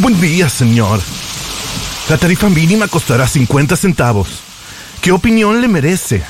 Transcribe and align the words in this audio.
Buen 0.00 0.20
día, 0.20 0.48
señor. 0.48 1.00
La 2.08 2.18
tarifa 2.18 2.48
mínima 2.48 2.88
costará 2.88 3.28
50 3.28 3.76
centavos. 3.76 4.28
¿Qué 5.00 5.12
opinión 5.12 5.60
le 5.60 5.68
merece? 5.68 6.24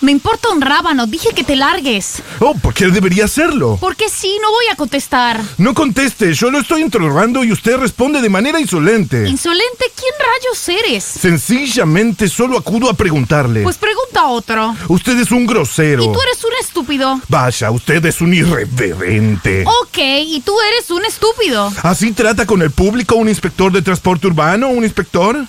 Me 0.00 0.12
importa 0.12 0.50
un 0.50 0.60
rábano, 0.60 1.08
dije 1.08 1.30
que 1.34 1.42
te 1.42 1.56
largues. 1.56 2.22
Oh, 2.38 2.54
¿por 2.54 2.72
qué 2.72 2.86
debería 2.86 3.24
hacerlo? 3.24 3.78
Porque 3.80 4.08
sí, 4.08 4.38
no 4.40 4.50
voy 4.52 4.66
a 4.72 4.76
contestar. 4.76 5.40
No 5.56 5.74
conteste, 5.74 6.32
yo 6.34 6.52
lo 6.52 6.60
estoy 6.60 6.82
interrogando 6.82 7.42
y 7.42 7.50
usted 7.50 7.76
responde 7.78 8.22
de 8.22 8.28
manera 8.28 8.60
insolente. 8.60 9.28
¿Insolente? 9.28 9.86
¿Quién 9.96 10.14
rayos 10.20 10.68
eres? 10.86 11.02
Sencillamente 11.04 12.28
solo 12.28 12.56
acudo 12.56 12.88
a 12.88 12.94
preguntarle. 12.94 13.62
Pues 13.62 13.76
pregunta 13.76 14.20
a 14.20 14.26
otro. 14.28 14.76
Usted 14.86 15.18
es 15.18 15.32
un 15.32 15.46
grosero. 15.46 16.04
Y 16.04 16.06
tú 16.06 16.20
eres 16.20 16.44
un 16.44 16.52
estúpido. 16.60 17.20
Vaya, 17.28 17.70
usted 17.72 18.04
es 18.06 18.20
un 18.20 18.32
irreverente. 18.34 19.64
Ok, 19.82 19.98
y 19.98 20.40
tú 20.42 20.54
eres 20.60 20.90
un 20.92 21.04
estúpido. 21.04 21.72
¿Así 21.82 22.12
trata 22.12 22.46
con 22.46 22.62
el 22.62 22.70
público 22.70 23.16
un 23.16 23.28
inspector 23.28 23.72
de 23.72 23.82
transporte 23.82 24.28
urbano, 24.28 24.68
un 24.68 24.84
inspector? 24.84 25.44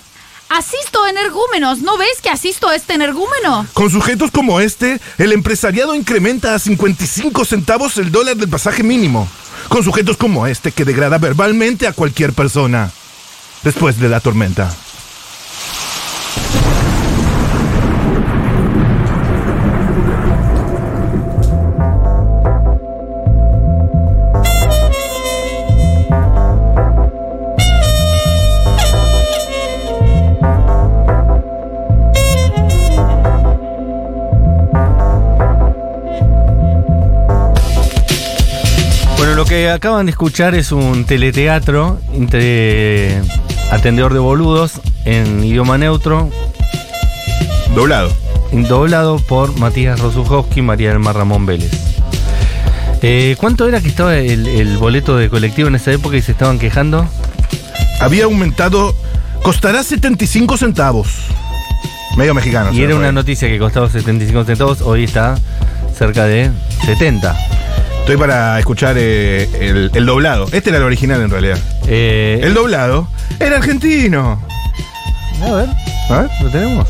Asisto 0.50 1.06
energúmenos, 1.06 1.78
¿no 1.78 1.96
ves 1.96 2.20
que 2.20 2.28
asisto 2.28 2.68
a 2.68 2.74
este 2.74 2.94
energúmeno? 2.94 3.68
Con 3.72 3.88
sujetos 3.88 4.32
como 4.32 4.58
este, 4.58 5.00
el 5.16 5.32
empresariado 5.32 5.94
incrementa 5.94 6.56
a 6.56 6.58
55 6.58 7.44
centavos 7.44 7.98
el 7.98 8.10
dólar 8.10 8.36
del 8.36 8.48
pasaje 8.48 8.82
mínimo. 8.82 9.28
Con 9.68 9.84
sujetos 9.84 10.16
como 10.16 10.48
este 10.48 10.72
que 10.72 10.84
degrada 10.84 11.18
verbalmente 11.18 11.86
a 11.86 11.92
cualquier 11.92 12.32
persona. 12.32 12.90
Después 13.62 14.00
de 14.00 14.08
la 14.08 14.18
tormenta. 14.18 14.74
Que 39.60 39.68
acaban 39.68 40.06
de 40.06 40.10
escuchar 40.12 40.54
es 40.54 40.72
un 40.72 41.04
teleteatro 41.04 42.00
entre 42.14 43.20
atendedor 43.70 44.14
de 44.14 44.18
boludos 44.18 44.80
en 45.04 45.44
idioma 45.44 45.76
neutro, 45.76 46.30
Doblado. 47.74 48.10
doblado 48.52 49.18
por 49.18 49.54
Matías 49.58 50.00
Rosuchowski 50.00 50.60
y 50.60 50.62
María 50.62 50.88
del 50.88 50.98
Mar 50.98 51.14
Ramón 51.14 51.44
Vélez. 51.44 51.70
Eh, 53.02 53.36
¿Cuánto 53.38 53.68
era 53.68 53.82
que 53.82 53.88
estaba 53.88 54.16
el, 54.16 54.46
el 54.46 54.78
boleto 54.78 55.18
de 55.18 55.28
colectivo 55.28 55.68
en 55.68 55.74
esa 55.74 55.92
época 55.92 56.16
y 56.16 56.22
se 56.22 56.32
estaban 56.32 56.58
quejando? 56.58 57.06
Había 58.00 58.24
aumentado. 58.24 58.94
Costará 59.42 59.82
75 59.82 60.56
centavos. 60.56 61.08
Medio 62.16 62.32
mexicano. 62.32 62.72
Y 62.72 62.82
era 62.82 62.94
una 62.96 63.12
noticia 63.12 63.46
que 63.46 63.58
costaba 63.58 63.90
75 63.90 64.44
centavos, 64.44 64.80
hoy 64.80 65.04
está 65.04 65.36
cerca 65.94 66.24
de 66.24 66.50
70. 66.86 67.36
Estoy 68.10 68.26
para 68.26 68.58
escuchar 68.58 68.96
eh, 68.98 69.48
el, 69.60 69.92
el 69.94 70.04
doblado. 70.04 70.46
Este 70.50 70.70
era 70.70 70.78
el 70.78 70.82
original 70.84 71.20
en 71.20 71.30
realidad. 71.30 71.58
Eh, 71.86 72.40
El 72.42 72.54
doblado 72.54 73.06
era 73.38 73.58
argentino. 73.58 74.42
a 75.40 75.52
ver, 75.52 75.68
A 76.10 76.18
ver. 76.22 76.30
¿lo 76.42 76.50
tenemos? 76.50 76.88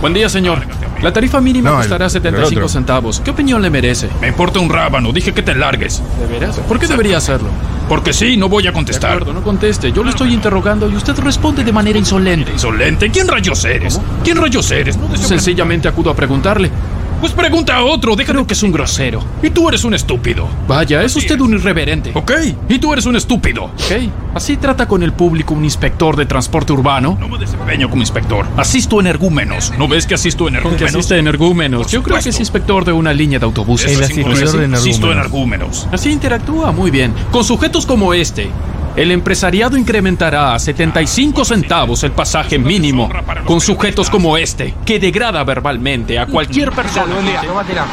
Buen 0.00 0.14
día, 0.14 0.30
señor. 0.30 0.60
La 1.02 1.12
tarifa 1.12 1.42
mínima 1.42 1.68
No, 1.68 1.76
el- 1.76 1.82
costará 1.82 2.06
el 2.06 2.10
75 2.10 2.56
otro. 2.60 2.68
centavos. 2.70 3.20
¿Qué 3.22 3.32
opinión 3.32 3.60
le 3.60 3.68
merece? 3.68 4.08
Me 4.22 4.28
importa 4.28 4.60
un 4.60 4.70
rábano, 4.70 5.12
dije 5.12 5.34
que 5.34 5.42
te 5.42 5.54
largues. 5.54 6.02
¿De 6.18 6.26
veras? 6.26 6.56
¿Por 6.60 6.78
qué 6.78 6.86
debería 6.86 7.18
hacerlo? 7.18 7.50
Porque 7.86 8.14
sí, 8.14 8.38
no 8.38 8.48
voy 8.48 8.62
a 8.66 8.70
De 8.70 8.72
contestar. 8.72 9.10
acuerdo, 9.10 9.34
no 9.34 9.42
conteste. 9.42 9.92
Yo 9.92 10.02
lo 10.02 10.08
estoy 10.08 10.32
interrogando 10.32 10.88
y 10.88 10.96
usted 10.96 11.18
responde 11.18 11.64
de 11.64 11.72
manera 11.72 11.98
insolente. 11.98 12.50
Insolente, 12.52 13.10
¿quién 13.10 13.28
rayos 13.28 13.62
eres? 13.66 14.00
¿Quién 14.22 14.38
rayos 14.38 14.70
eres? 14.70 14.98
Sencillamente 15.20 15.86
acudo 15.86 16.08
a 16.08 16.16
preguntarle. 16.16 16.70
Pues 17.24 17.32
pregunta 17.32 17.76
a 17.76 17.84
otro, 17.84 18.14
déjame 18.16 18.34
Creo 18.34 18.46
que 18.46 18.52
es 18.52 18.62
un 18.62 18.70
grosero. 18.70 19.22
Y 19.42 19.48
tú 19.48 19.66
eres 19.66 19.82
un 19.84 19.94
estúpido. 19.94 20.46
Vaya, 20.68 21.02
es 21.02 21.16
usted 21.16 21.40
un 21.40 21.54
irreverente. 21.54 22.10
¿Ok? 22.12 22.32
Y 22.68 22.78
tú 22.78 22.92
eres 22.92 23.06
un 23.06 23.16
estúpido. 23.16 23.64
Ok. 23.64 24.10
¿Así 24.34 24.58
trata 24.58 24.86
con 24.86 25.02
el 25.02 25.14
público 25.14 25.54
un 25.54 25.64
inspector 25.64 26.16
de 26.16 26.26
transporte 26.26 26.74
urbano? 26.74 27.16
No 27.18 27.28
me 27.28 27.38
desempeño 27.38 27.88
como 27.88 28.02
inspector. 28.02 28.44
Asisto 28.58 29.00
energúmenos. 29.00 29.72
¿No 29.78 29.88
ves 29.88 30.06
que 30.06 30.12
asisto 30.12 30.44
Que 30.44 30.50
energúmenos? 30.50 30.82
asiste 30.94 31.16
energúmenos. 31.16 31.82
Por 31.84 31.90
Yo 31.90 32.02
creo 32.02 32.20
que 32.20 32.28
es 32.28 32.40
inspector 32.40 32.84
de 32.84 32.92
una 32.92 33.14
línea 33.14 33.38
de 33.38 33.46
autobuses. 33.46 33.90
Es 33.90 34.00
asistidor 34.00 34.32
incorrecto. 34.32 34.58
de 34.58 34.76
Asisto 34.76 35.10
energúmenos. 35.12 35.86
energúmenos. 35.86 35.88
Así 35.92 36.10
interactúa 36.10 36.72
muy 36.72 36.90
bien. 36.90 37.14
Con 37.30 37.42
sujetos 37.42 37.86
como 37.86 38.12
este, 38.12 38.50
el 38.96 39.10
empresariado 39.10 39.76
incrementará 39.76 40.54
a 40.54 40.58
75 40.58 41.44
centavos 41.44 42.02
el 42.04 42.12
pasaje 42.12 42.58
mínimo. 42.58 43.10
Con 43.44 43.60
sujetos 43.60 44.08
como 44.08 44.36
este, 44.36 44.74
que 44.84 45.00
degrada 45.00 45.42
verbalmente 45.44 46.18
a 46.18 46.26
cualquier 46.26 46.70
persona. 46.72 47.14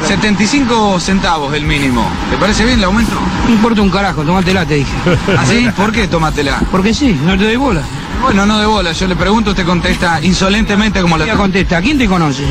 75 0.06 1.00
centavos 1.00 1.52
el 1.54 1.64
mínimo. 1.64 2.08
¿Te 2.30 2.36
parece 2.36 2.64
bien 2.64 2.78
el 2.78 2.84
aumento? 2.84 3.12
No 3.48 3.54
importa 3.54 3.82
un 3.82 3.90
carajo, 3.90 4.22
tomátela, 4.22 4.64
te 4.64 4.74
dije. 4.74 4.92
¿Así? 5.38 5.68
¿Por 5.76 5.92
qué 5.92 6.06
tómatela? 6.06 6.60
Porque 6.70 6.94
sí, 6.94 7.18
no 7.24 7.36
te 7.36 7.44
doy 7.44 7.56
bola. 7.56 7.82
Bueno, 8.20 8.46
no 8.46 8.60
de 8.60 8.66
bola. 8.66 8.92
Yo 8.92 9.08
le 9.08 9.16
pregunto, 9.16 9.50
usted 9.50 9.66
contesta 9.66 10.20
insolentemente 10.22 11.02
como 11.02 11.18
Ya 11.18 11.26
la... 11.26 11.34
contesta, 11.34 11.80
¿quién 11.82 11.98
te 11.98 12.06
conoce? 12.06 12.44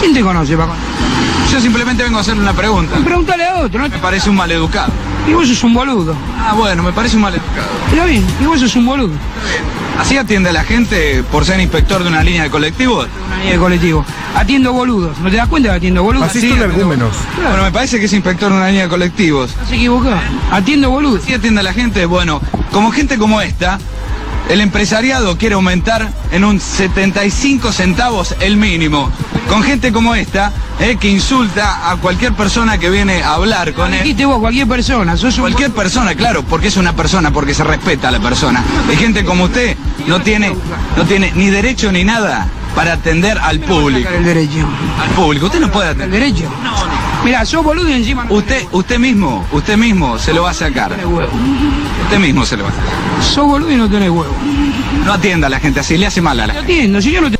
¿Quién 0.00 0.14
te 0.14 0.22
conoce, 0.22 0.56
Paco? 0.56 0.72
Yo 1.52 1.60
simplemente 1.60 2.02
vengo 2.02 2.18
a 2.18 2.20
hacerle 2.22 2.40
una 2.42 2.54
pregunta. 2.54 2.96
Pregúntale 3.04 3.44
a 3.44 3.56
otro, 3.56 3.80
¿no? 3.82 3.88
Me 3.88 3.98
parece 3.98 4.30
un 4.30 4.36
maleducado. 4.36 4.90
Y 5.26 5.32
vos 5.32 5.48
sos 5.48 5.64
un 5.64 5.74
boludo. 5.74 6.14
Ah, 6.38 6.54
bueno, 6.54 6.82
me 6.82 6.92
parece 6.92 7.16
un 7.16 7.22
maleducado. 7.22 7.68
Está 7.90 8.04
bien, 8.04 8.24
y 8.40 8.44
vos 8.44 8.60
sos 8.60 8.76
un 8.76 8.86
boludo. 8.86 9.14
¿Así 9.98 10.18
atiende 10.18 10.50
a 10.50 10.52
la 10.52 10.64
gente 10.64 11.22
por 11.30 11.44
ser 11.44 11.60
inspector 11.60 12.02
de 12.02 12.08
una 12.08 12.22
línea 12.22 12.42
de 12.42 12.50
colectivos? 12.50 13.08
Una 13.26 13.36
línea 13.38 13.52
de 13.52 13.58
colectivo. 13.58 14.04
Atiendo 14.34 14.72
boludos. 14.72 15.16
¿No 15.18 15.30
te 15.30 15.36
das 15.36 15.48
cuenta 15.48 15.70
que 15.70 15.76
atiendo 15.76 16.02
boludos? 16.02 16.28
Asisto 16.28 16.48
sí, 16.48 16.60
energúmenos. 16.60 17.14
Bueno, 17.36 17.62
me 17.62 17.72
parece 17.72 17.98
que 17.98 18.06
es 18.06 18.12
inspector 18.12 18.50
de 18.50 18.56
una 18.56 18.66
línea 18.66 18.82
de 18.82 18.88
colectivos. 18.88 19.50
Estás 19.50 19.72
equivocado. 19.72 20.18
Atiendo 20.50 20.90
boludos. 20.90 21.22
¿Así 21.22 21.32
atiende 21.32 21.60
a 21.60 21.62
la 21.64 21.72
gente? 21.72 22.04
Bueno, 22.06 22.42
como 22.72 22.90
gente 22.90 23.16
como 23.16 23.40
esta, 23.40 23.78
el 24.48 24.60
empresariado 24.60 25.36
quiere 25.38 25.54
aumentar 25.54 26.10
en 26.32 26.44
un 26.44 26.60
75 26.60 27.72
centavos 27.72 28.34
el 28.40 28.56
mínimo. 28.56 29.10
Con 29.48 29.62
gente 29.62 29.92
como 29.92 30.14
esta, 30.14 30.52
eh, 30.80 30.96
que 30.98 31.08
insulta 31.08 31.90
a 31.90 31.96
cualquier 31.96 32.32
persona 32.32 32.78
que 32.78 32.90
viene 32.90 33.22
a 33.22 33.34
hablar 33.34 33.72
con 33.74 33.92
él. 33.92 34.02
Dijiste 34.02 34.24
vos, 34.24 34.38
cualquier 34.38 34.66
persona. 34.66 35.16
Sos 35.16 35.36
un 35.36 35.42
Cualquier 35.42 35.70
persona, 35.70 36.14
claro, 36.14 36.42
porque 36.42 36.68
es 36.68 36.76
una 36.76 36.94
persona, 36.94 37.30
porque 37.30 37.54
se 37.54 37.64
respeta 37.64 38.08
a 38.08 38.10
la 38.10 38.20
persona. 38.20 38.62
Y 38.92 38.96
gente 38.96 39.24
como 39.24 39.44
usted 39.44 39.76
no 40.06 40.20
tiene, 40.20 40.54
no 40.96 41.04
tiene 41.04 41.32
ni 41.34 41.50
derecho 41.50 41.92
ni 41.92 42.04
nada 42.04 42.48
para 42.74 42.94
atender 42.94 43.38
al 43.38 43.60
público. 43.60 44.08
El 44.10 44.24
derecho. 44.24 44.66
Al 45.02 45.10
público, 45.10 45.46
usted 45.46 45.60
no 45.60 45.70
puede 45.70 45.90
El 45.90 45.96
atender. 45.96 46.20
derecho. 46.20 46.48
Mira, 47.24 47.44
sos 47.46 47.64
boludo 47.64 47.88
y 47.88 47.94
encima 47.94 48.24
no 48.24 48.34
Usted, 48.34 48.64
usted 48.72 48.98
mismo, 48.98 49.44
usted 49.52 49.76
mismo 49.78 50.18
se 50.18 50.34
lo 50.34 50.42
va 50.42 50.50
a 50.50 50.54
sacar. 50.54 50.90
tenés 50.90 51.06
huevo. 51.06 51.30
Usted 52.04 52.18
mismo 52.18 52.44
se 52.44 52.56
lo 52.56 52.64
va 52.64 52.68
a 52.70 52.72
sacar. 52.72 52.92
Sos 53.22 53.46
boludo 53.46 53.70
y 53.72 53.76
no 53.76 53.88
tenés 53.88 54.10
huevo. 54.10 54.34
No 55.04 55.12
atienda 55.12 55.46
a 55.46 55.50
la 55.50 55.58
gente 55.60 55.80
así, 55.80 55.96
le 55.96 56.06
hace 56.06 56.20
mal 56.20 56.38
a 56.40 56.46
la 56.46 56.52
Te 56.52 56.58
gente. 56.60 56.72
atiendo, 56.74 57.00
si 57.00 57.12
yo 57.12 57.20
no 57.22 57.30
te... 57.30 57.38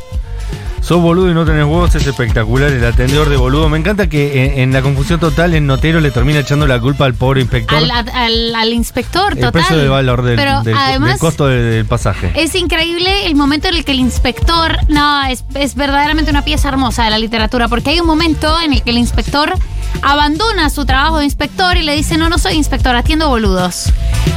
Sos 0.85 1.01
boludo 1.01 1.31
y 1.31 1.35
no 1.35 1.47
tenés 1.47 1.65
huevos, 1.65 1.95
es 1.95 2.07
espectacular 2.07 2.71
el 2.71 2.85
atendedor 2.85 3.31
de 3.31 3.39
boludo. 3.39 3.71
Me 3.71 3.79
encanta 3.79 4.07
que 4.07 4.45
en, 4.45 4.59
en 4.59 4.73
la 4.75 4.83
confusión 4.83 5.19
total 5.19 5.55
el 5.55 5.67
notero 5.67 5.99
le 6.01 6.11
termina 6.11 6.41
echando 6.41 6.67
la 6.67 6.79
culpa 6.79 7.07
al 7.07 7.15
pobre 7.15 7.41
inspector. 7.41 7.79
Al, 7.79 7.91
al- 7.91 8.55
al 8.55 8.73
inspector, 8.75 9.33
el 9.33 9.37
total. 9.39 9.53
precio 9.53 9.79
de 9.79 9.89
valor 9.89 10.21
del, 10.23 10.37
Pero 10.37 10.57
del- 10.57 10.65
del 10.65 10.75
además 10.77 11.19
costo 11.19 11.47
del, 11.47 11.71
del 11.71 11.87
pasaje. 11.87 12.33
es 12.35 12.55
increíble 12.55 13.27
el 13.27 13.35
momento 13.35 13.69
en 13.69 13.77
el 13.77 13.85
que 13.87 13.93
el 13.93 13.99
inspector, 14.01 14.77
no, 14.89 15.25
es, 15.25 15.43
es 15.55 15.75
verdaderamente 15.75 16.31
una 16.31 16.43
pieza 16.45 16.69
hermosa 16.69 17.05
de 17.05 17.11
la 17.11 17.19
literatura, 17.19 17.69
porque 17.69 17.89
hay 17.89 18.01
un 18.01 18.07
momento 18.07 18.61
en 18.61 18.75
el 18.75 18.83
que 18.83 18.91
el 18.91 18.99
inspector 18.99 19.55
abandona 20.03 20.69
su 20.69 20.85
trabajo 20.85 21.19
de 21.19 21.25
inspector 21.25 21.77
y 21.79 21.83
le 21.83 21.97
dice, 21.97 22.19
no, 22.19 22.29
no 22.29 22.37
soy 22.37 22.55
inspector, 22.55 22.95
atiendo 22.95 23.29
boludos. 23.31 23.87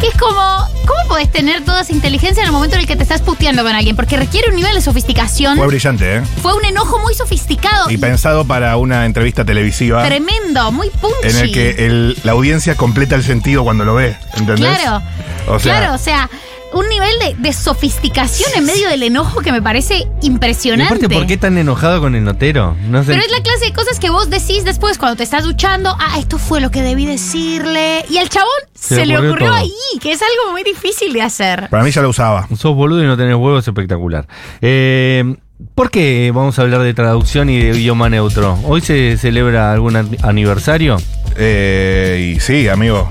Y 0.02 0.06
es 0.06 0.16
como, 0.18 0.40
¿cómo 0.86 1.00
puedes 1.10 1.30
tener 1.32 1.66
toda 1.66 1.82
esa 1.82 1.92
inteligencia 1.92 2.42
en 2.42 2.48
el 2.48 2.54
momento 2.54 2.76
en 2.76 2.82
el 2.82 2.88
que 2.88 2.96
te 2.96 3.04
estás 3.04 3.22
puteando 3.22 3.64
con 3.64 3.74
alguien? 3.76 3.96
Porque 3.96 4.16
requiere 4.16 4.50
un 4.50 4.56
nivel 4.56 4.74
de 4.76 4.82
sofisticación. 4.82 5.58
Fue 5.58 5.68
brillante, 5.68 6.18
¿eh? 6.18 6.22
Fue 6.42 6.56
un 6.56 6.64
enojo 6.66 7.00
muy 7.00 7.14
sofisticado. 7.14 7.90
Y 7.90 7.98
pensado 7.98 8.46
para 8.46 8.78
una 8.78 9.06
entrevista 9.06 9.44
televisiva 9.46 10.04
Tremendo, 10.06 10.72
muy 10.72 10.90
punchy. 10.90 11.16
en 11.30 11.38
el 11.38 11.52
que 11.52 11.86
el- 11.86 12.18
la 12.24 12.34
audiencia 12.34 12.76
completa 12.76 13.16
el 13.16 13.24
sentido 13.24 13.64
cuando 13.64 13.84
lo 13.86 13.96
ve. 13.96 14.16
¿Entendés? 14.36 14.78
Claro. 14.80 15.04
O 15.50 15.60
sea, 15.60 15.78
claro, 15.80 15.94
o 15.96 15.98
sea, 15.98 16.30
un 16.74 16.88
nivel 16.90 17.10
de, 17.20 17.36
de 17.40 17.54
sofisticación 17.54 18.50
en 18.56 18.66
medio 18.66 18.90
del 18.90 19.02
enojo 19.04 19.40
que 19.42 19.52
me 19.54 19.62
parece 19.62 20.06
Y 20.22 20.28
impresionante. 20.28 20.94
aparte, 20.96 21.10
¿por 21.16 21.26
qué 21.26 21.38
tan 21.38 21.58
enojado 21.58 22.02
con 22.02 22.14
el 22.16 22.24
notero? 22.26 22.76
No 22.90 23.04
sé. 23.04 23.12
Pero 23.14 23.24
es 23.26 23.32
la 23.32 23.42
clase 23.42 23.66
de 23.66 23.74
cosas 23.74 24.00
que 24.00 24.10
vos 24.10 24.30
decís 24.30 24.64
después 24.66 24.98
cuando 24.98 25.16
te 25.16 25.24
estás 25.24 25.44
duchando. 25.44 25.96
Ah, 26.00 26.18
esto 26.20 26.38
fue 26.38 26.60
lo 26.62 26.70
que 26.70 26.82
debí 26.82 27.06
decirle. 27.06 28.06
Y 28.10 28.18
al 28.18 28.28
chabón 28.30 28.50
Se 28.76 28.96
se, 28.96 29.06
le 29.06 29.18
ocurrió 29.18 29.54
ahí, 29.54 29.72
que 30.02 30.12
es 30.12 30.22
algo 30.22 30.52
muy 30.52 30.64
difícil 30.64 31.14
de 31.14 31.22
hacer. 31.22 31.70
Para 31.70 31.84
mí 31.84 31.92
ya 31.92 32.02
lo 32.02 32.10
usaba. 32.10 32.48
Sos 32.58 32.76
boludo 32.76 33.02
y 33.04 33.08
no 33.08 33.16
tenés 33.18 33.36
huevos, 33.36 33.64
es 33.64 33.68
espectacular. 33.70 34.28
Eh, 34.62 35.36
¿Por 35.74 35.90
qué 35.90 36.32
vamos 36.34 36.60
a 36.60 36.62
hablar 36.62 36.82
de 36.82 36.94
traducción 36.94 37.50
y 37.50 37.58
de 37.60 37.78
idioma 37.78 38.10
neutro? 38.10 38.60
¿Hoy 38.66 38.82
se 38.82 39.18
celebra 39.18 39.74
algún 39.74 39.96
an- 39.96 40.18
aniversario? 40.22 40.98
Eh, 41.36 42.34
y 42.36 42.40
sí, 42.40 42.68
amigo, 42.68 43.10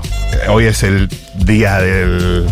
hoy 0.49 0.65
es 0.65 0.83
el 0.83 1.09
día 1.35 1.77
del... 1.79 2.45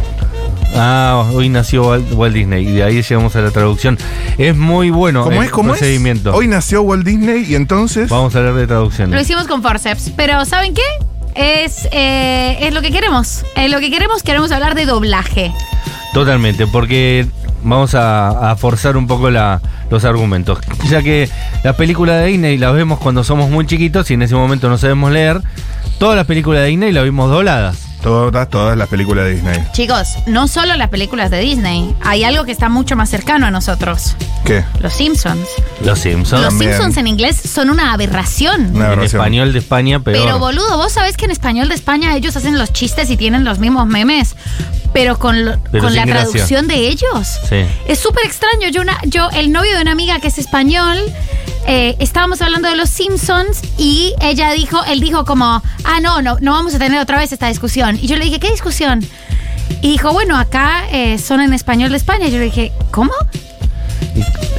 Ah, 0.77 1.29
hoy 1.33 1.47
nació 1.47 1.87
Walt, 1.87 2.11
Walt 2.11 2.35
Disney 2.35 2.67
y 2.67 2.71
de 2.73 2.83
ahí 2.83 3.01
llegamos 3.01 3.33
a 3.37 3.41
la 3.41 3.51
traducción. 3.51 3.97
Es 4.37 4.53
muy 4.57 4.89
bueno 4.89 5.23
¿Cómo 5.23 5.37
el 5.39 5.45
es? 5.45 5.51
¿Cómo 5.51 5.69
procedimiento. 5.69 6.31
es? 6.31 6.35
Hoy 6.35 6.47
nació 6.49 6.81
Walt 6.81 7.05
Disney 7.05 7.45
y 7.47 7.55
entonces... 7.55 8.09
Vamos 8.09 8.35
a 8.35 8.39
hablar 8.39 8.55
de 8.55 8.67
traducción. 8.67 9.11
Lo 9.11 9.21
hicimos 9.21 9.47
con 9.47 9.61
forceps. 9.61 10.11
Pero 10.17 10.43
¿saben 10.43 10.73
qué? 10.73 10.81
Es, 11.35 11.87
eh, 11.93 12.57
es 12.59 12.73
lo 12.73 12.81
que 12.81 12.91
queremos. 12.91 13.45
Es 13.55 13.71
lo 13.71 13.79
que 13.79 13.89
queremos, 13.89 14.23
queremos 14.23 14.51
hablar 14.51 14.75
de 14.75 14.85
doblaje. 14.85 15.53
Totalmente, 16.13 16.67
porque 16.67 17.25
vamos 17.65 17.95
a, 17.95 18.55
forzar 18.57 18.95
un 18.95 19.07
poco 19.07 19.29
la- 19.29 19.61
los 19.89 20.05
argumentos. 20.05 20.59
Ya 20.89 21.01
que 21.01 21.29
las 21.63 21.75
películas 21.75 22.21
de 22.21 22.27
Disney 22.27 22.57
las 22.57 22.73
vemos 22.73 22.99
cuando 22.99 23.23
somos 23.23 23.49
muy 23.49 23.65
chiquitos 23.65 24.09
y 24.11 24.13
en 24.13 24.21
ese 24.21 24.35
momento 24.35 24.69
no 24.69 24.77
sabemos 24.77 25.11
leer, 25.11 25.41
todas 25.99 26.15
las 26.15 26.25
películas 26.25 26.61
de 26.61 26.67
Disney 26.69 26.91
las 26.91 27.03
vimos 27.03 27.29
dobladas. 27.29 27.84
Todas, 28.05 28.47
todas 28.51 28.77
las 28.77 28.87
películas 28.87 29.25
de 29.25 29.31
Disney. 29.33 29.63
Chicos, 29.73 30.09
no 30.27 30.47
solo 30.47 30.75
las 30.75 30.89
películas 30.89 31.31
de 31.31 31.39
Disney. 31.39 31.95
Hay 32.03 32.23
algo 32.23 32.43
que 32.45 32.51
está 32.51 32.69
mucho 32.69 32.95
más 32.95 33.09
cercano 33.09 33.47
a 33.47 33.51
nosotros. 33.51 34.15
¿Qué? 34.45 34.63
Los 34.79 34.93
Simpsons. 34.93 35.47
Los 35.83 35.97
Simpsons. 35.97 36.39
Los 36.43 36.49
También. 36.51 36.71
Simpsons 36.73 36.97
en 36.97 37.07
inglés 37.07 37.35
son 37.51 37.71
una 37.71 37.93
aberración. 37.93 38.61
Una 38.67 38.69
en 38.69 38.81
aberración. 38.91 39.21
español 39.21 39.53
de 39.53 39.57
España, 39.59 39.99
peor. 40.01 40.23
Pero 40.23 40.37
boludo, 40.37 40.77
vos 40.77 40.91
sabés 40.91 41.17
que 41.17 41.25
en 41.25 41.31
español 41.31 41.67
de 41.67 41.73
España 41.73 42.15
ellos 42.15 42.35
hacen 42.37 42.59
los 42.59 42.71
chistes 42.71 43.09
y 43.09 43.17
tienen 43.17 43.43
los 43.43 43.57
mismos 43.57 43.87
memes, 43.87 44.35
pero 44.93 45.17
con, 45.17 45.43
lo- 45.43 45.57
Pero 45.71 45.85
con 45.85 45.91
sin 45.93 46.01
la 46.01 46.05
gracia. 46.05 46.29
traducción 46.31 46.67
de 46.67 46.75
ellos. 46.87 47.27
Sí. 47.49 47.65
Es 47.87 47.97
súper 47.97 48.23
extraño. 48.27 48.69
Yo, 48.69 48.81
una, 48.81 48.99
yo, 49.07 49.31
el 49.31 49.51
novio 49.51 49.75
de 49.75 49.81
una 49.81 49.93
amiga 49.93 50.19
que 50.19 50.27
es 50.27 50.37
español, 50.37 50.99
eh, 51.67 51.95
estábamos 51.99 52.41
hablando 52.41 52.69
de 52.69 52.75
los 52.75 52.89
Simpsons 52.89 53.61
y 53.77 54.13
ella 54.21 54.51
dijo, 54.51 54.83
él 54.85 54.99
dijo 54.99 55.25
como, 55.25 55.45
ah, 55.45 55.99
no, 56.01 56.21
no, 56.21 56.37
no 56.39 56.51
vamos 56.51 56.75
a 56.75 56.79
tener 56.79 56.99
otra 56.99 57.17
vez 57.17 57.31
esta 57.31 57.47
discusión. 57.47 57.97
Y 58.01 58.07
yo 58.07 58.17
le 58.17 58.25
dije, 58.25 58.39
¿qué 58.39 58.51
discusión? 58.51 59.05
Y 59.81 59.89
dijo, 59.89 60.13
bueno, 60.13 60.37
acá 60.37 60.87
eh, 60.91 61.17
son 61.17 61.41
en 61.41 61.53
español 61.53 61.89
de 61.89 61.97
España. 61.97 62.27
Y 62.27 62.31
yo 62.31 62.37
le 62.37 62.45
dije, 62.45 62.71
¿cómo? 62.91 63.13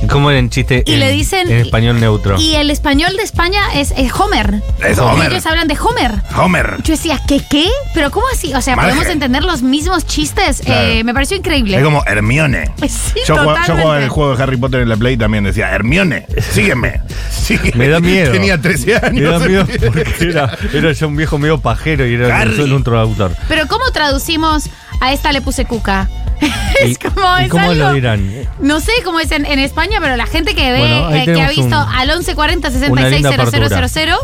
¿Y 0.03 0.07
¿Cómo 0.07 0.31
era 0.31 0.39
en 0.39 0.51
chiste 0.51 0.83
Y 0.87 0.95
en, 0.95 1.01
le 1.01 1.11
dicen- 1.11 1.49
en 1.51 1.59
español 1.59 1.99
neutro? 2.01 2.39
Y 2.41 2.55
el 2.55 2.71
español 2.71 3.17
de 3.17 3.23
España 3.23 3.61
es, 3.75 3.93
eh, 3.93 4.09
Homer. 4.17 4.63
Es 4.85 4.99
Y 4.99 5.01
Homer. 5.01 5.33
ellos 5.33 5.47
hablan 5.47 5.69
de 5.69 5.77
Homer. 5.79 6.13
Homer. 6.37 6.77
Yo 6.85 6.93
decía, 6.95 7.21
¿qué 7.27 7.41
qué? 7.51 7.67
¿Pero 7.95 8.11
cómo 8.11 8.27
así? 8.33 8.53
O 8.55 8.61
sea. 8.61 8.77
¿podemos 8.77 9.07
entender 9.07 9.43
los 9.45 9.63
mismos 9.63 10.07
chistes? 10.07 10.61
Claro. 10.65 10.89
Eh, 10.89 11.05
me 11.05 11.13
pareció 11.15 11.37
increíble. 11.37 11.77
Es 11.79 11.85
como 11.85 12.05
Hermione. 12.07 12.71
Sí, 12.87 13.21
yo, 13.27 13.37
jugaba, 13.37 13.67
yo 13.67 13.75
jugaba 13.77 13.97
en 13.99 14.05
el 14.05 14.09
juego 14.11 14.37
de 14.37 14.43
Harry 14.43 14.57
Potter 14.57 14.81
en 14.81 14.89
la 14.89 14.97
Play 14.97 15.15
y 15.15 15.17
también 15.17 15.45
decía, 15.45 15.71
Hermione, 15.71 16.27
sígueme. 16.53 17.01
sígueme". 17.31 17.77
Me 17.77 17.89
da 17.89 18.01
miedo. 18.01 18.33
Tenía 18.33 18.61
13 18.61 18.97
años. 18.97 19.13
Me 19.13 19.23
da 19.23 19.39
miedo 19.41 19.67
porque 19.87 20.15
era, 20.21 20.57
era 20.73 20.93
yo 20.93 21.09
un 21.09 21.17
viejo 21.17 21.39
medio 21.39 21.59
pajero 21.61 22.07
y 22.07 22.15
era 22.15 22.45
solo 22.55 22.77
un 22.77 22.85
traductor. 22.85 23.33
Pero 23.49 23.67
¿cómo 23.67 23.91
traducimos 23.93 24.65
a 25.01 25.13
esta 25.13 25.33
le 25.33 25.41
puse 25.41 25.65
cuca? 25.65 26.09
¿Y- 26.85 26.91
es 26.93 26.99
como 26.99 27.37
es 27.39 27.49
cómo 27.51 27.73
lo 27.73 27.93
dirán? 27.95 28.31
No 28.61 28.81
sé 28.81 28.93
cómo 29.05 29.21
es 29.21 29.31
en, 29.33 29.47
en 29.47 29.59
España, 29.59 29.99
pero 30.01 30.17
la 30.17 30.27
gente 30.27 30.55
que 30.55 30.71
ve, 30.73 30.79
Bueno, 30.79 31.11
eh, 31.15 31.25
que 31.25 31.41
ha 31.43 31.49
visto 31.49 31.65
un- 31.67 31.73
al 31.73 32.09
1140 32.09 32.69
una 32.69 32.79
66 32.79 33.13
linda 33.13 33.31
0000, 33.31 33.41
apertura. 33.65 34.19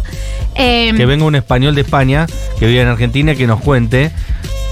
eh, 0.54 0.92
Que 0.96 1.06
venga 1.06 1.24
un 1.24 1.34
español 1.34 1.74
de 1.74 1.80
España 1.80 2.26
que 2.58 2.66
vive 2.66 2.82
en 2.82 2.88
Argentina 2.88 3.32
y 3.32 3.36
que 3.36 3.46
nos 3.46 3.60
cuente 3.60 4.10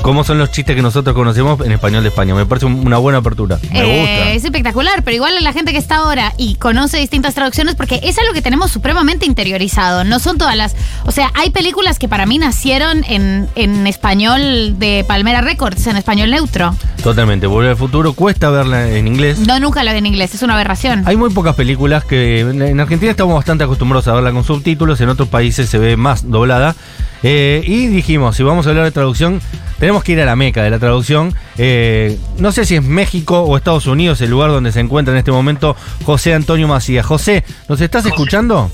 cómo 0.03 0.25
son 0.25 0.39
los 0.39 0.51
chistes 0.51 0.75
que 0.75 0.83
nosotros 0.83 1.15
conocemos 1.15 1.61
en 1.65 1.73
español 1.73 2.03
de 2.03 2.09
España. 2.09 2.35
Me 2.35 2.47
parece 2.47 2.67
un- 2.67 2.87
una 2.87 2.99
buena 2.99 3.19
apertura. 3.19 3.59
Me 3.71 3.81
eh, 3.81 3.99
gusta. 4.01 4.31
es 4.33 4.45
espectacular, 4.45 5.03
pero 5.05 5.15
igual 5.15 5.35
la 5.43 5.53
gente 5.53 5.73
que 5.73 5.79
está 5.79 5.97
ahora 5.97 6.33
y 6.37 6.55
conoce 6.57 6.99
distintas 6.99 7.35
traducciones, 7.35 7.75
porque 7.75 8.01
es 8.03 8.19
algo 8.19 8.33
que 8.33 8.43
tenemos 8.43 8.71
supremamente 8.71 9.27
interiorizado. 9.27 10.05
No 10.05 10.19
son 10.19 10.39
todas 10.39 10.57
las. 10.57 10.75
O 11.05 11.13
sea, 11.13 11.31
hay 11.35 11.51
películas 11.51 11.99
que 11.99 12.09
para 12.09 12.27
mí 12.27 12.39
nacieron 12.39 13.05
en, 13.09 13.49
en 13.55 13.87
español 13.87 14.79
de 14.79 15.05
Palmera 15.07 15.41
Records, 15.43 15.87
en 15.87 15.97
español 15.97 16.31
neutro. 16.31 16.75
Totalmente. 17.03 17.47
Volver 17.47 17.71
al 17.71 17.77
futuro 17.77 18.13
cuesta 18.15 18.51
verla 18.51 18.89
en 18.89 19.07
inglés. 19.07 19.39
No, 19.41 19.61
nunca 19.61 19.85
lo 19.85 19.93
vi 19.93 19.99
en 19.99 20.07
inglés, 20.07 20.35
es 20.35 20.43
una 20.43 20.55
aberración. 20.55 21.03
Hay 21.07 21.17
muy 21.17 21.31
pocas 21.31 21.55
películas 21.55 22.05
que 22.05 22.41
en 22.41 22.81
Argentina 22.81 23.11
estamos 23.11 23.35
bastante 23.35 23.65
acostumbrados 23.65 24.09
a 24.09 24.15
verla 24.15 24.33
con 24.33 24.45
subtítulos, 24.45 25.01
en 25.01 25.09
otros 25.09 25.29
países 25.29 25.69
se 25.69 25.79
ve 25.79 25.97
más 25.97 26.29
doblada. 26.31 26.75
Eh, 27.23 27.63
y 27.67 27.87
dijimos, 27.89 28.37
si 28.37 28.43
vamos 28.43 28.67
a 28.67 28.71
hablar 28.71 28.85
de 28.87 28.93
traducción, 28.93 29.41
tenemos 29.79 30.03
que 30.03 30.13
ir 30.13 30.21
a 30.21 30.25
la 30.25 30.37
meca 30.37 30.63
de 30.63 30.71
la 30.71 30.79
traducción. 30.79 31.35
Eh, 31.59 32.19
no 32.39 32.51
sé 32.53 32.65
si 32.65 32.77
es 32.77 32.83
México 32.83 33.41
o 33.43 33.57
Estados 33.57 33.87
Unidos 33.87 34.21
el 34.23 34.31
lugar 34.31 34.51
donde 34.51 34.73
se 34.73 34.81
encuentra 34.81 35.13
en 35.13 35.19
este 35.19 35.33
momento 35.33 35.77
José 36.05 36.33
Antonio 36.35 36.67
Macías. 36.69 37.05
José, 37.05 37.45
¿nos 37.69 37.81
estás 37.81 38.07
escuchando? 38.07 38.71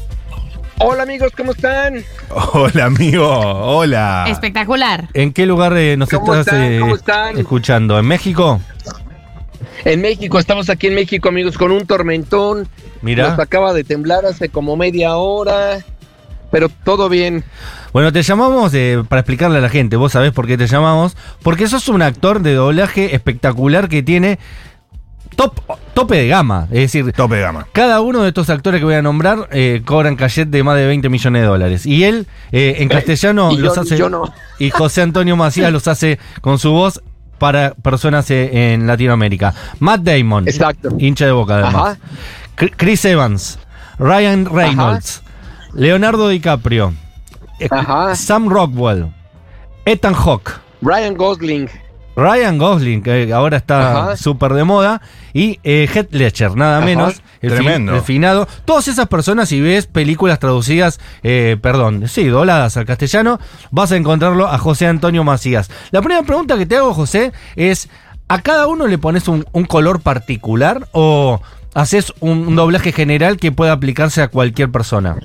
Hola 0.79 1.05
amigos, 1.05 1.33
¿cómo 1.37 1.53
están? 1.53 2.05
Hola, 2.53 2.85
amigo. 2.85 3.27
Hola. 3.27 4.27
Espectacular. 4.29 5.09
¿En 5.15 5.33
qué 5.33 5.47
lugar 5.47 5.75
eh, 5.77 5.97
nos 5.97 6.09
¿Cómo 6.11 6.35
estás 6.35 6.55
están? 6.55 6.73
eh, 6.73 6.81
¿Cómo 6.81 6.95
están? 6.97 7.39
escuchando? 7.39 7.99
¿En 7.99 8.07
México? 8.07 8.61
En 9.85 10.01
México, 10.03 10.39
estamos 10.39 10.69
aquí 10.69 10.89
en 10.89 10.95
México 10.95 11.29
amigos 11.29 11.57
con 11.57 11.71
un 11.73 11.87
tormentón. 11.87 12.69
Mira. 13.03 13.31
Nos 13.31 13.39
acaba 13.39 13.73
de 13.73 13.85
temblar 13.85 14.27
hace 14.27 14.49
como 14.49 14.77
media 14.77 15.17
hora, 15.17 15.79
pero 16.51 16.69
todo 16.69 17.09
bien. 17.09 17.45
Bueno, 17.93 18.13
te 18.13 18.23
llamamos 18.23 18.73
eh, 18.75 19.03
para 19.09 19.21
explicarle 19.21 19.59
a 19.59 19.61
la 19.61 19.69
gente, 19.69 19.97
vos 19.97 20.13
sabés 20.13 20.33
por 20.33 20.47
qué 20.47 20.57
te 20.59 20.67
llamamos, 20.67 21.17
porque 21.43 21.67
sos 21.67 21.89
un 21.89 22.03
actor 22.03 22.41
de 22.41 22.55
doblaje 22.55 23.15
espectacular 23.15 23.89
que 23.89 24.03
tiene 24.03 24.39
top, 25.35 25.61
tope 25.95 26.17
de 26.17 26.29
gama, 26.29 26.67
es 26.71 26.81
decir, 26.93 27.13
Tope 27.13 27.37
de 27.37 27.43
gama. 27.43 27.67
cada 27.73 28.01
uno 28.01 28.23
de 28.23 28.29
estos 28.29 28.49
actores 28.51 28.81
que 28.81 28.85
voy 28.85 28.95
a 28.95 29.03
nombrar 29.03 29.49
eh, 29.53 29.83
cobran 29.85 30.17
cachet 30.17 30.49
de 30.49 30.63
más 30.63 30.77
de 30.77 30.87
20 30.87 31.09
millones 31.09 31.43
de 31.43 31.49
dólares. 31.49 31.87
Y 31.87 32.05
él 32.05 32.27
eh, 32.53 32.77
en 32.79 32.89
castellano 32.91 33.51
Y 33.53 33.57
yo- 33.57 33.65
los 33.65 33.79
hace... 33.79 33.97
yo 33.97 34.09
no. 34.09 34.33
Y 34.59 34.71
José 34.71 35.03
Antonio 35.03 35.37
Macías 35.37 35.73
los 35.73 35.89
hace 35.89 36.19
con 36.41 36.59
su 36.59 36.71
voz 36.73 37.03
para 37.39 37.75
personas 37.75 38.31
eh, 38.31 38.73
en 38.75 38.87
Latinoamérica. 38.87 39.53
Matt 39.79 40.01
Damon, 40.03 40.49
Exacto. 40.49 40.91
hincha 40.99 41.27
de 41.27 41.33
boca 41.33 41.55
además. 41.57 41.99
Ajá. 41.99 42.69
Chris 42.77 43.05
Evans, 43.05 43.59
Ryan 43.99 44.47
Reynolds, 44.47 45.23
Leonardo 45.77 46.29
DiCaprio, 46.29 46.95
eh, 47.61 47.69
Ajá. 47.71 48.15
Sam 48.17 48.49
Rockwell, 48.49 49.13
Ethan 49.85 50.15
Hawke, 50.15 50.53
Ryan 50.83 51.15
Gosling. 51.17 51.69
Ryan 52.17 52.57
Gosling, 52.57 53.03
que 53.03 53.31
ahora 53.35 53.59
está 53.59 54.17
súper 54.17 54.55
de 54.55 54.65
moda, 54.65 55.03
y 55.35 55.61
eh, 55.65 55.87
Heath 55.93 56.09
Ledger, 56.13 56.57
nada 56.57 56.79
Ajá. 56.79 56.87
menos. 56.87 57.23
El, 57.43 57.51
fi- 57.51 57.57
Tremendo. 57.57 57.95
el 57.95 58.01
finado. 58.01 58.49
Todas 58.65 58.89
esas 58.89 59.07
personas, 59.09 59.51
si 59.51 59.61
ves 59.61 59.87
películas 59.87 60.39
traducidas, 60.39 60.99
eh, 61.23 61.59
perdón, 61.61 62.09
sí, 62.09 62.25
dobladas 62.25 62.79
al 62.79 62.87
castellano, 62.87 63.39
vas 63.71 63.93
a 63.93 63.97
encontrarlo 63.97 64.47
a 64.49 64.57
José 64.57 64.87
Antonio 64.87 65.25
Macías. 65.25 65.71
La 65.91 66.01
primera 66.01 66.23
pregunta 66.23 66.57
que 66.57 66.65
te 66.65 66.79
hago, 66.79 66.95
José, 66.95 67.33
es: 67.55 67.91
¿a 68.29 68.41
cada 68.41 68.67
uno 68.67 68.87
le 68.87 68.97
pones 68.97 69.29
un, 69.29 69.45
un 69.53 69.67
color 69.67 70.01
particular 70.01 70.89
o 70.93 71.43
haces 71.75 72.15
un, 72.21 72.49
un 72.49 72.57
doblaje 72.57 72.93
general 72.93 73.37
que 73.37 73.53
pueda 73.53 73.73
aplicarse 73.73 74.23
a 74.23 74.29
cualquier 74.29 74.71
persona? 74.73 75.17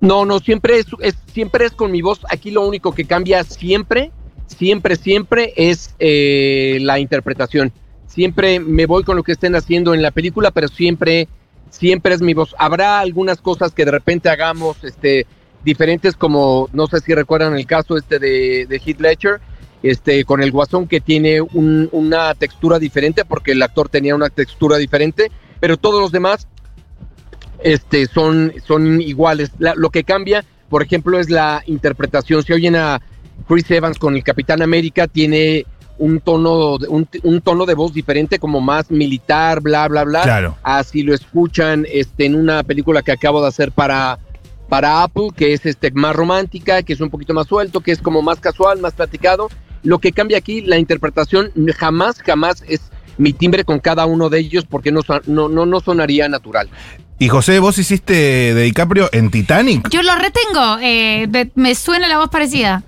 No, 0.00 0.24
no, 0.24 0.38
siempre 0.38 0.78
es, 0.78 0.86
es- 1.00 1.16
siempre 1.32 1.66
es 1.66 1.72
con 1.72 1.90
mi 1.90 2.02
voz. 2.02 2.20
Aquí 2.30 2.50
lo 2.50 2.66
único 2.66 2.92
que 2.94 3.04
cambia 3.04 3.42
siempre, 3.44 4.12
siempre, 4.46 4.96
siempre 4.96 5.52
es 5.56 5.94
eh, 5.98 6.78
la 6.82 6.98
interpretación. 6.98 7.72
Siempre 8.06 8.60
me 8.60 8.86
voy 8.86 9.04
con 9.04 9.16
lo 9.16 9.22
que 9.22 9.32
estén 9.32 9.54
haciendo 9.56 9.94
en 9.94 10.02
la 10.02 10.10
película, 10.10 10.50
pero 10.50 10.68
siempre, 10.68 11.28
siempre 11.70 12.14
es 12.14 12.22
mi 12.22 12.32
voz. 12.34 12.54
Habrá 12.58 13.00
algunas 13.00 13.40
cosas 13.40 13.72
que 13.72 13.84
de 13.84 13.90
repente 13.90 14.28
hagamos, 14.30 14.82
este, 14.84 15.26
diferentes, 15.64 16.16
como 16.16 16.68
no 16.72 16.86
sé 16.86 17.00
si 17.00 17.12
recuerdan 17.14 17.56
el 17.56 17.66
caso 17.66 17.96
este 17.96 18.18
de, 18.18 18.66
de 18.66 18.76
Heath 18.84 19.00
Ledger, 19.00 19.40
este, 19.82 20.24
con 20.24 20.42
el 20.42 20.50
guasón 20.52 20.88
que 20.88 21.00
tiene 21.00 21.40
un- 21.40 21.88
una 21.92 22.34
textura 22.34 22.78
diferente, 22.78 23.24
porque 23.24 23.52
el 23.52 23.62
actor 23.62 23.88
tenía 23.88 24.14
una 24.14 24.30
textura 24.30 24.76
diferente, 24.76 25.30
pero 25.60 25.76
todos 25.76 26.00
los 26.00 26.12
demás 26.12 26.46
este, 27.62 28.06
son, 28.06 28.52
son 28.66 29.00
iguales. 29.00 29.50
La- 29.58 29.74
lo 29.74 29.90
que 29.90 30.04
cambia, 30.04 30.44
por 30.68 30.82
ejemplo, 30.82 31.18
es 31.18 31.30
la 31.30 31.62
interpretación. 31.66 32.42
Si 32.42 32.52
oyen 32.52 32.76
a 32.76 33.00
Chris 33.46 33.70
Evans 33.70 33.98
con 33.98 34.16
el 34.16 34.22
Capitán 34.24 34.62
América, 34.62 35.06
tiene 35.06 35.64
un 35.98 36.20
tono, 36.20 36.78
de- 36.78 36.88
un, 36.88 37.08
un 37.24 37.40
tono 37.40 37.66
de 37.66 37.74
voz 37.74 37.92
diferente, 37.92 38.38
como 38.38 38.60
más 38.60 38.90
militar, 38.90 39.60
bla, 39.60 39.88
bla, 39.88 40.04
bla. 40.04 40.22
Claro. 40.22 40.56
Así 40.62 41.02
lo 41.02 41.14
escuchan 41.14 41.86
este, 41.90 42.26
en 42.26 42.34
una 42.36 42.62
película 42.62 43.02
que 43.02 43.12
acabo 43.12 43.42
de 43.42 43.48
hacer 43.48 43.72
para, 43.72 44.18
para 44.68 45.02
Apple, 45.02 45.30
que 45.34 45.52
es 45.54 45.66
este, 45.66 45.90
más 45.90 46.14
romántica, 46.14 46.82
que 46.82 46.92
es 46.92 47.00
un 47.00 47.10
poquito 47.10 47.34
más 47.34 47.46
suelto, 47.48 47.80
que 47.80 47.90
es 47.92 48.00
como 48.00 48.22
más 48.22 48.38
casual, 48.38 48.78
más 48.80 48.92
platicado. 48.94 49.48
Lo 49.82 49.98
que 49.98 50.12
cambia 50.12 50.38
aquí, 50.38 50.60
la 50.60 50.78
interpretación, 50.78 51.50
jamás, 51.76 52.20
jamás 52.22 52.62
es 52.68 52.80
mi 53.16 53.32
timbre 53.32 53.64
con 53.64 53.80
cada 53.80 54.06
uno 54.06 54.28
de 54.28 54.38
ellos 54.38 54.64
porque 54.68 54.92
no, 54.92 55.00
no, 55.26 55.48
no, 55.48 55.66
no 55.66 55.80
sonaría 55.80 56.28
natural. 56.28 56.68
Y 57.18 57.28
José, 57.28 57.58
vos 57.58 57.76
hiciste 57.78 58.12
de 58.54 58.62
DiCaprio 58.62 59.08
en 59.12 59.30
Titanic. 59.30 59.88
Yo 59.90 60.02
lo 60.02 60.14
retengo. 60.16 60.78
eh, 60.80 61.26
de- 61.28 61.50
me 61.56 61.74
suena 61.74 62.06
la 62.08 62.18
voz 62.18 62.28
parecida. 62.30 62.82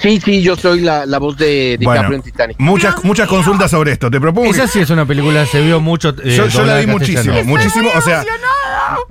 Sí, 0.00 0.20
sí, 0.24 0.42
yo 0.42 0.54
soy 0.56 0.80
la, 0.80 1.06
la 1.06 1.18
voz 1.18 1.36
de 1.36 1.76
DiCaprio 1.78 2.02
Bueno, 2.02 2.14
en 2.14 2.22
Titanic. 2.22 2.56
muchas, 2.58 2.94
Dios 2.94 3.04
muchas 3.04 3.28
mío. 3.28 3.36
consultas 3.36 3.70
sobre 3.70 3.92
esto. 3.92 4.10
Te 4.10 4.20
propongo 4.20 4.50
Esa 4.50 4.62
que- 4.62 4.68
sí 4.68 4.80
es 4.80 4.90
una 4.90 5.04
película, 5.06 5.44
se 5.46 5.60
vio 5.62 5.80
mucho. 5.80 6.10
eh, 6.10 6.36
yo, 6.36 6.46
yo 6.46 6.64
la 6.64 6.74
doblada 6.74 6.80
vi 6.80 6.90
al 6.90 6.98
castellano. 6.98 7.32
muchísimo, 7.44 7.44
muchísimo. 7.56 7.90
O 7.96 8.00
sea, 8.00 8.24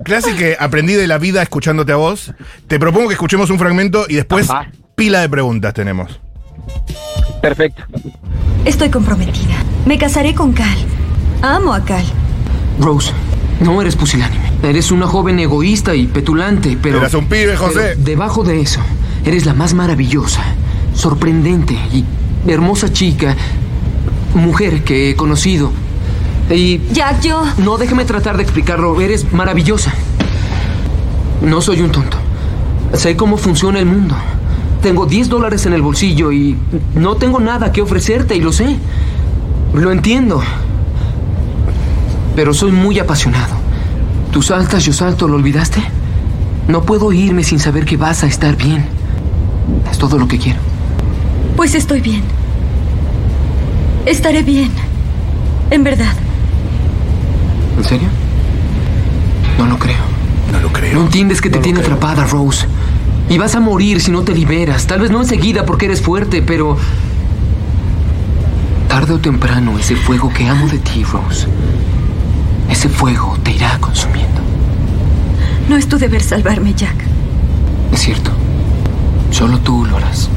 clase 0.04 0.34
que 0.34 0.56
aprendí 0.58 0.94
de 0.94 1.06
la 1.06 1.18
vida 1.18 1.42
escuchándote 1.42 1.92
a 1.92 1.96
vos. 1.96 2.32
Te 2.68 2.78
propongo 2.80 3.08
que 3.08 3.14
escuchemos 3.14 3.50
un 3.50 3.58
fragmento 3.58 4.06
y 4.08 4.14
después 4.16 4.48
Ajá. 4.50 4.70
pila 4.96 5.20
de 5.20 5.28
preguntas 5.28 5.74
tenemos. 5.74 6.20
Perfecto. 7.40 7.82
Estoy 8.64 8.88
comprometida. 8.90 9.54
Me 9.84 9.98
casaré 9.98 10.34
con 10.34 10.52
Cal. 10.52 10.76
Amo 11.42 11.74
a 11.74 11.84
Cal. 11.84 12.04
Rose, 12.78 13.12
no 13.60 13.80
eres 13.80 13.96
pusilánime. 13.96 14.52
Eres 14.62 14.90
una 14.90 15.06
joven 15.06 15.38
egoísta 15.38 15.94
y 15.94 16.06
petulante, 16.06 16.78
pero. 16.80 16.98
Eras 16.98 17.14
un 17.14 17.26
pibe, 17.26 17.56
José. 17.56 17.72
pero 17.94 18.04
debajo 18.04 18.44
de 18.44 18.60
eso, 18.60 18.80
eres 19.24 19.46
la 19.46 19.54
más 19.54 19.74
maravillosa, 19.74 20.42
sorprendente 20.94 21.74
y 21.92 22.04
hermosa 22.46 22.92
chica, 22.92 23.36
mujer 24.34 24.84
que 24.84 25.10
he 25.10 25.16
conocido. 25.16 25.72
Y. 26.50 26.80
Jack, 26.92 27.22
yo. 27.22 27.42
No, 27.58 27.78
déjeme 27.78 28.04
tratar 28.04 28.36
de 28.36 28.42
explicarlo. 28.42 29.00
Eres 29.00 29.32
maravillosa. 29.32 29.92
No 31.42 31.60
soy 31.60 31.80
un 31.82 31.90
tonto. 31.90 32.16
Sé 32.94 33.16
cómo 33.16 33.36
funciona 33.36 33.78
el 33.78 33.86
mundo. 33.86 34.14
Tengo 34.82 35.06
10 35.06 35.28
dólares 35.28 35.64
en 35.66 35.72
el 35.72 35.82
bolsillo 35.82 36.32
y 36.32 36.56
no 36.94 37.16
tengo 37.16 37.40
nada 37.40 37.72
que 37.72 37.80
ofrecerte 37.82 38.36
y 38.36 38.40
lo 38.40 38.52
sé. 38.52 38.76
Lo 39.74 39.92
entiendo. 39.92 40.42
Pero 42.34 42.54
soy 42.54 42.72
muy 42.72 42.98
apasionado. 42.98 43.54
Tú 44.30 44.42
saltas, 44.42 44.84
yo 44.84 44.92
salto, 44.92 45.28
¿lo 45.28 45.36
olvidaste? 45.36 45.82
No 46.68 46.82
puedo 46.82 47.12
irme 47.12 47.44
sin 47.44 47.58
saber 47.58 47.84
que 47.84 47.96
vas 47.96 48.22
a 48.22 48.26
estar 48.26 48.56
bien. 48.56 48.86
Es 49.90 49.98
todo 49.98 50.18
lo 50.18 50.26
que 50.28 50.38
quiero. 50.38 50.60
Pues 51.56 51.74
estoy 51.74 52.00
bien. 52.00 52.22
Estaré 54.06 54.42
bien. 54.42 54.70
En 55.70 55.84
verdad. 55.84 56.14
¿En 57.76 57.84
serio? 57.84 58.08
No 59.58 59.66
lo 59.66 59.78
creo. 59.78 60.02
No 60.52 60.60
lo 60.60 60.72
creo. 60.72 60.94
No 60.94 61.02
entiendes 61.02 61.40
que 61.40 61.50
te 61.50 61.58
tiene 61.58 61.80
atrapada, 61.80 62.24
Rose. 62.24 62.66
Y 63.28 63.38
vas 63.38 63.54
a 63.54 63.60
morir 63.60 64.00
si 64.00 64.10
no 64.10 64.22
te 64.22 64.34
liberas. 64.34 64.86
Tal 64.86 65.00
vez 65.00 65.10
no 65.10 65.20
enseguida 65.20 65.64
porque 65.64 65.86
eres 65.86 66.00
fuerte, 66.00 66.42
pero... 66.42 66.76
Tarde 68.88 69.14
o 69.14 69.18
temprano 69.18 69.78
ese 69.78 69.96
fuego 69.96 70.32
que 70.32 70.46
amo 70.46 70.68
de 70.68 70.78
ti, 70.78 71.04
Rose. 71.04 71.46
Ese 72.70 72.88
fuego 72.88 73.36
te 73.42 73.52
irá 73.52 73.78
consumiendo. 73.80 74.40
No 75.68 75.76
es 75.76 75.88
tu 75.88 75.98
deber 75.98 76.22
salvarme, 76.22 76.74
Jack. 76.74 76.96
Es 77.92 78.00
cierto. 78.00 78.30
Solo 79.30 79.58
tú 79.58 79.84
lo 79.86 79.96
harás. 79.96 80.28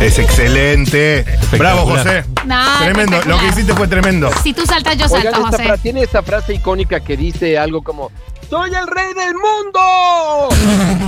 Es 0.00 0.18
excelente. 0.18 1.24
Bravo, 1.58 1.86
José. 1.86 2.24
No, 2.44 2.64
tremendo. 2.82 3.18
Lo 3.26 3.38
que 3.38 3.46
hiciste 3.48 3.74
fue 3.74 3.88
tremendo. 3.88 4.30
Si 4.42 4.52
tú 4.52 4.64
saltas, 4.66 4.96
yo 4.96 5.06
Oigan, 5.06 5.22
salto, 5.32 5.38
esta 5.38 5.50
José. 5.50 5.64
fra- 5.64 5.78
tiene 5.78 6.02
esta 6.02 6.22
frase 6.22 6.54
icónica 6.54 7.00
que 7.00 7.16
dice 7.16 7.58
algo 7.58 7.82
como 7.82 8.10
¡Soy 8.48 8.70
el 8.74 8.86
rey 8.86 9.12
del 9.14 9.34
mundo! 9.34 10.48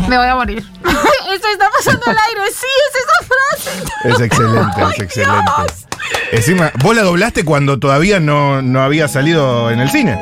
Me 0.08 0.16
voy 0.16 0.26
a 0.26 0.34
morir. 0.34 0.58
Esto 1.32 1.48
está 1.52 1.70
pasando 1.70 2.02
al 2.06 2.16
aire. 2.16 2.40
Sí, 2.50 2.66
es 2.88 2.96
esa 3.04 3.28
frase. 3.28 4.08
Es 4.08 4.20
excelente, 4.20 4.82
es 4.94 5.00
excelente. 5.00 5.52
Encima, 6.32 6.70
vos 6.82 6.94
la 6.94 7.02
doblaste 7.02 7.44
cuando 7.44 7.78
todavía 7.78 8.20
no, 8.20 8.60
no 8.62 8.82
había 8.82 9.08
salido 9.08 9.70
en 9.70 9.80
el 9.80 9.88
cine. 9.90 10.18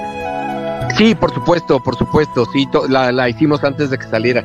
Sí, 0.97 1.15
por 1.15 1.35
supuesto, 1.35 1.81
por 1.83 1.97
supuesto. 1.97 2.47
Sí, 2.53 2.67
la, 2.89 3.11
la 3.13 3.29
hicimos 3.29 3.63
antes 3.65 3.91
de 3.91 3.99
que 3.99 4.05
saliera. 4.07 4.45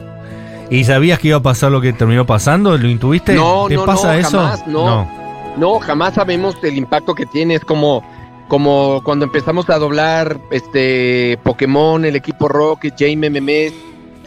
¿Y 0.69 0.83
sabías 0.85 1.19
que 1.19 1.29
iba 1.29 1.37
a 1.37 1.41
pasar 1.41 1.71
lo 1.71 1.81
que 1.81 1.93
terminó 1.93 2.25
pasando? 2.25 2.77
¿Lo 2.77 2.87
intuviste? 2.87 3.33
No, 3.33 3.65
¿Te 3.67 3.75
no, 3.75 3.85
pasa 3.85 4.13
no, 4.13 4.19
eso? 4.19 4.39
jamás, 4.39 4.67
no. 4.67 5.21
No, 5.57 5.79
jamás 5.79 6.13
sabemos 6.15 6.55
el 6.63 6.77
impacto 6.77 7.13
que 7.13 7.25
tiene. 7.25 7.55
Es 7.55 7.65
como, 7.65 8.03
como 8.47 9.01
cuando 9.03 9.25
empezamos 9.25 9.69
a 9.69 9.77
doblar 9.77 10.37
este 10.49 11.37
Pokémon, 11.43 12.03
el 12.05 12.15
equipo 12.15 12.47
Rocket, 12.47 12.95
Jaime 12.97 13.29
Memes. 13.29 13.73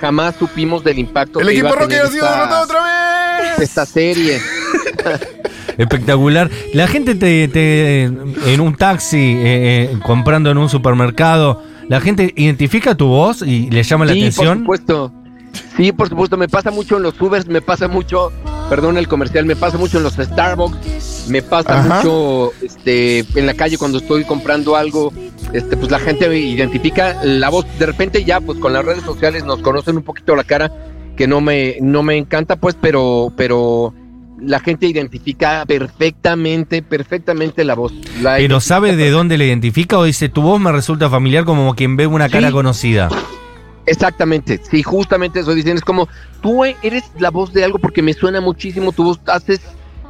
Jamás 0.00 0.34
supimos 0.36 0.84
del 0.84 0.98
impacto 0.98 1.40
El 1.40 1.48
que 1.48 1.54
iba 1.54 1.68
equipo 1.70 1.80
a 1.80 1.84
Rocket 1.84 2.00
ha 2.02 2.06
sido 2.08 2.24
esta- 2.26 2.36
derrotado 2.36 2.64
otra 2.64 2.80
vez. 2.82 3.58
esta 3.60 3.86
serie. 3.86 4.40
Espectacular. 5.78 6.50
La 6.72 6.86
gente 6.86 7.14
te, 7.14 7.48
te- 7.48 8.04
en 8.04 8.60
un 8.60 8.74
taxi, 8.76 9.16
eh, 9.18 9.90
eh, 9.92 9.98
comprando 10.04 10.50
en 10.50 10.58
un 10.58 10.68
supermercado, 10.68 11.62
la 11.88 12.00
gente 12.00 12.32
identifica 12.36 12.94
tu 12.94 13.06
voz 13.06 13.42
y 13.42 13.70
le 13.70 13.82
llama 13.82 14.04
la 14.06 14.12
sí, 14.12 14.20
atención. 14.20 14.64
por 14.64 14.76
supuesto. 14.78 15.12
Sí, 15.76 15.92
por 15.92 16.08
supuesto. 16.08 16.36
Me 16.36 16.48
pasa 16.48 16.70
mucho 16.70 16.96
en 16.96 17.02
los 17.04 17.20
Ubers, 17.20 17.46
me 17.46 17.60
pasa 17.60 17.86
mucho, 17.88 18.32
perdón 18.68 18.96
el 18.98 19.06
comercial, 19.08 19.44
me 19.46 19.54
pasa 19.56 19.78
mucho 19.78 19.98
en 19.98 20.04
los 20.04 20.14
Starbucks, 20.14 21.26
me 21.28 21.42
pasa 21.42 21.78
Ajá. 21.80 21.96
mucho 21.96 22.52
este, 22.62 23.20
en 23.34 23.46
la 23.46 23.54
calle 23.54 23.78
cuando 23.78 23.98
estoy 23.98 24.24
comprando 24.24 24.76
algo. 24.76 25.12
Este, 25.52 25.76
pues 25.76 25.90
la 25.92 26.00
gente 26.00 26.36
identifica 26.36 27.22
la 27.22 27.50
voz. 27.50 27.66
De 27.78 27.86
repente 27.86 28.24
ya, 28.24 28.40
pues 28.40 28.58
con 28.58 28.72
las 28.72 28.84
redes 28.84 29.04
sociales 29.04 29.44
nos 29.44 29.60
conocen 29.60 29.96
un 29.96 30.02
poquito 30.02 30.34
la 30.34 30.42
cara, 30.42 30.72
que 31.16 31.28
no 31.28 31.40
me, 31.40 31.76
no 31.80 32.02
me 32.02 32.16
encanta, 32.16 32.56
pues, 32.56 32.76
pero, 32.80 33.32
pero 33.36 33.94
la 34.40 34.60
gente 34.60 34.86
identifica 34.86 35.64
perfectamente, 35.66 36.82
perfectamente 36.82 37.64
la 37.64 37.74
voz. 37.74 37.92
La 38.22 38.36
Pero 38.36 38.60
¿sabe 38.60 38.96
de 38.96 39.10
dónde 39.10 39.38
le 39.38 39.46
identifica 39.46 39.98
o 39.98 40.04
dice 40.04 40.28
tu 40.28 40.42
voz 40.42 40.60
me 40.60 40.72
resulta 40.72 41.08
familiar 41.08 41.44
como 41.44 41.74
quien 41.74 41.96
ve 41.96 42.06
una 42.06 42.28
cara 42.28 42.48
Sí. 42.48 42.52
conocida? 42.52 43.08
Exactamente, 43.86 44.60
sí, 44.70 44.82
justamente 44.82 45.40
eso 45.40 45.54
dicen, 45.54 45.76
es 45.76 45.82
como, 45.82 46.08
tú 46.40 46.64
eres 46.64 47.04
la 47.18 47.30
voz 47.30 47.52
de 47.52 47.64
algo 47.64 47.78
porque 47.78 48.00
me 48.02 48.14
suena 48.14 48.40
muchísimo, 48.40 48.92
tu 48.92 49.04
voz 49.04 49.20
haces 49.26 49.60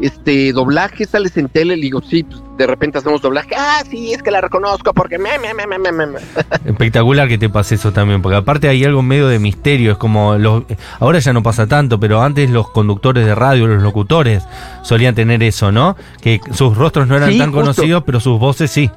este 0.00 0.52
doblaje, 0.52 1.04
sales 1.04 1.36
en 1.36 1.48
tele, 1.48 1.76
le 1.76 1.82
digo, 1.82 2.02
sí, 2.02 2.22
pues 2.24 2.40
de 2.58 2.66
repente 2.66 2.98
hacemos 2.98 3.22
doblaje, 3.22 3.54
ah, 3.56 3.82
sí, 3.88 4.12
es 4.12 4.22
que 4.22 4.30
la 4.30 4.40
reconozco 4.40 4.92
porque 4.92 5.18
me, 5.18 5.38
me, 5.38 5.54
me, 5.54 5.66
me, 5.66 5.78
me, 5.78 5.92
me, 5.92 6.06
me". 6.06 6.18
Espectacular 6.64 7.28
que 7.28 7.38
te 7.38 7.48
pase 7.48 7.76
eso 7.76 7.92
también, 7.92 8.20
porque 8.22 8.36
aparte 8.36 8.68
hay 8.68 8.84
algo 8.84 9.02
medio 9.02 9.28
de 9.28 9.38
misterio, 9.38 9.92
es 9.92 9.98
como 9.98 10.36
los, 10.36 10.64
ahora 11.00 11.18
ya 11.20 11.32
no 11.32 11.42
pasa 11.42 11.66
tanto, 11.66 11.98
pero 12.00 12.22
antes 12.22 12.50
los 12.50 12.70
conductores 12.70 13.24
de 13.26 13.34
radio, 13.34 13.66
los 13.66 13.82
locutores, 13.82 14.42
solían 14.82 15.14
tener 15.14 15.42
eso, 15.42 15.70
¿no? 15.72 15.96
Que 16.20 16.40
sus 16.52 16.76
rostros 16.76 17.06
no 17.08 17.16
eran 17.16 17.30
Sí, 17.30 17.38
tan 17.38 17.50
justo. 17.52 17.60
conocidos, 17.62 18.02
pero 18.04 18.20
sus 18.20 18.38
voces 18.38 18.70
sí. 18.70 18.90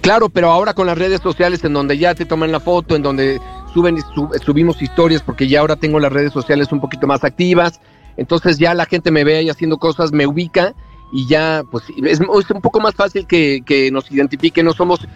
Claro, 0.00 0.28
pero 0.28 0.50
ahora 0.50 0.74
con 0.74 0.86
las 0.86 0.98
redes 0.98 1.20
sociales 1.20 1.62
en 1.64 1.74
donde 1.74 1.96
ya 1.96 2.14
te 2.14 2.24
toman 2.24 2.50
la 2.50 2.58
foto, 2.60 2.96
en 2.96 3.02
donde 3.02 3.40
suben 3.72 3.98
su- 4.14 4.30
subimos 4.44 4.82
historias, 4.82 5.22
porque 5.22 5.46
ya 5.46 5.60
ahora 5.60 5.76
tengo 5.76 6.00
las 6.00 6.12
redes 6.12 6.32
sociales 6.32 6.72
un 6.72 6.80
poquito 6.80 7.06
más 7.06 7.22
activas, 7.22 7.80
entonces 8.16 8.58
ya 8.58 8.74
la 8.74 8.86
gente 8.86 9.10
me 9.10 9.24
ve 9.24 9.38
ahí 9.38 9.50
haciendo 9.50 9.78
cosas, 9.78 10.12
me 10.12 10.26
ubica 10.26 10.74
y 11.12 11.26
ya 11.26 11.62
pues 11.70 11.84
es, 12.02 12.20
es 12.20 12.50
un 12.50 12.60
poco 12.60 12.80
más 12.80 12.94
fácil 12.94 13.26
que, 13.26 13.62
que 13.64 13.90
nos 13.90 14.10
identifiquen, 14.10 14.64
no 14.66 14.72
somos 14.72 15.06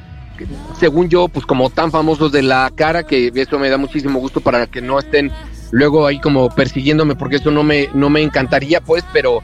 según 0.79 1.09
yo 1.09 1.29
pues 1.29 1.47
como 1.47 1.71
tan 1.71 1.91
famosos 1.91 2.33
de 2.33 2.43
la 2.43 2.71
cara 2.75 3.05
que 3.05 3.33
eso 3.35 3.59
me 3.59 3.71
da 3.71 3.79
muchísimo 3.79 4.19
gusto 4.19 4.41
para 4.41 4.67
que 4.67 4.83
no 4.83 4.99
estén 4.99 5.33
luego 5.71 6.07
ahí 6.07 6.21
como 6.21 6.49
persiguiéndome 6.51 7.17
porque 7.17 7.37
eso 7.37 7.51
no 7.51 7.63
me 7.63 7.89
no 7.95 8.11
me 8.11 8.23
encantaría 8.23 8.81
pues, 8.81 9.05
pero 9.13 9.43